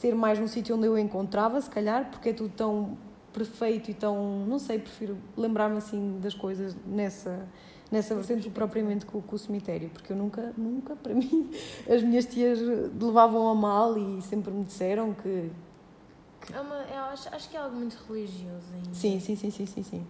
ser 0.00 0.14
mais 0.14 0.38
um 0.38 0.48
sítio 0.48 0.76
onde 0.76 0.86
eu 0.86 0.98
encontrava, 0.98 1.60
se 1.60 1.68
calhar, 1.68 2.10
porque 2.10 2.30
é 2.30 2.32
tudo 2.32 2.50
tão 2.56 2.96
perfeito 3.34 3.90
e 3.90 3.94
tão, 3.94 4.46
não 4.46 4.58
sei, 4.58 4.78
prefiro 4.78 5.18
lembrar-me 5.36 5.76
assim 5.76 6.18
das 6.20 6.34
coisas 6.34 6.74
nessa 6.86 7.46
nessa 7.92 8.14
vertente 8.14 8.44
que 8.44 8.50
propriamente 8.50 9.04
com, 9.04 9.20
com 9.20 9.34
o 9.34 9.38
cemitério, 9.38 9.90
porque 9.90 10.12
eu 10.12 10.16
nunca, 10.16 10.54
nunca, 10.56 10.94
para 10.94 11.12
mim, 11.12 11.50
as 11.88 12.02
minhas 12.02 12.24
tias 12.24 12.58
levavam 12.60 13.48
a 13.48 13.54
mal 13.54 13.98
e 13.98 14.22
sempre 14.22 14.52
me 14.52 14.64
disseram 14.64 15.12
que 15.12 15.50
É 16.52 16.60
uma, 16.60 16.76
eu 16.76 17.02
acho, 17.12 17.28
acho 17.34 17.50
que 17.50 17.56
é 17.56 17.60
algo 17.60 17.76
muito 17.76 17.98
religioso 18.08 18.72
ainda. 18.72 18.94
Sim, 18.94 19.18
sim, 19.18 19.34
sim, 19.36 19.50
sim, 19.50 19.66
sim, 19.66 19.82
sim. 19.82 20.06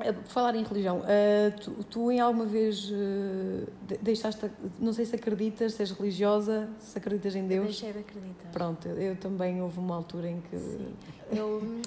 Eh, 0.00 0.12
Por 0.12 0.24
falar 0.28 0.54
em 0.54 0.62
religião, 0.62 1.02
eh, 1.06 1.50
tu, 1.60 1.72
tu 1.90 2.12
em 2.12 2.20
alguma 2.20 2.44
vez 2.46 2.88
eh, 2.92 3.64
de- 3.86 3.98
deixaste, 3.98 4.48
não 4.78 4.92
sei 4.92 5.04
se 5.04 5.16
acreditas, 5.16 5.74
se 5.74 5.82
és 5.82 5.90
religiosa, 5.90 6.68
se 6.78 6.96
acreditas 6.98 7.34
em 7.34 7.42
Eu 7.42 7.48
Deus? 7.48 7.64
deixei 7.66 7.92
de 7.92 7.98
acreditar. 7.98 8.48
Pronto, 8.52 8.86
eu, 8.88 8.96
eu 8.96 9.16
também 9.16 9.60
houve 9.60 9.78
uma 9.80 9.96
altura 9.96 10.28
em 10.30 10.40
que. 10.40 10.56
Sim. 10.56 10.94
Eu, 11.32 11.80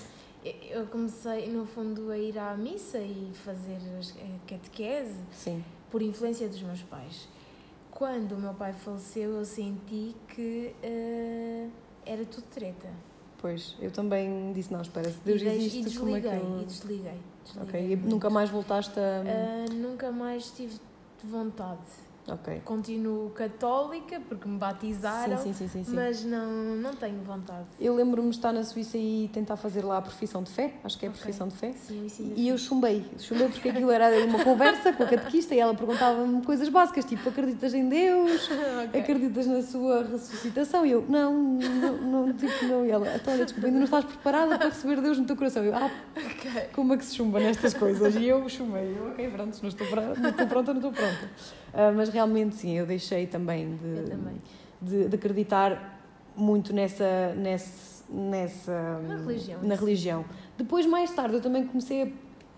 eu 0.69 0.85
comecei, 0.87 1.47
no 1.49 1.65
fundo, 1.65 2.11
a 2.11 2.17
ir 2.17 2.37
à 2.37 2.55
missa 2.55 2.99
e 2.99 3.31
fazer 3.33 3.77
a 3.77 4.49
catequese 4.49 5.15
Sim, 5.31 5.63
por 5.89 6.01
influência 6.01 6.47
dos 6.49 6.61
meus 6.61 6.81
pais. 6.81 7.29
Quando 7.91 8.33
o 8.33 8.37
meu 8.39 8.53
pai 8.53 8.73
faleceu, 8.73 9.31
eu 9.35 9.45
senti 9.45 10.15
que 10.29 10.73
eh, 10.83 11.67
era 12.05 12.25
tudo 12.25 12.43
treta. 12.53 12.89
pois, 13.37 13.75
eu 13.79 13.89
também 13.91 14.51
disse, 14.53 14.71
não, 14.73 14.81
espera, 14.81 15.09
se 15.11 15.17
Deus 15.23 15.41
e, 15.41 15.45
existe, 15.47 15.79
e 15.89 15.95
como 15.97 16.15
é 16.15 16.19
desliguei, 16.19 16.39
que 16.39 16.45
eu... 16.45 16.61
e 16.61 16.65
desliguei. 16.65 17.19
Desliguei 17.53 17.63
Ok, 17.63 17.93
e 17.93 17.95
nunca 17.95 18.29
mais 18.29 18.49
voltaste 18.49 18.99
a... 18.99 19.23
Ah, 19.25 19.73
nunca 19.73 20.11
mais 20.11 20.51
tive 20.51 20.79
vontade. 21.23 21.79
Ok. 22.27 22.61
Continuo 22.65 23.29
católica 23.31 24.21
porque 24.27 24.47
me 24.47 24.57
batizaram, 24.57 25.37
Sim, 25.37 25.53
sim, 25.53 25.67
sim, 25.67 25.83
mas 25.93 26.23
não, 26.23 26.47
não 26.75 26.93
tenho 26.93 27.21
vontade. 27.23 27.65
Eu 27.79 27.95
lembro-me 27.95 28.29
de 28.29 28.35
estar 28.35 28.51
na 28.53 28.63
Suíça 28.63 28.97
e 28.97 29.29
tentar 29.33 29.55
fazer 29.57 29.83
lá 29.83 29.97
a 29.97 30.01
profissão 30.01 30.43
de 30.43 30.51
fé, 30.51 30.73
acho 30.83 30.97
que 30.97 31.05
é 31.05 31.09
a 31.09 31.11
Ok. 31.11 31.21
profissão 31.21 31.47
de 31.47 31.55
fé. 31.55 31.73
E 32.35 32.47
eu 32.47 32.57
chumbei, 32.57 33.05
chumbei 33.19 33.47
porque 33.49 33.69
aquilo 33.69 33.91
era 33.91 34.23
uma 34.25 34.43
conversa 34.43 34.93
com 34.93 35.03
a 35.03 35.07
catequista 35.07 35.55
e 35.55 35.59
ela 35.59 35.73
perguntava-me 35.73 36.43
coisas 36.43 36.69
básicas, 36.69 37.05
tipo, 37.05 37.27
acreditas 37.29 37.73
em 37.73 37.87
Deus? 37.89 38.49
Ok. 38.81 38.99
Acreditas 39.01 39.45
na 39.47 39.61
sua 39.61 40.03
ressuscitação? 40.03 40.85
E 40.85 40.91
eu, 40.91 41.05
não, 41.07 41.33
não, 41.33 41.97
não, 41.97 42.33
tipo, 42.33 42.65
não. 42.65 42.85
E 42.85 42.91
ela, 42.91 43.07
então, 43.15 43.33
olha, 43.33 43.43
desculpa, 43.45 43.67
ainda 43.67 43.77
não 43.79 43.85
estás 43.85 44.05
preparada 44.05 44.57
para 44.57 44.69
receber 44.69 45.01
Deus 45.01 45.17
no 45.17 45.25
teu 45.25 45.35
coração. 45.35 45.63
Eu, 45.63 45.75
ah, 45.75 45.89
como 46.73 46.93
é 46.93 46.97
que 46.97 47.05
se 47.05 47.15
chumba 47.15 47.39
nestas 47.39 47.73
coisas? 47.73 48.15
E 48.15 48.25
eu 48.27 48.47
chumbei, 48.49 48.95
eu, 48.97 49.09
ok, 49.11 49.29
pronto, 49.29 49.57
não 49.61 49.69
estou, 49.69 49.87
pra- 49.87 50.15
não 50.15 50.29
estou 50.29 50.47
pronta, 50.47 50.73
não 50.73 50.79
estou 50.79 50.91
pronta. 50.93 51.29
Ah, 51.73 51.91
mas 51.95 52.09
realmente, 52.11 52.55
sim, 52.55 52.77
eu 52.77 52.85
deixei 52.85 53.25
também 53.27 53.75
de, 53.77 53.97
Eu 53.99 54.05
também. 54.09 54.35
de, 54.81 55.07
de 55.07 55.15
acreditar 55.15 55.99
muito 56.35 56.73
nessa, 56.73 57.33
nessa, 57.35 58.03
nessa 58.09 58.99
Na 59.07 59.15
religião, 59.17 59.59
na 59.63 59.75
religião. 59.75 60.25
Depois, 60.57 60.85
mais 60.85 61.11
tarde, 61.11 61.35
eu 61.35 61.41
também 61.41 61.65
comecei 61.65 62.03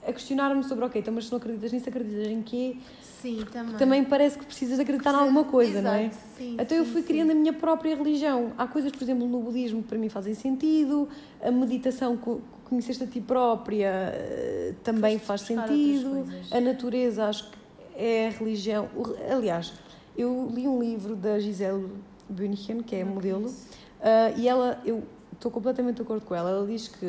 a, 0.06 0.10
a 0.10 0.14
questionar-me 0.14 0.64
sobre, 0.64 0.86
ok, 0.86 1.00
então, 1.02 1.14
mas 1.14 1.26
se 1.26 1.32
não 1.32 1.38
acreditas 1.38 1.72
nisso, 1.72 1.88
acreditas 1.90 2.28
em 2.28 2.42
quê? 2.42 2.78
Sim, 3.02 3.46
também. 3.52 3.76
Também 3.78 4.04
parece 4.04 4.38
que 4.38 4.46
precisas 4.46 4.76
de 4.76 4.82
acreditar 4.84 5.14
em 5.14 5.16
alguma 5.18 5.46
coisa, 5.46 5.82
não 5.82 5.92
é? 5.94 6.06
Exato, 6.08 6.18
Sim, 6.38 6.58
Então 6.60 6.78
eu 6.78 6.86
sim, 6.86 6.92
fui 6.92 7.02
sim. 7.02 7.08
criando 7.08 7.32
a 7.32 7.36
minha 7.36 7.54
própria 7.54 7.96
religião. 7.96 8.52
Há 8.58 8.68
coisas, 8.68 8.92
por 8.92 9.02
exemplo, 9.02 9.26
no 9.28 9.40
budismo 9.42 9.82
que 9.82 9.88
para 9.88 9.98
mim 9.98 10.10
fazem 10.10 10.34
sentido, 10.34 11.08
a 11.42 11.50
meditação, 11.50 12.18
co- 12.18 12.42
conheceste 12.66 13.04
a 13.04 13.08
ti 13.08 13.22
própria, 13.22 13.88
eh, 14.14 14.74
também 14.84 15.18
Foste 15.20 15.26
faz 15.28 15.42
sentido. 15.42 16.26
A 16.52 16.60
natureza, 16.60 17.26
acho 17.28 17.50
que 17.50 17.58
é 17.96 18.28
a 18.28 18.30
religião. 18.32 18.90
Aliás, 19.32 19.74
eu 20.18 20.50
li 20.54 20.68
um 20.68 20.80
livro 20.80 21.16
da 21.16 21.40
Gisele 21.40 21.90
Bündchen, 22.30 22.82
que 22.82 22.96
é 22.96 23.04
Não 23.04 23.14
modelo, 23.14 23.54
ah, 24.02 24.32
e 24.36 24.48
ela, 24.48 24.82
eu 24.86 25.04
estou 25.32 25.50
completamente 25.50 25.96
de 25.98 26.02
acordo 26.02 26.26
com 26.26 26.36
ela. 26.36 26.50
Ela 26.50 26.68
diz 26.68 26.88
que 26.88 27.08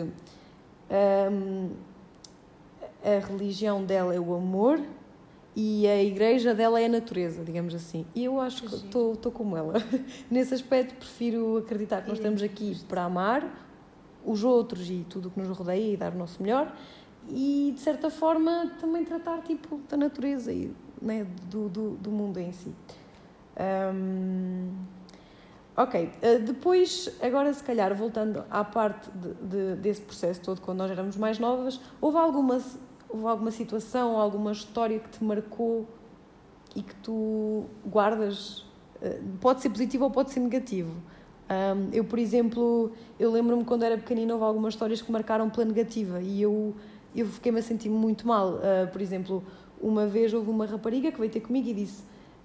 ahm, 0.90 1.70
a 3.02 3.26
religião 3.26 3.84
dela 3.84 4.14
é 4.14 4.20
o 4.20 4.34
amor 4.34 4.80
e 5.56 5.86
a 5.86 6.02
igreja 6.02 6.54
dela 6.54 6.80
é 6.80 6.86
a 6.86 6.88
natureza, 6.88 7.44
digamos 7.44 7.74
assim. 7.74 8.06
E 8.14 8.24
eu 8.24 8.40
acho 8.40 8.62
Que 8.64 8.74
estou 8.74 9.16
como 9.32 9.56
ela. 9.56 9.74
Nesse 10.30 10.54
aspecto, 10.54 10.94
prefiro 10.94 11.58
acreditar 11.58 12.02
que 12.02 12.08
nós 12.08 12.18
estamos 12.18 12.42
aqui 12.42 12.76
para 12.88 13.04
amar 13.04 13.62
os 14.24 14.42
outros 14.42 14.88
e 14.88 15.04
tudo 15.08 15.28
o 15.28 15.30
que 15.30 15.40
nos 15.40 15.56
rodeia 15.56 15.92
e 15.92 15.96
dar 15.96 16.12
o 16.12 16.16
nosso 16.16 16.42
melhor 16.42 16.74
e, 17.28 17.72
de 17.74 17.80
certa 17.80 18.10
forma, 18.10 18.72
também 18.80 19.04
tratar 19.04 19.42
tipo, 19.42 19.80
da 19.88 19.96
natureza 19.96 20.52
e 20.52 20.72
né, 21.00 21.26
do, 21.50 21.68
do, 21.68 21.90
do 21.96 22.10
mundo 22.10 22.38
em 22.38 22.52
si. 22.52 22.72
Ahm, 23.56 24.70
ok, 25.76 26.10
eh, 26.22 26.38
depois, 26.38 27.10
agora 27.22 27.52
se 27.52 27.62
calhar, 27.62 27.94
voltando 27.94 28.44
à 28.50 28.64
parte 28.64 29.10
de, 29.10 29.34
de- 29.34 29.76
desse 29.80 30.00
processo 30.02 30.40
todo, 30.40 30.60
quando 30.60 30.78
nós 30.78 30.90
éramos 30.90 31.16
mais 31.16 31.38
novas, 31.38 31.80
houve 32.00 32.18
alguma, 32.18 32.60
houve 33.08 33.26
alguma 33.26 33.50
situação, 33.50 34.18
alguma 34.18 34.52
história 34.52 34.98
que 34.98 35.08
te 35.08 35.22
marcou 35.24 35.86
e 36.74 36.82
que 36.82 36.94
tu 36.96 37.64
guardas? 37.86 38.64
Eh, 39.02 39.20
Pode 39.40 39.60
ser 39.62 39.70
positivo 39.70 40.04
ou 40.04 40.10
pode 40.10 40.30
ser 40.30 40.40
negativo. 40.40 40.92
Ahm, 41.48 41.90
eu, 41.92 42.04
por 42.04 42.18
exemplo, 42.18 42.90
eu 43.20 43.30
lembro-me 43.30 43.64
quando 43.64 43.82
era 43.84 43.96
pequenina, 43.98 44.32
houve 44.34 44.44
algumas 44.46 44.74
histórias 44.74 45.02
que 45.02 45.12
marcaram 45.12 45.50
pela 45.50 45.66
negativa 45.66 46.20
e 46.20 46.40
eu, 46.42 46.74
eu 47.14 47.26
fiquei-me 47.26 47.58
a 47.58 47.62
sentir 47.62 47.88
muito 47.88 48.26
mal. 48.26 48.60
Ah, 48.62 48.86
por 48.86 49.00
exemplo, 49.00 49.42
uma 49.80 50.06
vez 50.06 50.32
houve 50.32 50.50
uma 50.50 50.66
rapariga 50.66 51.10
que 51.12 51.18
veio 51.18 51.30
ter 51.30 51.40
comigo 51.40 51.68
e 51.68 51.74
disse: 51.74 52.02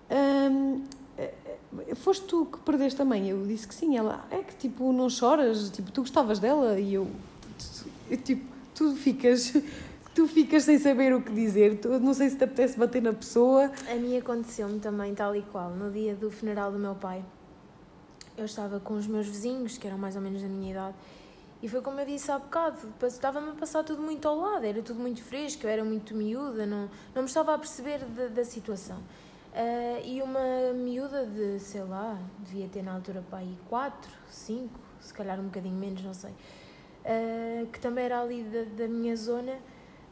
"Ahm, 0.10 0.84
eh, 1.17 1.34
Foste 1.95 2.25
tu 2.25 2.45
que 2.45 2.58
perdeste 2.60 3.01
a 3.01 3.05
mãe? 3.05 3.29
Eu 3.29 3.45
disse 3.45 3.67
que 3.67 3.75
sim. 3.75 3.95
Ela, 3.95 4.25
é 4.32 4.38
que 4.39 4.55
tipo, 4.55 4.91
não 4.91 5.10
choras, 5.10 5.69
tipo, 5.69 5.91
tu 5.91 6.01
gostavas 6.01 6.39
dela? 6.39 6.79
E 6.79 6.95
eu, 6.95 7.08
tipo, 8.23 8.43
tu 8.73 8.95
ficas, 8.95 9.53
tu 10.15 10.27
ficas 10.27 10.63
sem 10.63 10.79
saber 10.79 11.13
o 11.13 11.21
que 11.21 11.32
dizer. 11.32 11.77
Tu, 11.79 11.88
não 11.99 12.13
sei 12.13 12.29
se 12.29 12.38
te 12.38 12.43
apetece 12.43 12.77
bater 12.77 13.01
na 13.01 13.13
pessoa. 13.13 13.71
A 13.89 13.95
mim 13.95 14.17
aconteceu-me 14.17 14.79
também 14.79 15.13
tal 15.13 15.36
e 15.36 15.43
qual. 15.43 15.69
No 15.71 15.91
dia 15.91 16.15
do 16.15 16.32
funeral 16.32 16.71
do 16.71 16.79
meu 16.79 16.95
pai, 16.95 17.23
eu 18.36 18.45
estava 18.45 18.79
com 18.79 18.95
os 18.95 19.05
meus 19.05 19.27
vizinhos, 19.27 19.77
que 19.77 19.86
eram 19.86 19.97
mais 19.97 20.15
ou 20.15 20.21
menos 20.21 20.41
da 20.41 20.47
minha 20.47 20.71
idade, 20.71 20.95
e 21.61 21.67
foi 21.67 21.81
como 21.81 21.99
eu 21.99 22.05
disse 22.05 22.31
há 22.31 22.39
bocado: 22.39 22.77
estava-me 23.03 23.49
a 23.51 23.53
passar 23.53 23.83
tudo 23.83 24.01
muito 24.01 24.27
ao 24.27 24.37
lado, 24.37 24.65
era 24.65 24.81
tudo 24.81 24.99
muito 24.99 25.21
fresco, 25.23 25.65
eu 25.65 25.69
era 25.69 25.83
muito 25.83 26.15
miúda, 26.15 26.65
não, 26.65 26.89
não 27.13 27.21
me 27.23 27.27
estava 27.27 27.53
a 27.53 27.57
perceber 27.57 27.99
da, 28.05 28.27
da 28.27 28.43
situação. 28.45 28.97
Ah, 29.53 29.99
e 30.03 30.21
uma 30.21 30.73
miúda 30.73 31.25
de, 31.25 31.59
sei 31.59 31.81
lá, 31.83 32.17
devia 32.39 32.67
ter 32.67 32.83
na 32.83 32.93
altura 32.93 33.23
para 33.29 33.39
aí 33.39 33.57
4, 33.67 34.11
5, 34.29 34.79
se 35.01 35.13
calhar 35.13 35.39
um 35.39 35.45
bocadinho 35.45 35.75
menos, 35.75 36.01
não 36.03 36.13
sei, 36.13 36.31
ah, 37.05 37.65
que 37.71 37.79
também 37.79 38.05
era 38.05 38.21
ali 38.21 38.43
da, 38.43 38.83
da 38.83 38.87
minha 38.87 39.15
zona, 39.15 39.57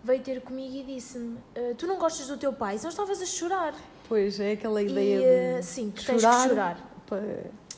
veio 0.03 0.21
ter 0.23 0.41
comigo 0.41 0.75
e 0.75 0.83
disse-me: 0.95 1.37
"Ah, 1.55 1.73
Tu 1.77 1.85
não 1.87 1.97
gostas 1.97 2.27
do 2.27 2.37
teu 2.37 2.51
pai? 2.51 2.77
Senão 2.77 2.89
estavas 2.89 3.21
a 3.21 3.25
chorar. 3.25 3.73
Pois, 4.07 4.39
é 4.39 4.53
aquela 4.53 4.81
E, 4.81 4.87
ideia 4.89 5.57
ah, 5.57 5.59
de 5.59 5.65
sim, 5.65 5.91
que 5.91 6.03
tens 6.05 6.21
chorar. 6.21 6.43
que 6.43 6.49
chorar. 6.49 7.01
pa- 7.05 7.17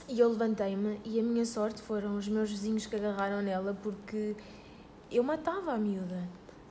E 0.10 0.20
eu 0.20 0.30
levantei-me 0.30 1.00
e 1.06 1.20
a 1.20 1.24
minha 1.24 1.46
sorte 1.46 1.82
foram 1.84 2.18
os 2.18 2.28
meus 2.28 2.50
vizinhos 2.50 2.88
que 2.88 2.96
agarraram 2.96 3.44
nela 3.44 3.78
porque 3.84 4.36
eu 5.12 5.24
matava 5.24 5.74
a 5.74 5.78
miúda. 5.78 6.28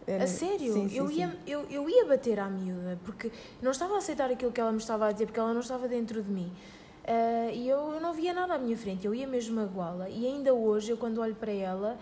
era- 0.07 0.25
A 0.25 0.27
sério, 0.27 0.73
sim, 0.73 0.89
sim, 0.89 0.97
eu, 0.97 1.07
sim. 1.09 1.19
ia, 1.19 1.37
eu, 1.47 1.61
eu 1.71 1.89
ia 1.89 2.05
bater 2.07 2.41
à 2.41 2.49
miúda 2.49 2.99
porque 3.05 3.31
não 3.63 3.71
estava 3.71 3.95
a 3.95 3.99
aceitar 3.99 4.29
aquilo 4.31 4.51
que 4.51 4.61
ela 4.61 4.73
me 4.73 4.79
estava 4.79 5.07
a 5.07 5.13
dizer 5.13 5.27
porque 5.27 5.39
ela 5.39 5.53
não 5.53 5.61
estava 5.61 5.87
dentro 5.87 6.21
de 6.21 6.31
mim. 6.31 6.53
Ah, 7.07 7.51
e 7.53 7.69
eu, 7.69 7.93
eu 7.93 8.01
não 8.01 8.13
via 8.13 8.33
nada 8.35 8.55
à 8.55 8.59
minha 8.59 8.77
frente, 8.77 9.07
eu 9.07 9.15
ia 9.15 9.27
mesmo 9.27 9.55
magoá-la. 9.55 10.09
E 10.11 10.27
ainda 10.27 10.53
hoje, 10.53 10.91
eu 10.91 10.97
quando 10.97 11.19
olho 11.21 11.35
para 11.37 11.53
ela, 11.53 11.97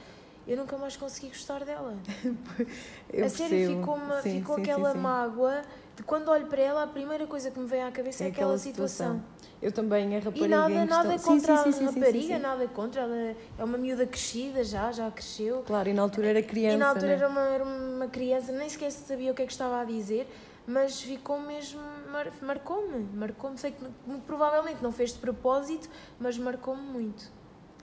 eu 0.48 0.56
nunca 0.56 0.78
mais 0.78 0.96
consegui 0.96 1.28
gostar 1.28 1.64
dela. 1.66 1.94
A 3.12 3.28
sério, 3.28 3.50
percebo. 3.58 3.80
ficou, 3.80 3.94
uma, 3.94 4.22
ficou 4.22 4.56
aquela 4.56 4.94
mágoa 4.94 5.62
quando 6.02 6.28
olho 6.28 6.46
para 6.46 6.60
ela, 6.60 6.82
a 6.82 6.86
primeira 6.86 7.26
coisa 7.26 7.50
que 7.50 7.58
me 7.58 7.66
vem 7.66 7.82
à 7.82 7.90
cabeça 7.90 8.24
é, 8.24 8.26
é 8.26 8.30
aquela, 8.30 8.58
situação. 8.58 9.14
situação. 9.14 9.46
Eu 9.62 9.72
também, 9.72 10.14
a 10.16 10.20
rapariga 10.20 10.44
E 10.44 10.48
nada, 10.48 10.84
nada 10.84 11.18
contra 11.18 11.56
sim, 11.58 11.72
sim, 11.72 11.78
sim, 11.78 11.86
a 11.86 11.90
rapariga, 11.90 12.38
nada 12.38 12.68
contra. 12.68 13.02
Ela 13.02 13.34
é 13.58 13.64
uma 13.64 13.78
miúda 13.78 14.06
crescida 14.06 14.62
já, 14.62 14.92
já 14.92 15.10
cresceu. 15.10 15.62
Claro, 15.66 15.88
e 15.88 15.94
na 15.94 16.02
altura 16.02 16.28
era 16.28 16.42
criança. 16.42 16.76
E 16.76 16.78
na 16.78 16.88
altura 16.88 17.06
né? 17.06 17.12
era, 17.14 17.28
uma, 17.28 17.40
era 17.40 17.64
uma 17.64 18.08
criança, 18.08 18.52
nem 18.52 18.68
sequer 18.68 18.90
sabia 18.92 19.32
o 19.32 19.34
que 19.34 19.42
é 19.42 19.46
que 19.46 19.52
estava 19.52 19.80
a 19.80 19.84
dizer, 19.84 20.28
mas 20.66 21.00
ficou 21.00 21.40
mesmo. 21.40 21.80
Mar, 22.12 22.30
marcou-me. 22.42 23.06
Marcou-me. 23.14 23.56
Sei 23.56 23.72
que 23.72 23.84
provavelmente 24.26 24.82
não 24.82 24.92
fez 24.92 25.12
de 25.12 25.18
propósito, 25.18 25.88
mas 26.20 26.36
marcou-me 26.36 26.82
muito. 26.82 27.30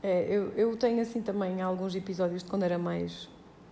É, 0.03 0.25
eu, 0.29 0.51
eu 0.51 0.75
tenho 0.75 1.01
assim 1.01 1.21
também 1.21 1.61
alguns 1.61 1.95
episódios 1.95 2.43
de 2.43 2.49
quando 2.49 2.63
era 2.63 2.77
mais, 2.77 3.29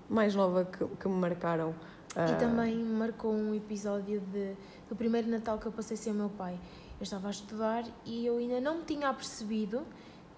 mais 0.10 0.34
nova 0.34 0.66
que, 0.66 0.86
que 0.86 1.08
me 1.08 1.16
marcaram. 1.16 1.76
E 2.16 2.34
uh... 2.34 2.38
também 2.38 2.78
marcou 2.84 3.34
um 3.34 3.54
episódio 3.56 4.20
de, 4.20 4.56
do 4.90 4.96
primeiro 4.96 5.30
Natal 5.30 5.58
que 5.58 5.66
eu 5.66 5.72
passei 5.72 5.96
sem 5.96 6.12
o 6.12 6.16
meu 6.16 6.30
pai. 6.30 6.60
Eu 7.00 7.04
estava 7.04 7.28
a 7.28 7.32
estudar 7.32 7.84
e 8.06 8.26
eu 8.26 8.38
ainda 8.38 8.60
não 8.60 8.80
me 8.80 8.84
tinha 8.84 9.10
apercebido 9.10 9.86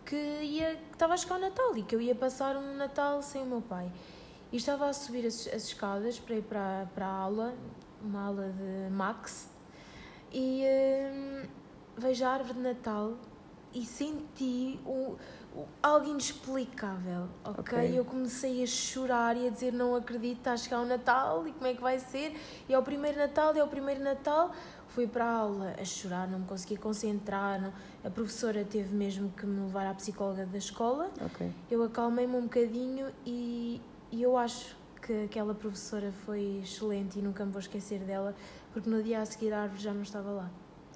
que, 0.06 0.16
ia, 0.16 0.76
que 0.76 0.94
estava 0.94 1.14
a 1.14 1.18
chegar 1.18 1.36
o 1.36 1.40
Natal 1.40 1.76
e 1.78 1.84
que 1.84 1.96
eu 1.96 2.02
ia 2.02 2.16
passar 2.16 2.56
um 2.56 2.76
Natal 2.76 3.22
sem 3.22 3.42
o 3.42 3.46
meu 3.46 3.62
pai. 3.62 3.92
E 4.52 4.58
estava 4.58 4.88
a 4.88 4.94
subir 4.94 5.26
as, 5.26 5.48
as 5.48 5.64
escadas 5.64 6.20
para 6.20 6.36
ir 6.36 6.44
para, 6.44 6.88
para 6.94 7.06
a 7.06 7.12
aula, 7.12 7.56
uma 8.02 8.28
aula 8.28 8.50
de 8.50 8.94
Max, 8.94 9.50
e 10.32 10.64
hum, 11.12 11.48
vejo 11.98 12.26
a 12.26 12.30
árvore 12.30 12.54
de 12.54 12.60
Natal 12.60 13.14
e 13.74 13.86
senti 13.86 14.80
o, 14.86 15.18
algo 15.82 16.10
inexplicável, 16.10 17.28
ok? 17.44 17.60
okay? 17.60 18.00
Eu 18.00 18.06
comecei 18.06 18.64
a 18.64 18.68
chorar 18.68 19.38
e 19.38 19.48
a 19.48 19.50
dizer 19.50 19.74
não 19.74 19.96
acredito, 19.96 20.38
está 20.40 20.54
a 20.54 20.58
chegar 20.58 20.82
o 20.82 20.86
Natal 20.86 21.48
e 21.48 21.52
como 21.52 21.68
é 21.68 21.74
que 21.74 21.82
vai 21.82 22.00
ser? 22.00 22.36
E 22.68 22.74
é 22.74 22.78
o 22.78 22.84
primeiro 22.84 23.18
Natal, 23.18 23.56
é 23.56 23.64
o 23.64 23.68
primeiro 23.68 24.04
Natal. 24.04 24.52
Fui 24.90 25.08
para 25.08 25.26
a 25.26 25.32
aula 25.32 25.76
a 25.80 25.86
chorar, 25.86 26.28
não 26.28 26.40
me 26.40 26.46
conseguia 26.46 26.78
concentrar. 26.78 27.60
Não. 27.62 27.74
A 28.04 28.10
professora 28.10 28.64
teve 28.64 28.94
mesmo 28.94 29.32
que 29.32 29.46
me 29.46 29.62
levar 29.62 29.88
à 29.88 29.94
psicóloga 29.94 30.46
da 30.46 30.58
escola. 30.58 31.10
Okay. 31.34 31.52
Eu 31.70 31.84
acalmei-me 31.84 32.36
um 32.36 32.44
bocadinho 32.44 33.12
e, 33.26 33.82
e 34.12 34.22
eu 34.22 34.38
acho 34.38 34.76
que 35.02 35.26
aquela 35.26 35.54
professora 35.54 36.12
foi 36.26 36.62
excelente 36.64 37.20
e 37.20 37.22
nunca 37.22 37.44
me 37.44 37.52
vou 37.52 37.60
esquecer 37.60 38.00
dela, 38.00 38.36
porque 38.72 38.90
no 38.90 39.02
dia 39.04 39.22
a 39.22 39.26
seguir 39.26 39.52
a 39.52 39.64
árvore 39.64 39.82
já 39.82 39.94
não 39.94 40.04
estava 40.04 40.30
lá. 40.30 40.52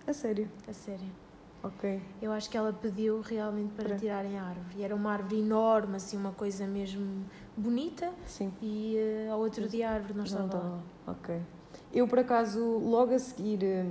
A 0.06 0.14
sério? 0.14 0.50
A 0.68 0.74
sério. 0.74 1.27
Ok. 1.64 2.02
Eu 2.22 2.32
acho 2.32 2.50
que 2.50 2.58
ela 2.58 2.72
pediu 2.72 3.22
realmente 3.22 3.74
para, 3.74 3.90
para 3.90 3.98
tirarem 3.98 4.38
a 4.38 4.44
árvore. 4.44 4.78
E 4.78 4.84
era 4.84 4.96
uma 4.96 5.12
árvore 5.12 5.40
enorme, 5.40 5.96
assim, 5.96 6.16
uma 6.18 6.32
coisa 6.32 6.66
mesmo 6.68 7.26
bonita. 7.56 8.12
Sim. 8.26 8.54
E 8.62 8.96
uh, 9.28 9.34
ao 9.34 9.40
outro 9.40 9.68
dia 9.68 9.90
a 9.90 9.94
árvore 9.94 10.14
não 10.14 10.24
estava 10.24 10.48
não 10.48 10.70
lá. 10.72 10.80
Ok. 11.08 11.42
Eu, 11.94 12.08
por 12.08 12.20
acaso, 12.20 12.60
logo 12.60 13.14
a 13.14 13.20
seguir, 13.20 13.64
eh, 13.64 13.86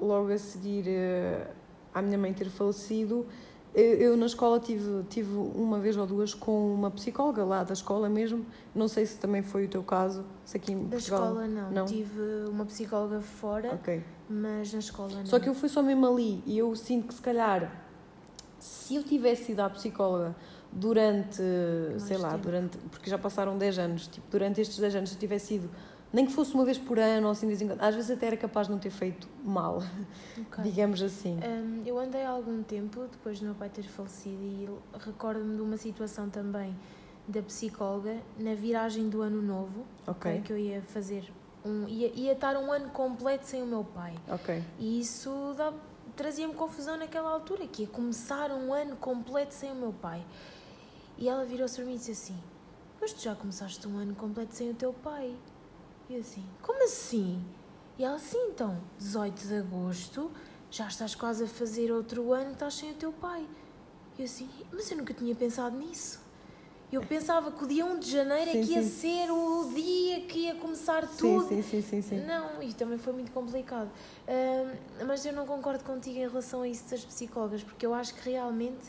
logo 0.00 0.32
a 0.32 0.38
seguir 0.38 0.86
uh, 0.86 1.50
à 1.94 2.02
minha 2.02 2.18
mãe 2.18 2.32
ter 2.32 2.50
falecido, 2.50 3.26
eu 3.74 4.16
na 4.16 4.24
escola 4.24 4.58
tive, 4.58 5.04
tive 5.04 5.36
uma 5.36 5.78
vez 5.78 5.98
ou 5.98 6.06
duas 6.06 6.32
com 6.32 6.72
uma 6.72 6.90
psicóloga 6.90 7.44
lá 7.44 7.62
da 7.62 7.74
escola 7.74 8.08
mesmo. 8.08 8.46
Não 8.74 8.88
sei 8.88 9.04
se 9.04 9.18
também 9.18 9.42
foi 9.42 9.66
o 9.66 9.68
teu 9.68 9.82
caso. 9.82 10.24
Se 10.46 10.56
aqui 10.56 10.72
em 10.72 10.84
da 10.84 10.96
Portugal, 10.96 11.24
escola 11.24 11.46
não. 11.46 11.70
não. 11.70 11.84
Tive 11.84 12.48
uma 12.48 12.64
psicóloga 12.64 13.20
fora, 13.20 13.74
okay. 13.74 14.02
Mas 14.28 14.72
na 14.72 14.78
escola 14.78 15.16
não. 15.16 15.26
Só 15.26 15.38
que 15.38 15.48
eu 15.48 15.54
fui 15.54 15.68
só 15.68 15.82
mesmo 15.82 16.06
ali 16.06 16.42
e 16.46 16.58
eu 16.58 16.74
sinto 16.74 17.08
que 17.08 17.14
se 17.14 17.22
calhar 17.22 17.84
se 18.58 18.96
eu 18.96 19.02
tivesse 19.02 19.52
ido 19.52 19.60
à 19.60 19.70
psicóloga 19.70 20.34
durante, 20.72 21.42
Mais 21.90 22.02
sei 22.02 22.16
lá, 22.16 22.30
tempo. 22.32 22.42
durante, 22.42 22.78
porque 22.90 23.08
já 23.08 23.18
passaram 23.18 23.56
10 23.56 23.78
anos, 23.78 24.06
tipo, 24.08 24.26
durante 24.30 24.60
estes 24.60 24.78
10 24.78 24.96
anos, 24.96 25.10
se 25.10 25.16
eu 25.16 25.20
tivesse 25.20 25.54
ido 25.54 25.70
nem 26.12 26.24
que 26.24 26.32
fosse 26.32 26.54
uma 26.54 26.64
vez 26.64 26.78
por 26.78 26.98
ano, 26.98 27.26
ou 27.26 27.32
assim, 27.32 27.48
de 27.48 27.72
às 27.78 27.94
vezes 27.94 28.10
até 28.10 28.28
era 28.28 28.36
capaz 28.36 28.68
de 28.68 28.72
não 28.72 28.78
ter 28.78 28.90
feito 28.90 29.28
mal, 29.44 29.82
okay. 30.38 30.64
digamos 30.64 31.02
assim. 31.02 31.38
Um, 31.38 31.82
eu 31.84 31.98
andei 31.98 32.22
há 32.22 32.30
algum 32.30 32.62
tempo, 32.62 33.06
depois 33.10 33.40
do 33.40 33.46
meu 33.46 33.54
pai 33.54 33.68
ter 33.68 33.82
falecido, 33.82 34.42
e 34.42 34.68
recordo-me 34.98 35.56
de 35.56 35.62
uma 35.62 35.76
situação 35.76 36.30
também 36.30 36.74
da 37.28 37.42
psicóloga, 37.42 38.16
na 38.38 38.54
viragem 38.54 39.08
do 39.08 39.20
ano 39.20 39.42
novo, 39.42 39.84
okay. 40.06 40.40
que 40.42 40.52
eu 40.52 40.58
ia 40.58 40.80
fazer, 40.82 41.30
um, 41.66 41.88
ia, 41.88 42.12
ia 42.14 42.32
estar 42.32 42.56
um 42.56 42.72
ano 42.72 42.90
completo 42.90 43.46
sem 43.46 43.62
o 43.62 43.66
meu 43.66 43.84
pai. 43.84 44.14
Okay. 44.28 44.62
E 44.78 45.00
isso 45.00 45.30
trazia-me 46.14 46.54
confusão 46.54 46.96
naquela 46.96 47.30
altura, 47.30 47.66
que 47.66 47.82
ia 47.82 47.88
começar 47.88 48.50
um 48.50 48.72
ano 48.72 48.96
completo 48.96 49.52
sem 49.52 49.72
o 49.72 49.74
meu 49.74 49.92
pai. 49.92 50.24
E 51.18 51.28
ela 51.28 51.44
virou-se 51.44 51.76
para 51.76 51.84
mim 51.84 51.94
e 51.94 51.98
disse 51.98 52.12
assim, 52.12 52.38
mas 53.00 53.12
tu 53.12 53.20
já 53.20 53.34
começaste 53.34 53.86
um 53.86 53.98
ano 53.98 54.14
completo 54.14 54.54
sem 54.54 54.70
o 54.70 54.74
teu 54.74 54.92
pai. 54.92 55.34
E 56.08 56.14
eu 56.14 56.20
assim, 56.20 56.44
como 56.62 56.82
assim? 56.84 57.44
E 57.98 58.04
ela 58.04 58.16
assim, 58.16 58.38
então, 58.48 58.80
18 58.98 59.46
de 59.46 59.54
agosto, 59.56 60.30
já 60.70 60.86
estás 60.86 61.14
quase 61.14 61.44
a 61.44 61.46
fazer 61.46 61.90
outro 61.90 62.32
ano 62.32 62.46
que 62.46 62.52
estás 62.52 62.74
sem 62.74 62.92
o 62.92 62.94
teu 62.94 63.12
pai. 63.12 63.46
E 64.18 64.22
eu 64.22 64.24
assim, 64.26 64.48
mas 64.72 64.90
eu 64.90 64.98
nunca 64.98 65.12
tinha 65.14 65.34
pensado 65.34 65.76
nisso. 65.76 66.20
Eu 66.92 67.02
pensava 67.02 67.50
que 67.50 67.64
o 67.64 67.66
dia 67.66 67.84
1 67.84 67.98
de 67.98 68.10
janeiro 68.10 68.50
sim, 68.50 68.60
é 68.60 68.64
que 68.64 68.72
ia 68.72 68.82
sim. 68.82 68.88
ser 68.88 69.30
o 69.30 69.72
dia 69.74 70.20
que 70.20 70.38
ia 70.40 70.54
começar 70.54 71.06
sim, 71.06 71.16
tudo. 71.18 71.48
Sim, 71.48 71.62
sim, 71.62 71.82
sim, 71.82 72.02
sim. 72.02 72.24
Não, 72.24 72.62
e 72.62 72.72
também 72.72 72.96
foi 72.96 73.12
muito 73.12 73.32
complicado. 73.32 73.88
Uh, 73.88 75.04
mas 75.06 75.26
eu 75.26 75.32
não 75.32 75.46
concordo 75.46 75.82
contigo 75.82 76.16
em 76.16 76.28
relação 76.28 76.62
a 76.62 76.68
isso 76.68 76.88
das 76.88 77.04
psicólogas, 77.04 77.64
porque 77.64 77.84
eu 77.84 77.92
acho 77.92 78.14
que 78.14 78.30
realmente 78.30 78.88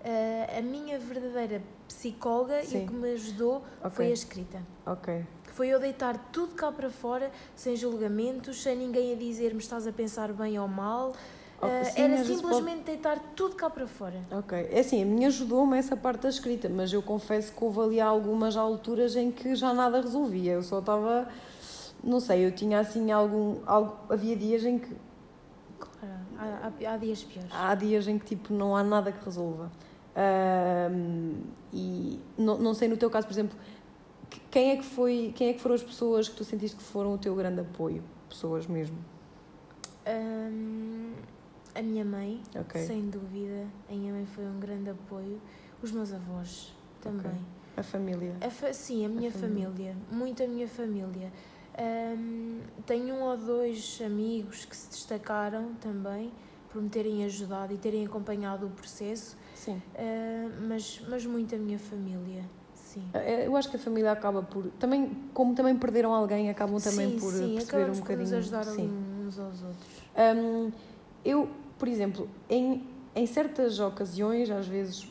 uh, 0.00 0.58
a 0.58 0.60
minha 0.60 0.98
verdadeira 0.98 1.62
psicóloga 1.86 2.62
e 2.64 2.78
o 2.78 2.86
que 2.86 2.92
me 2.92 3.12
ajudou 3.12 3.64
okay. 3.78 3.90
foi 3.90 4.06
a 4.06 4.14
escrita. 4.14 4.62
Ok. 4.84 5.24
Foi 5.52 5.68
eu 5.68 5.78
deitar 5.78 6.18
tudo 6.32 6.54
cá 6.54 6.70
para 6.70 6.90
fora, 6.90 7.30
sem 7.54 7.76
julgamentos, 7.76 8.62
sem 8.62 8.76
ninguém 8.76 9.12
a 9.12 9.16
dizer-me 9.16 9.60
estás 9.60 9.86
a 9.86 9.92
pensar 9.92 10.32
bem 10.32 10.58
ou 10.58 10.68
mal. 10.68 11.14
Uh, 11.62 11.66
era 11.96 12.24
simplesmente 12.24 12.76
pode... 12.76 12.84
deitar 12.84 13.18
tudo 13.34 13.56
cá 13.56 13.70
para 13.70 13.86
fora. 13.86 14.20
Ok. 14.30 14.68
É 14.70 14.80
assim, 14.80 15.02
a 15.02 15.06
minha 15.06 15.28
ajudou-me 15.28 15.78
essa 15.78 15.96
parte 15.96 16.22
da 16.22 16.28
escrita, 16.28 16.68
mas 16.68 16.92
eu 16.92 17.02
confesso 17.02 17.52
que 17.52 17.64
houve 17.64 17.80
ali 17.80 18.00
algumas 18.00 18.56
alturas 18.56 19.16
em 19.16 19.30
que 19.30 19.54
já 19.54 19.72
nada 19.72 20.00
resolvia. 20.00 20.52
Eu 20.52 20.62
só 20.62 20.80
estava. 20.80 21.28
Não 22.04 22.20
sei, 22.20 22.44
eu 22.46 22.52
tinha 22.52 22.78
assim 22.78 23.10
algum. 23.10 23.56
Algo, 23.66 23.96
havia 24.10 24.36
dias 24.36 24.64
em 24.64 24.78
que. 24.78 24.94
Claro, 25.78 26.14
há, 26.38 26.70
há, 26.88 26.92
há 26.92 26.96
dias 26.98 27.24
piores. 27.24 27.50
Há 27.50 27.74
dias 27.74 28.06
em 28.06 28.18
que 28.18 28.26
tipo 28.26 28.52
não 28.52 28.76
há 28.76 28.84
nada 28.84 29.10
que 29.10 29.24
resolva. 29.24 29.70
E 31.72 32.20
não, 32.38 32.58
não 32.58 32.74
sei 32.74 32.88
no 32.88 32.96
teu 32.96 33.10
caso, 33.10 33.26
por 33.26 33.32
exemplo, 33.32 33.56
quem 34.50 34.70
é 34.70 34.76
que 34.76 34.84
foi, 34.84 35.32
quem 35.36 35.48
é 35.50 35.52
que 35.52 35.60
foram 35.60 35.74
as 35.74 35.82
pessoas 35.82 36.28
que 36.28 36.36
tu 36.36 36.44
sentiste 36.44 36.76
que 36.76 36.82
foram 36.82 37.14
o 37.14 37.18
teu 37.18 37.34
grande 37.34 37.60
apoio? 37.60 38.02
Pessoas 38.28 38.66
mesmo? 38.66 38.96
Um, 40.06 41.12
a 41.76 41.82
minha 41.82 42.04
mãe, 42.04 42.40
okay. 42.58 42.86
sem 42.86 43.08
dúvida. 43.08 43.66
A 43.88 43.92
minha 43.92 44.12
mãe 44.12 44.26
foi 44.26 44.44
um 44.46 44.58
grande 44.58 44.90
apoio. 44.90 45.40
Os 45.82 45.92
meus 45.92 46.12
avós 46.12 46.72
também. 47.00 47.26
Okay. 47.26 47.42
A 47.76 47.82
família? 47.82 48.34
A 48.40 48.50
fa 48.50 48.72
sim, 48.72 49.04
a 49.04 49.08
minha 49.08 49.28
a 49.28 49.32
família. 49.32 49.68
família. 49.68 49.96
Muito 50.10 50.42
a 50.42 50.46
minha 50.46 50.66
família. 50.66 51.32
Um, 51.78 52.60
tenho 52.86 53.14
um 53.14 53.22
ou 53.22 53.36
dois 53.36 54.00
amigos 54.04 54.64
que 54.64 54.74
se 54.74 54.88
destacaram 54.88 55.74
também 55.74 56.32
por 56.70 56.80
me 56.80 56.88
terem 56.88 57.22
ajudado 57.24 57.74
e 57.74 57.76
terem 57.76 58.06
acompanhado 58.06 58.66
o 58.66 58.70
processo. 58.70 59.36
Sim. 59.54 59.82
Uh, 59.94 60.50
mas, 60.66 61.02
mas 61.06 61.26
muito 61.26 61.54
a 61.54 61.58
minha 61.58 61.78
família. 61.78 62.44
Sim. 62.74 63.02
É, 63.12 63.46
eu 63.46 63.54
acho 63.54 63.68
que 63.68 63.76
a 63.76 63.78
família 63.78 64.10
acaba 64.10 64.42
por. 64.42 64.70
Também, 64.78 65.10
como 65.34 65.54
também 65.54 65.76
perderam 65.76 66.14
alguém, 66.14 66.48
acabam 66.48 66.80
também 66.80 67.10
sim, 67.10 67.18
por 67.18 67.32
sim, 67.32 67.54
perceber 67.56 67.90
um 67.90 67.94
bocadinho. 67.94 68.26
Sim, 68.26 68.36
ajudar 68.36 68.64
sim. 68.64 68.90
uns 69.26 69.38
aos 69.38 69.62
outros. 69.62 69.86
Um, 70.16 70.72
eu, 71.22 71.50
por 71.78 71.88
exemplo, 71.88 72.28
em, 72.48 72.86
em 73.14 73.26
certas 73.26 73.78
ocasiões, 73.80 74.50
às 74.50 74.66
vezes, 74.66 75.10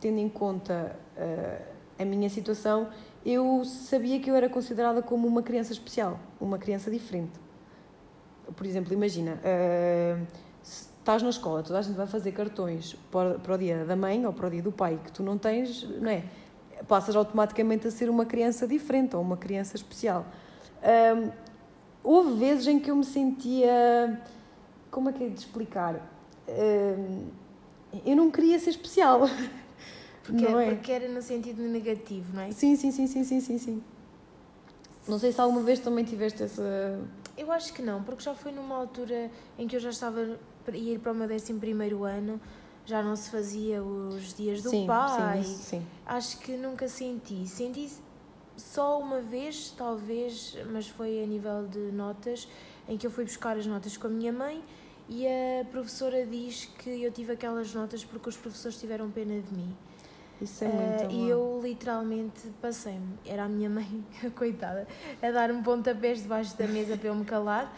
tendo 0.00 0.18
em 0.18 0.28
conta 0.28 0.96
uh, 1.16 1.62
a 1.98 2.04
minha 2.04 2.28
situação, 2.28 2.88
eu 3.24 3.64
sabia 3.64 4.20
que 4.20 4.30
eu 4.30 4.34
era 4.34 4.48
considerada 4.48 5.02
como 5.02 5.26
uma 5.26 5.42
criança 5.42 5.72
especial, 5.72 6.18
uma 6.40 6.58
criança 6.58 6.90
diferente. 6.90 7.38
Por 8.54 8.66
exemplo, 8.66 8.92
imagina, 8.92 9.40
uh, 9.42 10.26
estás 10.62 11.22
na 11.22 11.30
escola, 11.30 11.62
toda 11.62 11.78
a 11.78 11.82
gente 11.82 11.96
vai 11.96 12.06
fazer 12.06 12.32
cartões 12.32 12.94
para, 13.10 13.38
para 13.38 13.54
o 13.54 13.58
dia 13.58 13.84
da 13.84 13.96
mãe 13.96 14.24
ou 14.24 14.32
para 14.32 14.46
o 14.46 14.50
dia 14.50 14.62
do 14.62 14.72
pai, 14.72 15.00
que 15.02 15.12
tu 15.12 15.22
não 15.22 15.36
tens, 15.36 15.82
não 16.00 16.10
é? 16.10 16.24
passas 16.84 17.16
automaticamente 17.16 17.86
a 17.86 17.90
ser 17.90 18.10
uma 18.10 18.26
criança 18.26 18.66
diferente 18.66 19.16
ou 19.16 19.22
uma 19.22 19.36
criança 19.36 19.76
especial. 19.76 20.26
Um, 20.82 21.30
houve 22.02 22.38
vezes 22.38 22.66
em 22.66 22.78
que 22.78 22.90
eu 22.90 22.96
me 22.96 23.04
sentia. 23.04 24.20
Como 24.96 25.10
é 25.10 25.12
que 25.12 25.24
é 25.24 25.28
de 25.28 25.38
explicar? 25.38 26.10
Um, 26.48 27.28
eu 28.06 28.16
não 28.16 28.30
queria 28.30 28.58
ser 28.58 28.70
especial. 28.70 29.20
Porque, 30.24 30.42
não 30.42 30.58
é? 30.58 30.74
porque 30.74 30.90
era 30.90 31.06
no 31.06 31.20
sentido 31.22 31.62
negativo, 31.62 32.34
não 32.34 32.42
é? 32.42 32.50
Sim, 32.50 32.74
sim, 32.74 32.90
sim, 32.90 33.06
sim, 33.06 33.22
sim, 33.22 33.40
sim, 33.40 33.58
sim. 33.58 33.82
Não 35.06 35.20
sei 35.20 35.30
se 35.30 35.40
alguma 35.40 35.62
vez 35.62 35.78
também 35.78 36.04
tiveste 36.04 36.42
essa. 36.42 36.98
Eu 37.36 37.52
acho 37.52 37.72
que 37.72 37.80
não, 37.80 38.02
porque 38.02 38.24
já 38.24 38.34
foi 38.34 38.50
numa 38.50 38.74
altura 38.74 39.30
em 39.56 39.68
que 39.68 39.76
eu 39.76 39.80
já 39.80 39.90
estava 39.90 40.36
a 40.66 40.76
ir 40.76 40.98
para 40.98 41.12
o 41.12 41.14
meu 41.14 41.28
11 41.28 41.52
ano 42.10 42.40
já 42.84 43.02
não 43.02 43.14
se 43.14 43.30
fazia 43.30 43.84
os 43.84 44.34
dias 44.34 44.62
do 44.62 44.70
sim, 44.70 44.86
pai. 44.86 45.44
Sim, 45.44 45.56
sim. 45.62 45.86
Acho 46.06 46.38
que 46.38 46.56
nunca 46.56 46.88
senti. 46.88 47.46
Senti 47.46 47.92
só 48.56 48.98
uma 48.98 49.20
vez, 49.20 49.72
talvez, 49.76 50.56
mas 50.72 50.88
foi 50.88 51.22
a 51.22 51.26
nível 51.26 51.68
de 51.68 51.92
notas, 51.92 52.48
em 52.88 52.96
que 52.96 53.06
eu 53.06 53.10
fui 53.12 53.24
buscar 53.24 53.56
as 53.56 53.66
notas 53.66 53.96
com 53.96 54.08
a 54.08 54.10
minha 54.10 54.32
mãe 54.32 54.64
e 55.08 55.26
a 55.26 55.64
professora 55.70 56.26
diz 56.26 56.68
que 56.78 57.02
eu 57.02 57.12
tive 57.12 57.32
aquelas 57.32 57.72
notas 57.72 58.04
porque 58.04 58.28
os 58.28 58.36
professores 58.36 58.78
tiveram 58.78 59.10
pena 59.10 59.40
de 59.40 59.54
mim. 59.54 59.74
Isso 60.40 60.64
é 60.64 60.68
muito 60.68 61.06
Uh, 61.06 61.10
e 61.10 61.28
eu 61.30 61.60
literalmente 61.62 62.40
passei-me. 62.60 63.18
Era 63.24 63.44
a 63.44 63.48
minha 63.48 63.70
mãe, 63.70 64.04
coitada, 64.36 64.86
a 65.22 65.30
dar-me 65.30 65.62
pontapés 65.62 66.22
debaixo 66.22 66.56
da 66.56 66.66
mesa 66.66 66.96
para 66.96 67.08
eu 67.08 67.14
me 67.14 67.24
calar, 67.24 67.74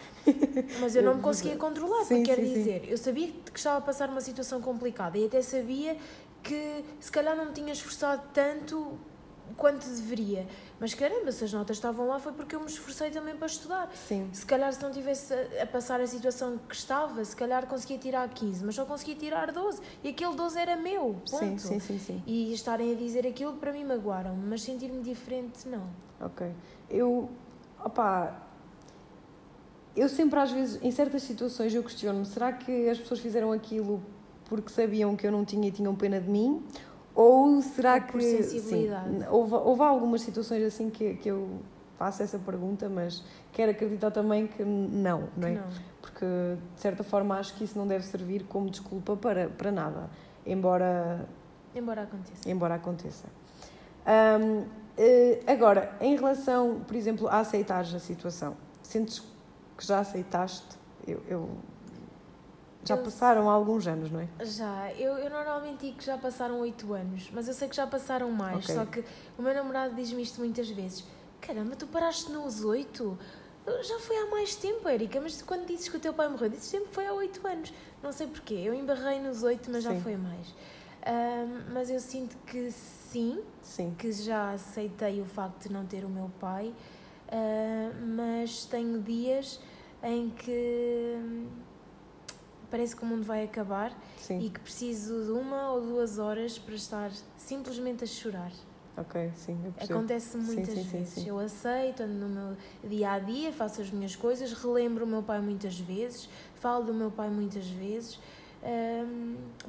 mas 0.81 0.97
eu 0.97 1.03
não 1.05 1.17
me 1.17 1.23
conseguia 1.23 1.57
controlar. 1.57 2.05
Sim, 2.05 2.23
quer 2.23 2.37
sim, 2.37 2.47
sim. 2.47 2.55
dizer, 2.55 2.89
eu 2.89 2.97
sabia 2.97 3.29
que 3.29 3.59
estava 3.59 3.79
a 3.79 3.81
passar 3.81 4.09
uma 4.09 4.21
situação 4.21 4.61
complicada 4.61 5.17
e 5.19 5.27
até 5.27 5.41
sabia 5.43 5.97
que 6.43 6.85
se 7.01 7.11
calhar 7.11 7.37
não 7.37 7.47
me 7.47 7.53
tinha 7.53 7.73
esforçado 7.73 8.23
tanto 8.33 8.99
quanto 9.57 9.87
deveria. 9.87 10.47
Mas 10.79 10.95
caramba, 10.95 11.33
se 11.33 11.45
as 11.45 11.53
notas 11.53 11.77
estavam 11.77 12.07
lá 12.07 12.19
foi 12.19 12.33
porque 12.33 12.55
eu 12.55 12.61
me 12.61 12.67
esforcei 12.67 13.11
também 13.11 13.37
para 13.37 13.47
estudar. 13.47 13.91
Sim, 13.95 14.29
Se 14.33 14.45
calhar 14.47 14.73
se 14.73 14.83
não 14.83 14.91
tivesse 14.91 15.33
a 15.61 15.67
passar 15.67 16.01
a 16.01 16.07
situação 16.07 16.59
que 16.69 16.75
estava, 16.75 17.25
se 17.25 17.35
calhar 17.35 17.67
conseguia 17.67 17.99
tirar 17.99 18.29
15, 18.29 18.65
mas 18.65 18.75
só 18.75 18.85
conseguia 18.85 19.15
tirar 19.17 19.51
12. 19.53 19.81
E 20.05 20.09
aquele 20.11 20.35
12 20.35 20.59
era 20.59 20.77
meu, 20.77 21.17
ponto. 21.31 21.39
sim, 21.39 21.59
sim, 21.59 21.81
sim, 21.81 21.99
sim. 21.99 22.23
E 22.27 22.53
estarem 22.53 22.93
a 22.93 22.95
dizer 22.95 23.27
aquilo 23.27 23.55
para 23.55 23.73
mim 23.73 23.85
magoaram-me, 23.85 24.47
mas 24.47 24.63
sentir-me 24.63 25.03
diferente 25.03 25.69
não. 25.69 25.89
Ok. 26.21 26.51
Eu, 26.91 27.29
opá, 27.85 28.43
eu 29.97 30.09
sempre 30.09 30.39
às 30.39 30.51
vezes, 30.53 30.79
em 30.83 30.91
certas 30.91 31.23
situações, 31.23 31.75
eu 31.75 31.83
questiono-me, 31.83 32.25
será 32.25 32.53
que 32.53 32.89
as 32.89 32.99
pessoas 32.99 33.21
fizeram 33.21 33.53
aquilo 33.53 34.03
porque 34.45 34.71
sabiam 34.71 35.15
que 35.15 35.27
eu 35.27 35.33
não 35.33 35.45
tinha 35.45 35.69
e 35.69 35.71
tinham 35.71 35.95
pena 35.95 36.21
de 36.21 36.29
mim? 36.29 36.63
Ou 37.21 37.61
será 37.61 37.99
que... 37.99 38.13
por 38.13 38.23
sensibilidade. 38.23 39.11
Sim, 39.11 39.25
houve, 39.29 39.53
houve 39.55 39.83
algumas 39.83 40.21
situações 40.23 40.63
assim 40.63 40.89
que, 40.89 41.15
que 41.15 41.29
eu 41.29 41.49
faço 41.99 42.23
essa 42.23 42.39
pergunta, 42.39 42.89
mas 42.89 43.25
quero 43.53 43.73
acreditar 43.73 44.13
também 44.13 44.47
que 44.47 44.65
não, 44.65 45.29
não 45.37 45.49
é? 45.49 45.55
Não. 45.55 45.65
Porque, 46.01 46.25
de 46.25 46.81
certa 46.81 47.03
forma, 47.03 47.37
acho 47.37 47.55
que 47.57 47.65
isso 47.65 47.77
não 47.77 47.89
deve 47.89 48.05
servir 48.05 48.45
como 48.45 48.71
desculpa 48.71 49.17
para, 49.17 49.49
para 49.49 49.73
nada, 49.73 50.09
embora 50.47 51.27
Embora 51.75 52.03
aconteça. 52.03 52.49
embora 52.49 52.75
aconteça. 52.77 53.27
Ahm, 54.07 54.63
eh, 54.97 55.41
agora, 55.45 55.97
em 56.01 56.15
relação, 56.15 56.83
por 56.87 56.95
exemplo, 56.95 57.27
a 57.27 57.41
aceitares 57.41 57.93
a 57.95 57.99
situação, 57.99 58.57
sentes 58.81 59.19
que 59.77 59.85
já 59.85 59.99
aceitaste? 59.99 60.79
Eu, 61.05 61.21
eu- 61.29 61.49
já 62.89 62.97
Eu- 62.97 63.03
passaram 63.03 63.49
alguns 63.51 63.87
anos, 63.87 64.11
não 64.11 64.21
é? 64.21 64.29
Já, 64.45 64.93
eu, 64.95 65.13
eu 65.19 65.31
normalmente 65.31 65.87
digo 65.87 65.99
que 65.99 66.05
já 66.05 66.17
passaram 66.19 66.59
8 66.61 66.93
anos, 66.93 67.31
mas 67.33 67.47
eu 67.49 67.55
sei 67.55 67.69
que 67.69 67.77
já 67.77 67.87
passaram 67.87 68.31
mais. 68.31 68.65
Ok. 68.65 68.75
Só 68.75 68.85
que 68.87 69.05
o 69.39 69.43
meu 69.43 69.55
namorado 69.55 69.95
diz-me 69.95 70.23
isto 70.23 70.41
muitas 70.41 70.69
vezes: 70.71 71.05
Caramba, 71.41 71.77
tu 71.77 71.87
paraste 71.87 72.31
nos 72.33 72.65
8? 72.65 73.19
Já 73.83 73.99
foi 74.01 74.17
há 74.17 74.27
mais 74.31 74.57
tempo, 74.57 74.89
Érica, 74.89 75.21
mas 75.21 75.43
quando 75.43 75.67
dizes 75.67 75.89
que 75.91 75.97
o 75.97 76.01
teu 76.01 76.15
pai 76.15 76.27
morreu, 76.29 76.49
dizes 76.49 76.65
sempre 76.69 76.89
que 76.89 76.95
foi 76.95 77.07
há 77.07 77.13
8 77.13 77.47
anos. 77.47 77.73
Não 78.03 78.11
sei 78.13 78.27
porquê, 78.27 78.55
eu 78.55 78.73
embarrei 78.73 79.21
nos 79.21 79.43
8, 79.43 79.71
mas 79.71 79.85
já 79.85 79.93
Sim. 79.95 80.01
foi 80.01 80.17
mais. 80.17 80.55
Ahm, 81.05 81.73
mas 81.75 81.91
eu 81.91 82.01
sinto 82.01 82.37
que 82.47 82.71
sim, 82.73 83.41
Sim, 83.63 83.95
que 83.99 84.11
já 84.13 84.53
aceitei 84.53 85.21
o 85.21 85.25
facto 85.27 85.69
de 85.69 85.73
não 85.73 85.85
ter 85.87 86.05
o 86.05 86.09
meu 86.09 86.31
pai, 86.41 86.75
ah, 87.31 87.91
mas 88.17 88.65
tenho 88.65 89.01
dias 89.03 89.61
em 90.03 90.31
que 90.31 91.19
parece 92.71 92.95
que 92.95 93.03
o 93.03 93.07
mundo 93.07 93.25
vai 93.25 93.45
acabar 93.45 93.93
sim, 94.17 94.41
e 94.41 94.51
que 94.51 94.61
preciso 94.61 95.25
de 95.25 95.31
uma 95.33 95.73
ou 95.73 95.81
duas 95.81 96.19
horas 96.19 96.59
para 96.59 96.75
estar 96.75 97.11
simplesmente 97.37 98.05
a 98.05 98.07
chorar. 98.07 98.53
ok, 98.97 99.31
sim. 99.35 99.57
Acontece 99.81 100.37
muitas 100.37 100.75
sim, 100.75 100.85
sim, 100.85 100.99
vezes. 100.99 101.15
sim. 101.15 101.29
Eu 101.29 101.39
aceito, 101.39 102.03
ando 102.03 102.15
no 102.15 102.29
meu 102.29 102.57
dia 102.85 103.13
a 103.13 103.19
dia, 103.19 103.53
faço 103.53 103.81
as 103.81 103.91
minhas 103.91 104.15
coisas, 104.17 104.53
relembro 104.53 105.05
o 105.05 105.09
meu 105.09 105.23
pai 105.23 105.41
muitas 105.41 105.79
vezes, 105.79 106.29
falo 106.57 106.85
do 106.85 106.95
meu 106.95 107.11
pai 107.11 107.31
muitas 107.31 107.67
vezes, 107.69 108.19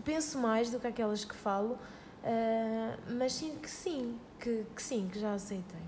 penso 0.03 0.37
mais 0.39 0.69
do 0.71 0.79
que 0.79 0.87
aquelas 0.87 1.23
que 1.23 1.35
falo, 1.35 1.77
ah, 2.23 2.97
mas 3.17 3.33
sinto 3.33 3.59
que 3.59 3.69
sim, 3.69 4.17
que, 4.39 4.65
que 4.75 4.81
sim, 4.81 5.07
que 5.11 5.19
já 5.19 5.33
aceitei. 5.33 5.81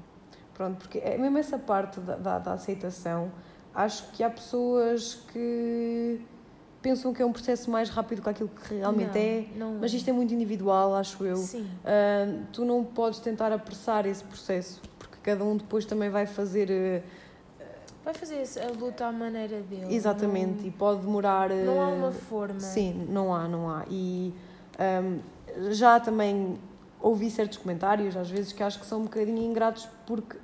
Pronto, 0.53 0.77
porque 0.77 0.99
é 0.99 1.17
mesmo 1.17 1.37
essa 1.37 1.57
parte 1.57 1.99
da, 1.99 2.15
da, 2.15 2.39
da 2.39 2.53
aceitação, 2.53 3.31
acho 3.73 4.11
que 4.11 4.23
há 4.23 4.29
pessoas 4.29 5.15
que 5.31 6.21
pensam 6.81 7.13
que 7.13 7.21
é 7.21 7.25
um 7.25 7.31
processo 7.31 7.69
mais 7.69 7.89
rápido 7.89 8.21
que 8.21 8.29
aquilo 8.29 8.49
que 8.49 8.75
realmente 8.75 9.13
Não, 9.13 9.21
é, 9.21 9.45
não 9.55 9.77
mas 9.79 9.93
isto 9.93 10.09
é 10.09 10.13
muito 10.13 10.33
individual, 10.33 10.95
acho 10.95 11.23
eu. 11.23 11.37
Sim, 11.37 11.67
Ah, 11.85 12.43
tu 12.51 12.65
não 12.65 12.83
podes 12.83 13.19
tentar 13.19 13.51
apressar 13.51 14.05
esse 14.05 14.23
processo, 14.23 14.81
porque 14.97 15.17
cada 15.21 15.43
um 15.43 15.55
depois 15.57 15.85
também 15.85 16.09
vai 16.09 16.25
fazer 16.25 16.69
eh, 16.71 17.03
vai 18.03 18.13
fazer 18.13 18.43
a 18.67 18.71
luta 18.71 19.05
à 19.05 19.11
maneira 19.11 19.61
dele. 19.61 19.93
exatamente 19.93 20.65
e 20.67 20.71
pode 20.71 21.01
demorar. 21.01 21.49
Não, 21.49 21.65
não 21.75 21.81
há 21.83 21.89
eh, 21.89 21.93
uma 21.93 22.11
forma. 22.11 22.59
Sim, 22.59 23.05
não 23.09 23.33
há, 23.33 23.47
não 23.47 23.69
há. 23.69 23.85
E 23.89 24.33
ahm, 24.79 25.19
já 25.71 25.99
também 25.99 26.57
ouvi 26.99 27.29
certos 27.29 27.57
comentários, 27.59 28.15
às 28.17 28.29
vezes, 28.29 28.53
que 28.53 28.63
acho 28.63 28.79
que 28.79 28.85
são 28.85 29.01
um 29.01 29.03
bocadinho 29.03 29.43
ingratos 29.43 29.87
porque 30.07 30.37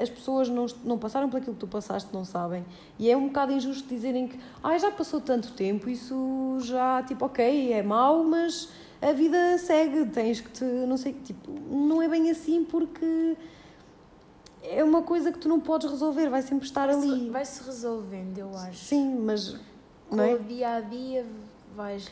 as 0.00 0.08
pessoas 0.08 0.48
não, 0.48 0.66
não 0.84 0.98
passaram 0.98 1.28
por 1.28 1.36
aquilo 1.38 1.54
que 1.54 1.60
tu 1.60 1.66
passaste, 1.68 2.08
não 2.12 2.24
sabem. 2.24 2.64
E 2.98 3.10
é 3.10 3.16
um 3.16 3.26
bocado 3.26 3.52
injusto 3.52 3.86
dizerem 3.88 4.28
que 4.28 4.38
ah, 4.62 4.76
já 4.78 4.90
passou 4.90 5.20
tanto 5.20 5.52
tempo, 5.52 5.88
isso 5.90 6.56
já, 6.60 7.02
tipo, 7.02 7.24
ok, 7.26 7.72
é 7.72 7.82
mau, 7.82 8.24
mas 8.24 8.68
a 9.02 9.12
vida 9.12 9.58
segue, 9.58 10.06
tens 10.06 10.40
que 10.40 10.50
te, 10.50 10.64
não 10.64 10.96
sei, 10.96 11.12
tipo, 11.12 11.50
não 11.70 12.00
é 12.02 12.08
bem 12.08 12.30
assim 12.30 12.64
porque 12.64 13.36
é 14.62 14.84
uma 14.84 15.02
coisa 15.02 15.32
que 15.32 15.38
tu 15.38 15.48
não 15.48 15.58
podes 15.60 15.90
resolver, 15.90 16.28
vai 16.28 16.42
sempre 16.42 16.66
estar 16.66 16.86
Vai-se- 16.86 17.08
ali. 17.10 17.30
Vai-se 17.30 17.64
resolvendo, 17.64 18.38
eu 18.38 18.50
acho. 18.56 18.78
Sim, 18.84 19.14
mas, 19.20 19.56
Com 20.08 20.16
não 20.16 20.24
é? 20.24 20.34
o 20.34 20.38
dia 20.40 20.76
a 20.76 20.80
dia 20.80 21.24
vais, 21.74 22.10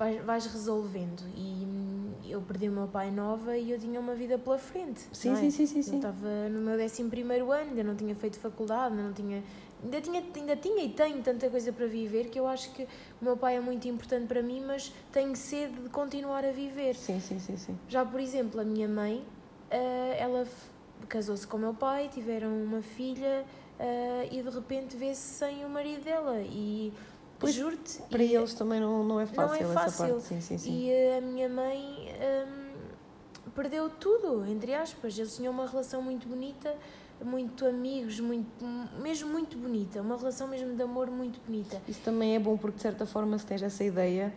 vais, 0.00 0.24
vais 0.24 0.46
resolvendo. 0.46 1.22
E 1.36 1.66
hum, 1.66 2.12
eu 2.24 2.40
perdi 2.40 2.68
o 2.68 2.72
meu 2.72 2.88
pai 2.88 3.10
nova 3.10 3.56
e 3.56 3.70
eu 3.70 3.78
tinha 3.78 4.00
uma 4.00 4.14
vida 4.14 4.38
pela 4.38 4.56
frente. 4.58 5.06
Sim, 5.12 5.32
é? 5.32 5.36
sim, 5.36 5.50
sim, 5.50 5.66
sim, 5.66 5.78
Eu 5.78 5.82
sim. 5.82 5.96
estava 5.96 6.48
no 6.48 6.60
meu 6.62 6.74
11 6.82 7.02
ano, 7.02 7.52
ainda 7.52 7.84
não 7.84 7.94
tinha 7.94 8.14
feito 8.14 8.38
faculdade, 8.38 8.94
ainda 8.94 9.02
não 9.02 9.12
tinha. 9.12 9.44
Ainda 9.82 10.00
tinha, 10.00 10.22
ainda 10.34 10.56
tinha 10.56 10.84
e 10.84 10.88
tenho 10.90 11.22
tanta 11.22 11.48
coisa 11.48 11.72
para 11.72 11.86
viver 11.86 12.28
que 12.28 12.38
eu 12.38 12.46
acho 12.46 12.70
que 12.72 12.84
o 13.20 13.24
meu 13.24 13.36
pai 13.36 13.56
é 13.56 13.60
muito 13.60 13.88
importante 13.88 14.26
para 14.26 14.42
mim, 14.42 14.62
mas 14.66 14.92
tenho 15.12 15.34
sede 15.36 15.74
de 15.80 15.88
continuar 15.88 16.44
a 16.44 16.52
viver. 16.52 16.94
Sim, 16.94 17.20
sim, 17.20 17.38
sim, 17.38 17.56
sim. 17.56 17.78
Já, 17.88 18.04
por 18.04 18.20
exemplo, 18.20 18.60
a 18.60 18.64
minha 18.64 18.88
mãe, 18.88 19.24
eh, 19.70 20.16
ela 20.18 20.46
casou-se 21.08 21.46
com 21.46 21.56
o 21.56 21.60
meu 21.60 21.72
pai, 21.72 22.10
tiveram 22.12 22.62
uma 22.62 22.82
filha 22.82 23.44
eh, 23.78 24.28
e 24.30 24.42
de 24.42 24.50
repente 24.50 24.98
vê-se 24.98 25.22
sem 25.22 25.64
o 25.64 25.68
marido 25.70 26.04
dela. 26.04 26.38
E 26.42 26.92
Pois, 27.40 27.54
juro-te. 27.54 28.00
Para 28.10 28.22
e- 28.22 28.34
eles 28.36 28.54
também 28.54 28.78
não, 28.78 29.02
não 29.02 29.18
é 29.18 29.26
fácil, 29.26 29.64
essa 29.64 29.72
fácil. 29.72 30.06
parte. 30.14 30.22
Sim, 30.26 30.40
sim, 30.40 30.58
sim. 30.58 30.86
E 30.86 31.16
a 31.16 31.20
minha 31.22 31.48
mãe 31.48 32.08
hum, 32.46 33.50
perdeu 33.54 33.88
tudo, 33.88 34.44
entre 34.46 34.74
aspas. 34.74 35.18
Eles 35.18 35.34
tinham 35.34 35.52
uma 35.52 35.66
relação 35.66 36.02
muito 36.02 36.28
bonita, 36.28 36.74
muito 37.24 37.64
amigos, 37.66 38.20
muito, 38.20 38.46
mesmo 39.02 39.30
muito 39.30 39.56
bonita. 39.56 40.02
Uma 40.02 40.16
relação 40.16 40.46
mesmo 40.46 40.74
de 40.76 40.82
amor 40.82 41.10
muito 41.10 41.40
bonita. 41.46 41.80
Isso 41.88 42.00
também 42.02 42.36
é 42.36 42.38
bom 42.38 42.56
porque, 42.58 42.76
de 42.76 42.82
certa 42.82 43.06
forma, 43.06 43.38
se 43.38 43.46
tens 43.46 43.62
essa 43.62 43.82
ideia, 43.82 44.32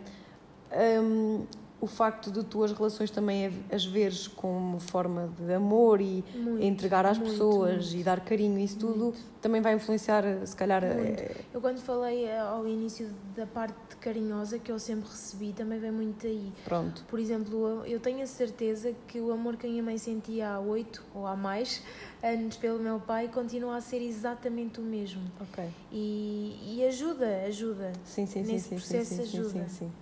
hum, 1.02 1.44
o 1.84 1.86
facto 1.86 2.30
de 2.30 2.42
tuas 2.42 2.72
relações 2.72 3.10
também 3.10 3.52
as 3.70 3.84
veres 3.84 4.26
como 4.26 4.80
forma 4.80 5.30
de 5.38 5.52
amor 5.52 6.00
e 6.00 6.24
Muito, 6.34 6.62
entregar 6.64 7.04
às 7.04 7.18
muito, 7.18 7.30
pessoas 7.32 7.84
muito. 7.90 8.00
e 8.00 8.02
dar 8.02 8.20
carinho, 8.20 8.58
isso 8.58 8.78
tudo 8.78 9.14
também 9.42 9.60
vai 9.60 9.74
influenciar, 9.74 10.24
se 10.46 10.56
calhar. 10.56 10.82
Eh, 10.82 11.42
Eu 11.52 11.60
quando 11.60 11.78
falei 11.78 12.24
eh, 12.24 12.38
ao 12.40 12.66
início 12.66 13.10
da 13.36 13.46
parte 13.46 13.76
carinhosa 14.00 14.58
que 14.58 14.72
eu 14.72 14.78
sempre 14.78 15.10
recebi, 15.10 15.52
também 15.52 15.78
vem 15.78 15.90
muito 15.92 16.22
daí. 16.22 16.50
Pronto. 16.64 17.04
Por 17.06 17.18
exemplo, 17.18 17.84
eu 17.84 18.00
tenho 18.00 18.22
a 18.22 18.26
certeza 18.26 18.94
que 19.06 19.20
o 19.20 19.30
amor 19.30 19.56
que 19.58 19.66
a 19.66 19.70
minha 19.70 19.82
mãe 19.82 19.98
sentia 19.98 20.48
há 20.52 20.60
oito 20.60 21.04
ou 21.14 21.26
há 21.26 21.36
mais 21.36 21.82
anos 22.22 22.56
pelo 22.56 22.78
meu 22.78 22.98
pai 22.98 23.28
continua 23.28 23.76
a 23.76 23.80
ser 23.82 24.00
exatamente 24.00 24.80
o 24.80 24.82
mesmo. 24.82 25.20
Ok. 25.38 25.62
E, 25.92 26.56
e 26.78 26.84
ajuda, 26.86 27.42
ajuda. 27.46 27.92
Sim, 28.04 28.24
sim, 28.24 28.42
sim, 28.42 28.52
Nesse 28.52 28.68
sim, 28.70 28.70
sim, 28.70 28.76
processo 28.76 29.14
sim, 29.14 29.26
sim, 29.26 29.38
ajuda. 29.40 29.68
sim, 29.68 29.68
sim. 29.68 29.92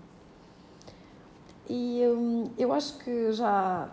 E 1.68 2.02
hum, 2.06 2.50
eu 2.58 2.72
acho 2.72 2.98
que 2.98 3.32
já 3.32 3.88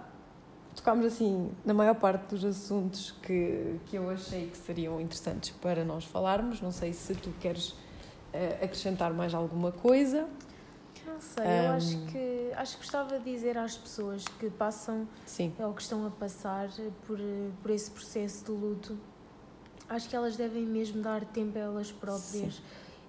tocámos 0.76 1.05
assim 1.05 1.51
na 1.65 1.74
maior 1.74 1.95
parte 1.95 2.24
dos 2.30 2.43
assuntos 2.45 3.11
que, 3.22 3.80
que 3.88 3.95
eu 3.97 4.09
achei 4.09 4.47
que 4.47 4.57
seriam 4.57 4.99
interessantes 4.99 5.51
para 5.61 5.84
nós 5.84 6.03
falarmos. 6.05 6.61
Não 6.61 6.72
sei 6.72 6.93
se 6.93 7.13
tu 7.15 7.32
queres 7.39 7.76
eh, 8.34 8.59
acrescentar 8.61 9.13
mais 9.13 9.34
alguma 9.34 9.72
coisa. 9.72 10.28
Não 11.05 11.20
sei, 11.22 11.43
eu 11.43 11.70
Ahm. 11.72 11.76
acho 11.76 11.97
que 12.11 12.51
acho 12.55 12.72
que 12.78 12.84
gostava 12.84 13.20
de 13.20 13.32
dizer 13.32 13.57
às 13.57 13.78
pessoas 13.78 14.26
que 14.39 14.49
passam 14.49 15.07
Sim, 15.26 15.53
ou 15.59 15.74
que 15.74 15.82
estão 15.82 16.05
a 16.05 16.09
passar 16.09 16.70
por, 17.05 17.17
por 17.61 17.72
esse 17.72 17.89
processo 17.91 18.45
de 18.45 18.51
luto, 18.51 18.97
acho 19.88 20.09
que 20.09 20.15
elas 20.15 20.36
devem 20.36 20.63
mesmo 20.65 21.01
dar 21.01 21.24
tempo 21.26 21.57
a 21.57 21.61
elas 21.61 21.91
próprias 21.91 22.61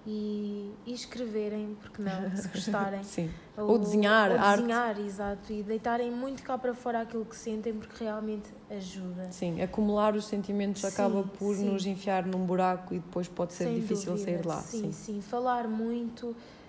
e, 0.05 0.71
e 0.85 0.93
escreverem, 0.93 1.77
porque 1.79 2.01
não, 2.01 2.35
se 2.35 2.47
gostarem. 2.47 3.03
Sim. 3.05 3.29
Ou, 3.57 3.71
ou 3.71 3.79
desenhar, 3.79 4.31
ou 4.31 4.37
arte. 4.39 4.61
desenhar, 4.61 4.99
exato, 4.99 5.53
e 5.53 5.61
deitarem 5.61 6.09
muito 6.09 6.41
cá 6.41 6.57
para 6.57 6.73
fora 6.73 7.01
aquilo 7.01 7.25
que 7.25 7.35
sentem, 7.35 7.73
porque 7.73 8.03
realmente 8.03 8.49
ajuda. 8.69 9.27
Sim, 9.31 9.61
acumular 9.61 10.15
os 10.15 10.25
sentimentos 10.25 10.81
Sim, 10.81 10.87
acaba 10.87 11.23
por 11.23 11.55
sim. 11.55 11.69
nos 11.69 11.85
enfiar 11.85 12.25
num 12.25 12.45
buraco 12.45 12.93
e 12.95 12.99
depois 12.99 13.27
pode 13.27 13.53
ser 13.53 13.65
Sem 13.65 13.75
difícil 13.75 14.13
dúvida. 14.13 14.31
sair 14.31 14.41
de 14.41 14.47
lá. 14.47 14.61
Sim, 14.61 14.91
sim, 14.91 15.21
falar 15.21 15.67
muito. 15.67 16.27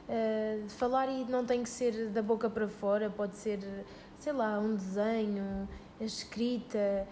uh, 0.09 0.68
falar 0.68 1.09
e 1.09 1.24
não 1.24 1.47
tem 1.47 1.62
que 1.62 1.68
ser 1.70 2.09
da 2.11 2.20
boca 2.20 2.51
para 2.51 2.68
fora, 2.68 3.09
pode 3.09 3.37
ser, 3.37 3.61
sei 4.18 4.33
lá, 4.35 4.59
um 4.59 4.74
desenho, 4.74 5.66
a 6.01 6.05
escrita. 6.05 7.07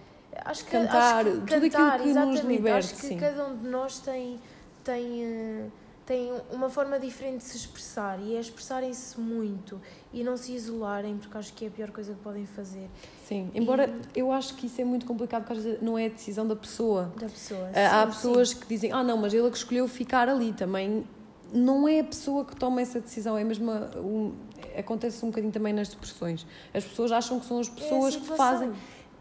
Acho 0.44 0.64
que, 0.64 0.70
Cantar, 0.72 1.26
acho 1.26 1.30
que 1.30 1.40
tudo 1.40 1.54
aquilo 1.66 1.70
cantar, 1.70 2.00
que 2.00 2.12
nos 2.12 2.40
liberte, 2.40 2.78
Acho 2.92 2.94
que 2.96 3.06
sim. 3.06 3.16
cada 3.18 3.46
um 3.46 3.56
de 3.56 3.68
nós 3.68 3.98
tem, 4.00 4.38
tem, 4.84 5.24
uh, 5.24 5.72
tem 6.10 6.32
uma 6.50 6.68
forma 6.68 6.98
diferente 6.98 7.36
de 7.36 7.44
se 7.44 7.56
expressar 7.56 8.18
e 8.20 8.34
é 8.34 8.40
expressarem-se 8.40 9.20
muito 9.20 9.80
e 10.12 10.24
não 10.24 10.36
se 10.36 10.52
isolarem, 10.52 11.16
porque 11.16 11.38
acho 11.38 11.52
que 11.52 11.66
é 11.66 11.68
a 11.68 11.70
pior 11.70 11.92
coisa 11.92 12.12
que 12.14 12.18
podem 12.18 12.44
fazer 12.46 12.90
Sim, 13.24 13.48
embora 13.54 13.94
eu 14.12 14.32
acho 14.32 14.56
que 14.56 14.66
isso 14.66 14.80
é 14.80 14.84
muito 14.84 15.06
complicado 15.06 15.42
porque 15.44 15.56
às 15.60 15.64
vezes 15.64 15.80
não 15.80 15.96
é 15.96 16.06
a 16.06 16.08
decisão 16.08 16.44
da 16.48 16.56
pessoa. 16.56 17.12
da 17.16 17.28
pessoa. 17.28 17.70
Ah, 17.72 18.02
Há 18.02 18.06
Sim, 18.06 18.12
pessoas 18.16 18.52
que 18.52 18.66
dizem, 18.66 18.90
ah 18.90 19.04
não, 19.04 19.18
mas 19.18 19.32
ele 19.32 19.46
é 19.46 19.50
que 19.52 19.56
escolheu 19.56 19.86
ficar 19.86 20.28
ali 20.28 20.52
também. 20.52 21.06
Não 21.52 21.86
é 21.86 22.00
a 22.00 22.04
pessoa 22.04 22.44
que 22.44 22.56
toma 22.56 22.80
essa 22.80 22.98
decisão, 23.00 23.38
é 23.38 23.44
mesmo 23.44 23.70
a- 23.70 23.90
um, 24.00 24.34
acontece 24.76 25.24
um 25.24 25.28
bocadinho 25.28 25.52
também 25.52 25.72
nas 25.72 25.90
depressões. 25.90 26.44
As 26.74 26.82
pessoas 26.82 27.12
acham 27.12 27.38
que 27.38 27.46
são 27.46 27.60
as 27.60 27.68
sim. 27.68 27.74
pessoas 27.74 28.14
é 28.14 28.16
a 28.16 28.20
que 28.20 28.26
situação. 28.26 28.36
fazem. 28.36 28.72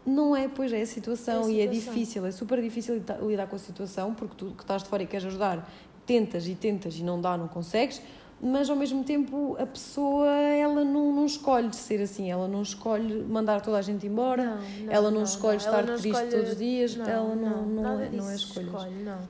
Não 0.04 0.34
é, 0.34 0.48
pois 0.48 0.72
é 0.72 0.80
a 0.80 0.86
situação, 0.86 1.42
É 1.42 1.46
a 1.46 1.50
e 1.50 1.60
é 1.60 1.62
situação. 1.68 1.92
difícil, 1.94 2.26
é 2.26 2.30
super 2.32 2.60
difícil 2.60 2.94
lida- 2.94 3.18
lidar 3.22 3.46
com 3.46 3.54
a 3.54 3.58
situação 3.58 4.12
porque 4.14 4.34
tu 4.36 4.46
que 4.56 4.62
estás 4.62 4.82
de 4.82 4.88
fora 4.88 5.02
e 5.02 5.06
queres 5.06 5.26
ajudar, 5.26 5.70
tentas 6.10 6.48
e 6.48 6.54
tentas 6.56 6.96
e 6.96 7.04
não 7.04 7.20
dá, 7.20 7.36
não 7.36 7.46
consegues, 7.46 8.02
mas 8.42 8.68
ao 8.68 8.74
mesmo 8.74 9.04
tempo 9.04 9.56
a 9.60 9.66
pessoa 9.66 10.26
ela 10.28 10.82
não, 10.84 11.12
não 11.12 11.24
escolhe 11.26 11.72
ser 11.72 12.02
assim, 12.02 12.28
ela 12.30 12.48
não 12.48 12.62
escolhe 12.62 13.22
mandar 13.22 13.60
toda 13.60 13.78
a 13.78 13.82
gente 13.82 14.06
embora, 14.08 14.44
Não, 14.44 14.90
ela 14.90 15.08
não 15.10 15.22
escolhe 15.22 15.58
Ela 15.58 15.64
estar 15.64 15.86
não 15.86 15.96
triste 15.96 16.08
escolhe- 16.16 16.30
todos 16.32 16.50
os 16.50 16.56
dias, 16.56 16.96
ela 16.98 17.36
não, 17.36 17.66
não, 17.66 18.00
é, 18.00 18.08
não 18.10 18.28
é 18.28 18.34
disso 18.34 18.46
escolhas. 18.46 18.68
escolhe, 18.70 19.04
não. 19.04 19.20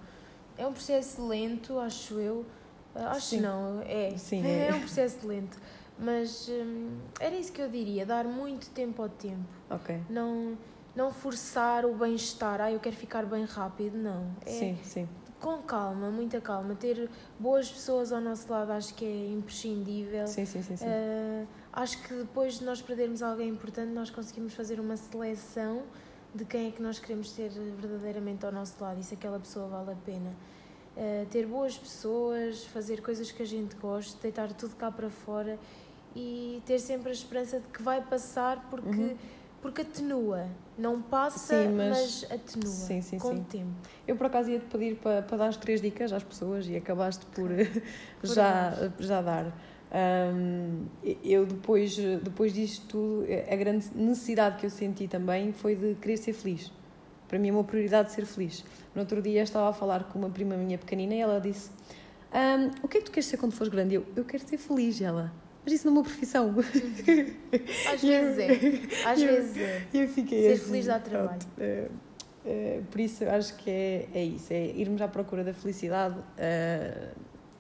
É 0.57 0.67
um 0.67 0.73
processo 0.73 1.27
lento, 1.27 1.79
acho 1.79 2.15
eu. 2.15 2.47
Acho 2.95 3.27
Sim. 3.27 3.41
não, 3.41 3.83
é. 3.83 4.15
Sim, 4.17 4.43
é. 4.45 4.69
é. 4.69 4.75
um 4.75 4.81
processo 4.81 5.27
lento. 5.27 5.59
Mas 5.99 6.49
hum, 6.49 6.97
era 7.21 7.37
isso 7.37 7.53
que 7.53 7.61
eu 7.61 7.69
diria, 7.69 8.07
dar 8.07 8.25
muito 8.25 8.71
tempo 8.71 9.03
ao 9.03 9.09
tempo. 9.09 9.45
Ok. 9.69 10.01
Não, 10.09 10.57
não 10.97 11.11
forçar 11.13 11.85
o 11.85 11.95
bem-estar, 11.95 12.59
ah, 12.61 12.73
eu 12.73 12.81
quero 12.81 12.97
ficar 12.97 13.25
bem 13.27 13.45
rápido, 13.45 13.99
não. 13.99 14.27
É 14.47 14.51
Sim, 14.51 14.79
sim. 14.83 15.09
Com 15.41 15.59
calma, 15.63 16.11
muita 16.11 16.41
calma. 16.41 16.75
Ter 16.75 17.09
boas 17.39 17.71
pessoas 17.71 18.13
ao 18.13 18.21
nosso 18.21 18.51
lado 18.51 18.71
acho 18.73 18.95
que 18.95 19.05
é 19.05 19.29
imprescindível. 19.33 20.27
Sim, 20.27 20.45
sim, 20.45 20.63
sim, 20.63 20.77
sim. 20.77 20.85
Uh, 20.85 21.47
acho 21.73 22.03
que 22.03 22.15
depois 22.15 22.59
de 22.59 22.65
nós 22.65 22.81
perdermos 22.83 23.23
alguém 23.23 23.49
importante, 23.49 23.91
nós 23.93 24.11
conseguimos 24.11 24.53
fazer 24.55 24.79
uma 24.79 24.97
seleção 24.97 25.83
de 26.35 26.45
quem 26.45 26.69
é 26.69 26.71
que 26.71 26.83
nós 26.83 26.99
queremos 26.99 27.33
ter 27.33 27.51
verdadeiramente 27.51 28.45
ao 28.47 28.53
nosso 28.53 28.75
lado 28.81 29.01
e 29.01 29.03
se 29.03 29.15
aquela 29.15 29.41
pessoa 29.41 29.67
vale 29.67 29.93
a 29.93 29.97
pena. 30.05 30.31
Uh, 30.97 31.27
ter 31.31 31.47
boas 31.47 31.77
pessoas, 31.79 32.65
fazer 32.67 33.01
coisas 33.01 33.33
que 33.33 33.43
a 33.43 33.47
gente 33.47 33.75
goste, 33.77 34.17
deitar 34.21 34.53
tudo 34.53 34.77
cá 34.77 34.91
para 34.91 35.09
fora 35.09 35.59
e 36.15 36.61
ter 36.67 36.79
sempre 36.79 37.09
a 37.09 37.13
esperança 37.13 37.61
de 37.61 37.69
que 37.69 37.83
vai 37.83 38.03
passar 38.03 38.69
porque, 38.69 38.89
Uhum. 38.89 39.17
Porque 39.61 39.83
atenua. 39.83 40.47
Não 40.79 41.03
passa, 41.03 41.55
Sim, 41.55 41.69
mas, 41.75 42.23
mas- 42.23 42.33
atenua 42.33 42.67
Sim, 42.73 43.03
sim, 43.03 43.19
com 43.19 43.35
o 43.35 43.45
tempo. 43.45 43.71
Eu 44.09 44.17
por 44.17 44.27
acaso 44.27 44.51
ia-te 44.51 44.65
pedir 44.67 44.97
para, 44.97 45.23
para 45.23 45.37
dar 45.37 45.47
as 45.49 45.57
três 45.57 45.81
dicas 45.81 46.13
às 46.13 46.23
pessoas 46.23 46.67
e 46.67 46.77
acabaste 46.77 47.25
por, 47.27 47.51
Por 48.21 48.27
já, 48.35 48.91
já 48.99 49.21
dar. 49.21 49.53
Ahm, 49.93 50.87
eu 51.25 51.45
depois, 51.45 51.97
depois 51.97 52.53
disto 52.55 52.87
tudo, 52.87 53.27
a 53.51 53.57
grande 53.57 53.87
necessidade 53.95 54.57
que 54.59 54.65
eu 54.67 54.71
senti 54.71 55.07
também 55.09 55.53
foi 55.53 55.75
de 55.77 55.95
querer 55.97 56.17
ser 56.17 56.33
feliz. 56.33 56.73
Para 57.29 57.39
mim 57.39 57.49
é 57.49 57.53
uma 57.53 57.65
prioridade 57.65 58.11
ser 58.13 58.25
feliz. 58.25 58.65
No 58.95 59.03
outro 59.03 59.21
dia 59.21 59.43
estava 59.43 59.69
a 59.69 59.73
falar 59.73 60.05
com 60.05 60.19
uma 60.19 60.31
prima 60.31 60.57
minha 60.57 60.79
pequenina 60.79 61.15
e 61.15 61.21
ela 61.21 61.41
disse 61.41 61.71
"Ahm, 62.33 62.71
o 62.83 62.89
que 62.89 62.99
é 62.99 63.01
que 63.01 63.07
tu 63.07 63.13
queres 63.13 63.27
ser 63.27 63.37
quando 63.37 63.53
fores 63.53 63.71
grande? 63.73 63.97
Eu, 63.97 64.07
eu 64.17 64.25
quero 64.25 64.47
ser 64.49 64.59
feliz. 64.59 65.01
E 65.01 65.05
ela, 65.05 65.33
mas 65.65 65.75
isso 65.75 65.87
não 65.87 65.95
é 65.95 65.99
uma 65.99 66.03
profissão. 66.05 66.55
Às 67.93 68.01
vezes 68.03 68.39
é, 68.39 68.49
às 69.09 69.21
Eu- 69.21 69.29
vezes 69.29 69.57
é. 69.59 69.83
Eu 69.93 70.09
fiquei 70.09 70.43
Ser 70.43 70.53
assim, 70.55 70.65
feliz 70.67 70.87
dá 70.87 70.99
trabalho. 70.99 71.41
é, 71.59 71.89
é, 72.47 72.81
por 72.91 73.01
isso 73.01 73.25
eu 73.25 73.31
acho 73.31 73.55
que 73.57 73.69
é, 73.71 74.09
é 74.15 74.25
isso, 74.25 74.53
é 74.53 74.67
irmos 74.77 75.01
à 75.03 75.09
procura 75.09 75.45
da 75.45 75.53
felicidade, 75.53 76.17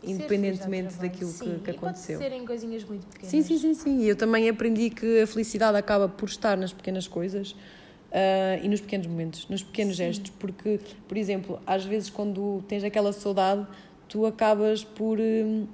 Ser 0.03 0.11
independentemente 0.11 0.94
daquilo 0.96 1.30
Sim, 1.30 1.57
que, 1.59 1.64
que 1.64 1.70
aconteceu. 1.72 2.18
Pode 2.18 2.30
serem 2.30 2.46
coisinhas 2.46 2.84
muito 2.84 3.07
pequenas. 3.07 3.30
Sim, 3.30 3.42
sim, 3.42 3.59
sim, 3.59 3.74
sim. 3.74 3.98
E 4.01 4.09
eu 4.09 4.16
também 4.16 4.48
aprendi 4.48 4.88
que 4.88 5.20
a 5.20 5.26
felicidade 5.26 5.76
acaba 5.76 6.09
por 6.09 6.26
estar 6.28 6.57
nas 6.57 6.72
pequenas 6.72 7.07
coisas 7.07 7.55
ah, 8.11 8.59
e 8.62 8.66
nos 8.68 8.80
pequenos 8.80 9.07
momentos, 9.07 9.46
nos 9.51 9.62
pequenos 9.62 9.96
Sim. 9.98 10.05
gestos. 10.05 10.30
Porque, 10.38 10.80
por 11.07 11.18
exemplo, 11.18 11.61
às 11.66 11.84
vezes 11.84 12.09
quando 12.09 12.64
tens 12.66 12.82
aquela 12.82 13.12
saudade, 13.12 13.66
tu 14.09 14.24
acabas 14.24 14.82
por 14.82 15.18
hum, 15.20 15.66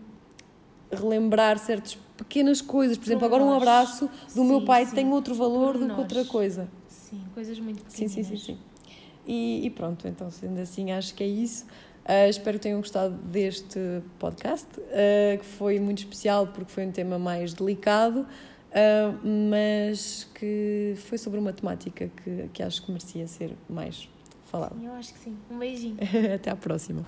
relembrar 0.93 1.59
certas 1.59 1.99
pequenas 2.17 2.61
coisas. 2.61 2.97
Por 2.97 3.05
exemplo, 3.07 3.27
agora 3.27 3.43
um 3.43 3.47
Pormenores. 3.49 3.69
abraço 3.69 4.11
do 4.35 4.45
meu 4.45 4.61
Sim, 4.61 4.67
pai 4.67 4.87
sim. 4.87 4.95
tem 4.95 5.13
outro 5.13 5.35
valor 5.35 5.73
do 5.75 5.81
que 5.81 5.87
Pormenores. 5.87 6.17
outra 6.17 6.25
coisa. 6.25 6.69
Sim, 6.89 7.21
coisas 7.35 7.59
muito 7.59 7.83
Sim, 7.89 8.09
pequenas. 8.09 8.13
sim, 8.13 8.37
sim, 8.37 8.37
sim. 8.37 8.59
E, 9.27 9.67
e 9.67 9.71
pronto, 9.71 10.07
então 10.07 10.31
sendo 10.31 10.61
assim, 10.61 10.93
acho 10.93 11.15
que 11.15 11.23
é 11.25 11.27
isso. 11.27 11.67
Ah, 12.05 12.29
espero 12.29 12.59
que 12.59 12.63
tenham 12.63 12.79
gostado 12.81 13.15
deste 13.15 13.79
podcast, 14.19 14.69
ah, 14.79 15.37
que 15.39 15.45
foi 15.45 15.81
muito 15.81 15.99
especial 15.99 16.47
porque 16.47 16.71
foi 16.71 16.87
um 16.87 16.93
tema 16.93 17.19
mais 17.19 17.53
delicado, 17.53 18.25
ah, 18.73 19.13
mas 19.25 20.29
que 20.35 20.95
foi 20.97 21.19
sobre 21.19 21.41
uma 21.41 21.53
temática 21.53 22.09
que, 22.23 22.49
que 22.53 22.63
acho 22.63 22.85
que 22.85 22.93
merecia 22.93 23.27
ser 23.27 23.57
mais 23.69 24.09
falada. 24.45 24.77
Eu 24.81 24.93
acho 24.93 25.13
que 25.13 25.19
sim. 25.19 25.37
Um 25.51 25.59
beijinho. 25.59 25.97
Até 26.35 26.51
à 26.51 26.57
próxima. 26.57 27.05